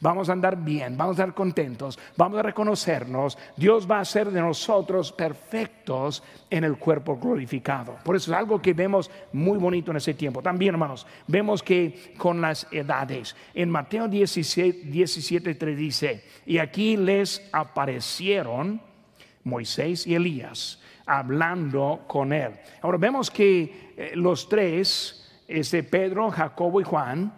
vamos 0.00 0.28
a 0.28 0.32
andar 0.32 0.56
bien, 0.56 0.96
vamos 0.96 1.18
a 1.18 1.22
estar 1.22 1.34
contentos, 1.34 1.98
vamos 2.16 2.38
a 2.38 2.42
reconocernos. 2.42 3.38
Dios 3.56 3.90
va 3.90 3.98
a 3.98 4.00
hacer 4.00 4.30
de 4.30 4.40
nosotros 4.40 5.12
perfectos 5.12 6.22
en 6.50 6.64
el 6.64 6.76
cuerpo 6.76 7.16
glorificado. 7.16 7.96
Por 8.04 8.16
eso 8.16 8.32
es 8.32 8.38
algo 8.38 8.60
que 8.60 8.72
vemos 8.72 9.10
muy 9.32 9.58
bonito 9.58 9.90
en 9.90 9.98
ese 9.98 10.14
tiempo. 10.14 10.42
También, 10.42 10.74
hermanos, 10.74 11.06
vemos 11.26 11.62
que 11.62 12.14
con 12.16 12.40
las 12.40 12.66
edades, 12.70 13.36
en 13.54 13.70
Mateo 13.70 14.08
17, 14.08 14.86
17 14.86 15.54
3 15.54 15.76
dice, 15.76 16.24
y 16.44 16.58
aquí 16.58 16.96
les 16.96 17.48
aparecieron 17.52 18.80
Moisés 19.44 20.06
y 20.06 20.14
Elías 20.14 20.80
hablando 21.06 22.04
con 22.06 22.32
él. 22.32 22.52
Ahora 22.82 22.98
vemos 22.98 23.30
que 23.30 23.92
eh, 23.96 24.12
los 24.14 24.48
tres, 24.48 25.40
este 25.46 25.82
Pedro, 25.84 26.30
Jacobo 26.30 26.80
y 26.80 26.84
Juan, 26.84 27.32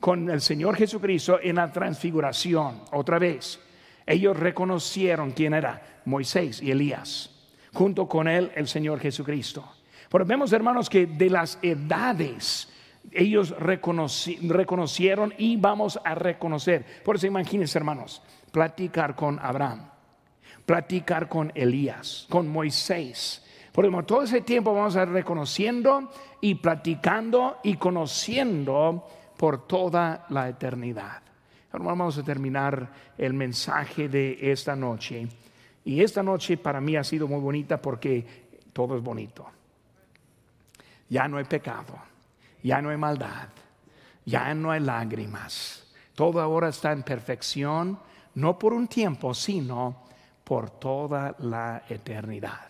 con 0.00 0.30
el 0.30 0.40
Señor 0.40 0.76
Jesucristo 0.76 1.38
en 1.42 1.56
la 1.56 1.70
transfiguración, 1.70 2.80
otra 2.92 3.18
vez, 3.18 3.60
ellos 4.06 4.36
reconocieron 4.36 5.32
quién 5.32 5.54
era 5.54 6.00
Moisés 6.06 6.62
y 6.62 6.70
Elías, 6.70 7.30
junto 7.72 8.08
con 8.08 8.26
él 8.26 8.50
el 8.54 8.66
Señor 8.66 8.98
Jesucristo. 8.98 9.64
Pero 10.10 10.24
vemos, 10.24 10.52
hermanos, 10.52 10.90
que 10.90 11.06
de 11.06 11.30
las 11.30 11.58
edades 11.62 12.72
ellos 13.12 13.54
reconocieron 13.58 15.34
y 15.38 15.56
vamos 15.56 16.00
a 16.02 16.14
reconocer. 16.14 16.84
Por 17.04 17.16
eso 17.16 17.26
imagínense, 17.26 17.78
hermanos, 17.78 18.22
platicar 18.50 19.14
con 19.14 19.38
Abraham, 19.38 19.88
platicar 20.66 21.28
con 21.28 21.52
Elías, 21.54 22.26
con 22.28 22.48
Moisés. 22.48 23.44
Por 23.72 23.86
eso 23.86 24.02
todo 24.02 24.22
ese 24.22 24.40
tiempo 24.40 24.74
vamos 24.74 24.96
a 24.96 25.02
ir 25.02 25.10
reconociendo 25.10 26.10
y 26.40 26.56
platicando 26.56 27.58
y 27.62 27.76
conociendo 27.76 29.06
por 29.40 29.66
toda 29.66 30.26
la 30.28 30.50
eternidad. 30.50 31.22
Ahora 31.72 31.84
vamos 31.86 32.18
a 32.18 32.22
terminar 32.22 32.92
el 33.16 33.32
mensaje 33.32 34.06
de 34.06 34.36
esta 34.52 34.76
noche. 34.76 35.26
Y 35.82 36.02
esta 36.02 36.22
noche 36.22 36.58
para 36.58 36.78
mí 36.78 36.94
ha 36.94 37.02
sido 37.02 37.26
muy 37.26 37.40
bonita 37.40 37.80
porque 37.80 38.50
todo 38.70 38.98
es 38.98 39.02
bonito. 39.02 39.46
Ya 41.08 41.26
no 41.26 41.38
hay 41.38 41.44
pecado, 41.44 41.94
ya 42.62 42.82
no 42.82 42.90
hay 42.90 42.98
maldad, 42.98 43.48
ya 44.26 44.52
no 44.52 44.72
hay 44.72 44.80
lágrimas. 44.80 45.90
Todo 46.14 46.38
ahora 46.42 46.68
está 46.68 46.92
en 46.92 47.02
perfección 47.02 47.98
no 48.34 48.58
por 48.58 48.74
un 48.74 48.88
tiempo, 48.88 49.32
sino 49.32 50.02
por 50.44 50.68
toda 50.68 51.34
la 51.38 51.84
eternidad. 51.88 52.68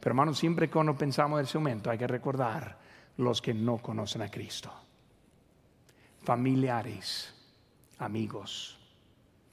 Pero 0.00 0.10
hermanos, 0.10 0.36
siempre 0.36 0.68
cuando 0.68 0.98
pensamos 0.98 1.38
en 1.38 1.46
ese 1.46 1.58
momento 1.58 1.90
hay 1.90 1.98
que 1.98 2.08
recordar, 2.08 2.76
los 3.18 3.40
que 3.40 3.54
no 3.54 3.78
conocen 3.78 4.22
a 4.22 4.28
Cristo. 4.28 4.85
Familiares, 6.26 7.32
amigos, 7.98 8.76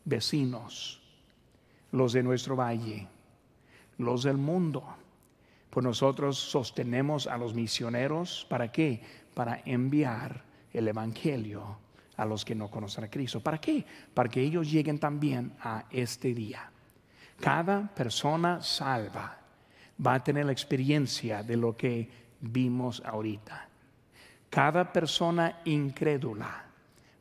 vecinos, 0.06 1.04
los 1.92 2.14
de 2.14 2.24
nuestro 2.24 2.56
valle, 2.56 3.08
los 4.00 4.24
del 4.24 4.38
mundo. 4.38 4.84
Pues 5.70 5.84
nosotros 5.84 6.36
sostenemos 6.36 7.28
a 7.28 7.38
los 7.38 7.54
misioneros, 7.54 8.48
¿para 8.50 8.72
qué? 8.72 9.04
Para 9.36 9.62
enviar 9.66 10.46
el 10.74 10.88
Evangelio 10.88 11.78
a 12.18 12.26
los 12.26 12.44
que 12.44 12.56
no 12.56 12.72
conocen 12.72 13.04
a 13.04 13.08
Cristo. 13.12 13.40
¿Para 13.40 13.62
qué? 13.62 13.86
Para 14.12 14.30
que 14.30 14.42
ellos 14.42 14.72
lleguen 14.72 14.98
también 14.98 15.54
a 15.60 15.86
este 15.92 16.34
día. 16.34 16.72
Cada 17.40 17.88
persona 17.94 18.64
salva 18.64 19.38
va 20.04 20.16
a 20.16 20.24
tener 20.24 20.48
la 20.48 20.52
experiencia 20.52 21.44
de 21.44 21.56
lo 21.56 21.78
que 21.78 22.10
vimos 22.42 23.00
ahorita. 23.06 23.70
Cada 24.54 24.86
persona 24.86 25.62
incrédula 25.66 26.64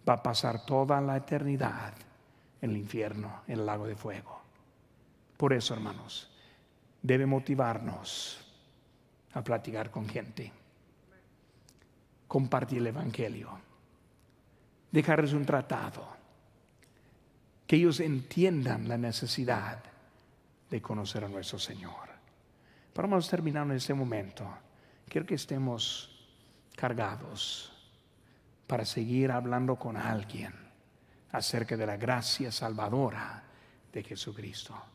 va 0.07 0.13
a 0.13 0.23
pasar 0.23 0.67
toda 0.67 1.01
la 1.01 1.17
eternidad 1.17 1.95
en 2.61 2.71
el 2.71 2.77
infierno, 2.77 3.41
en 3.49 3.61
el 3.61 3.65
lago 3.65 3.87
de 3.87 3.97
fuego. 3.97 4.39
Por 5.39 5.55
eso, 5.55 5.73
hermanos, 5.73 6.31
debe 7.01 7.25
motivarnos 7.25 8.39
a 9.33 9.43
platicar 9.43 9.91
con 9.91 10.07
gente, 10.07 10.53
compartir 12.29 12.81
el 12.81 12.89
Evangelio, 12.89 13.49
dejarles 14.91 15.33
un 15.33 15.47
tratado, 15.47 16.07
que 17.67 17.77
ellos 17.77 18.01
entiendan 18.01 18.87
la 18.87 18.99
necesidad 18.99 19.83
de 20.69 20.83
conocer 20.83 21.25
a 21.25 21.29
nuestro 21.29 21.59
Señor. 21.59 22.11
Pero 22.93 23.09
vamos 23.09 23.27
a 23.27 23.31
terminar 23.31 23.65
en 23.65 23.73
este 23.73 23.95
momento. 23.95 24.47
Quiero 25.09 25.27
que 25.27 25.37
estemos 25.37 26.12
cargados 26.77 27.73
para 28.67 28.85
seguir 28.85 29.31
hablando 29.31 29.77
con 29.77 29.97
alguien 29.97 30.53
acerca 31.33 31.77
de 31.77 31.87
la 31.87 31.97
gracia 31.97 32.51
salvadora 32.51 33.43
de 33.93 34.03
Jesucristo. 34.03 34.83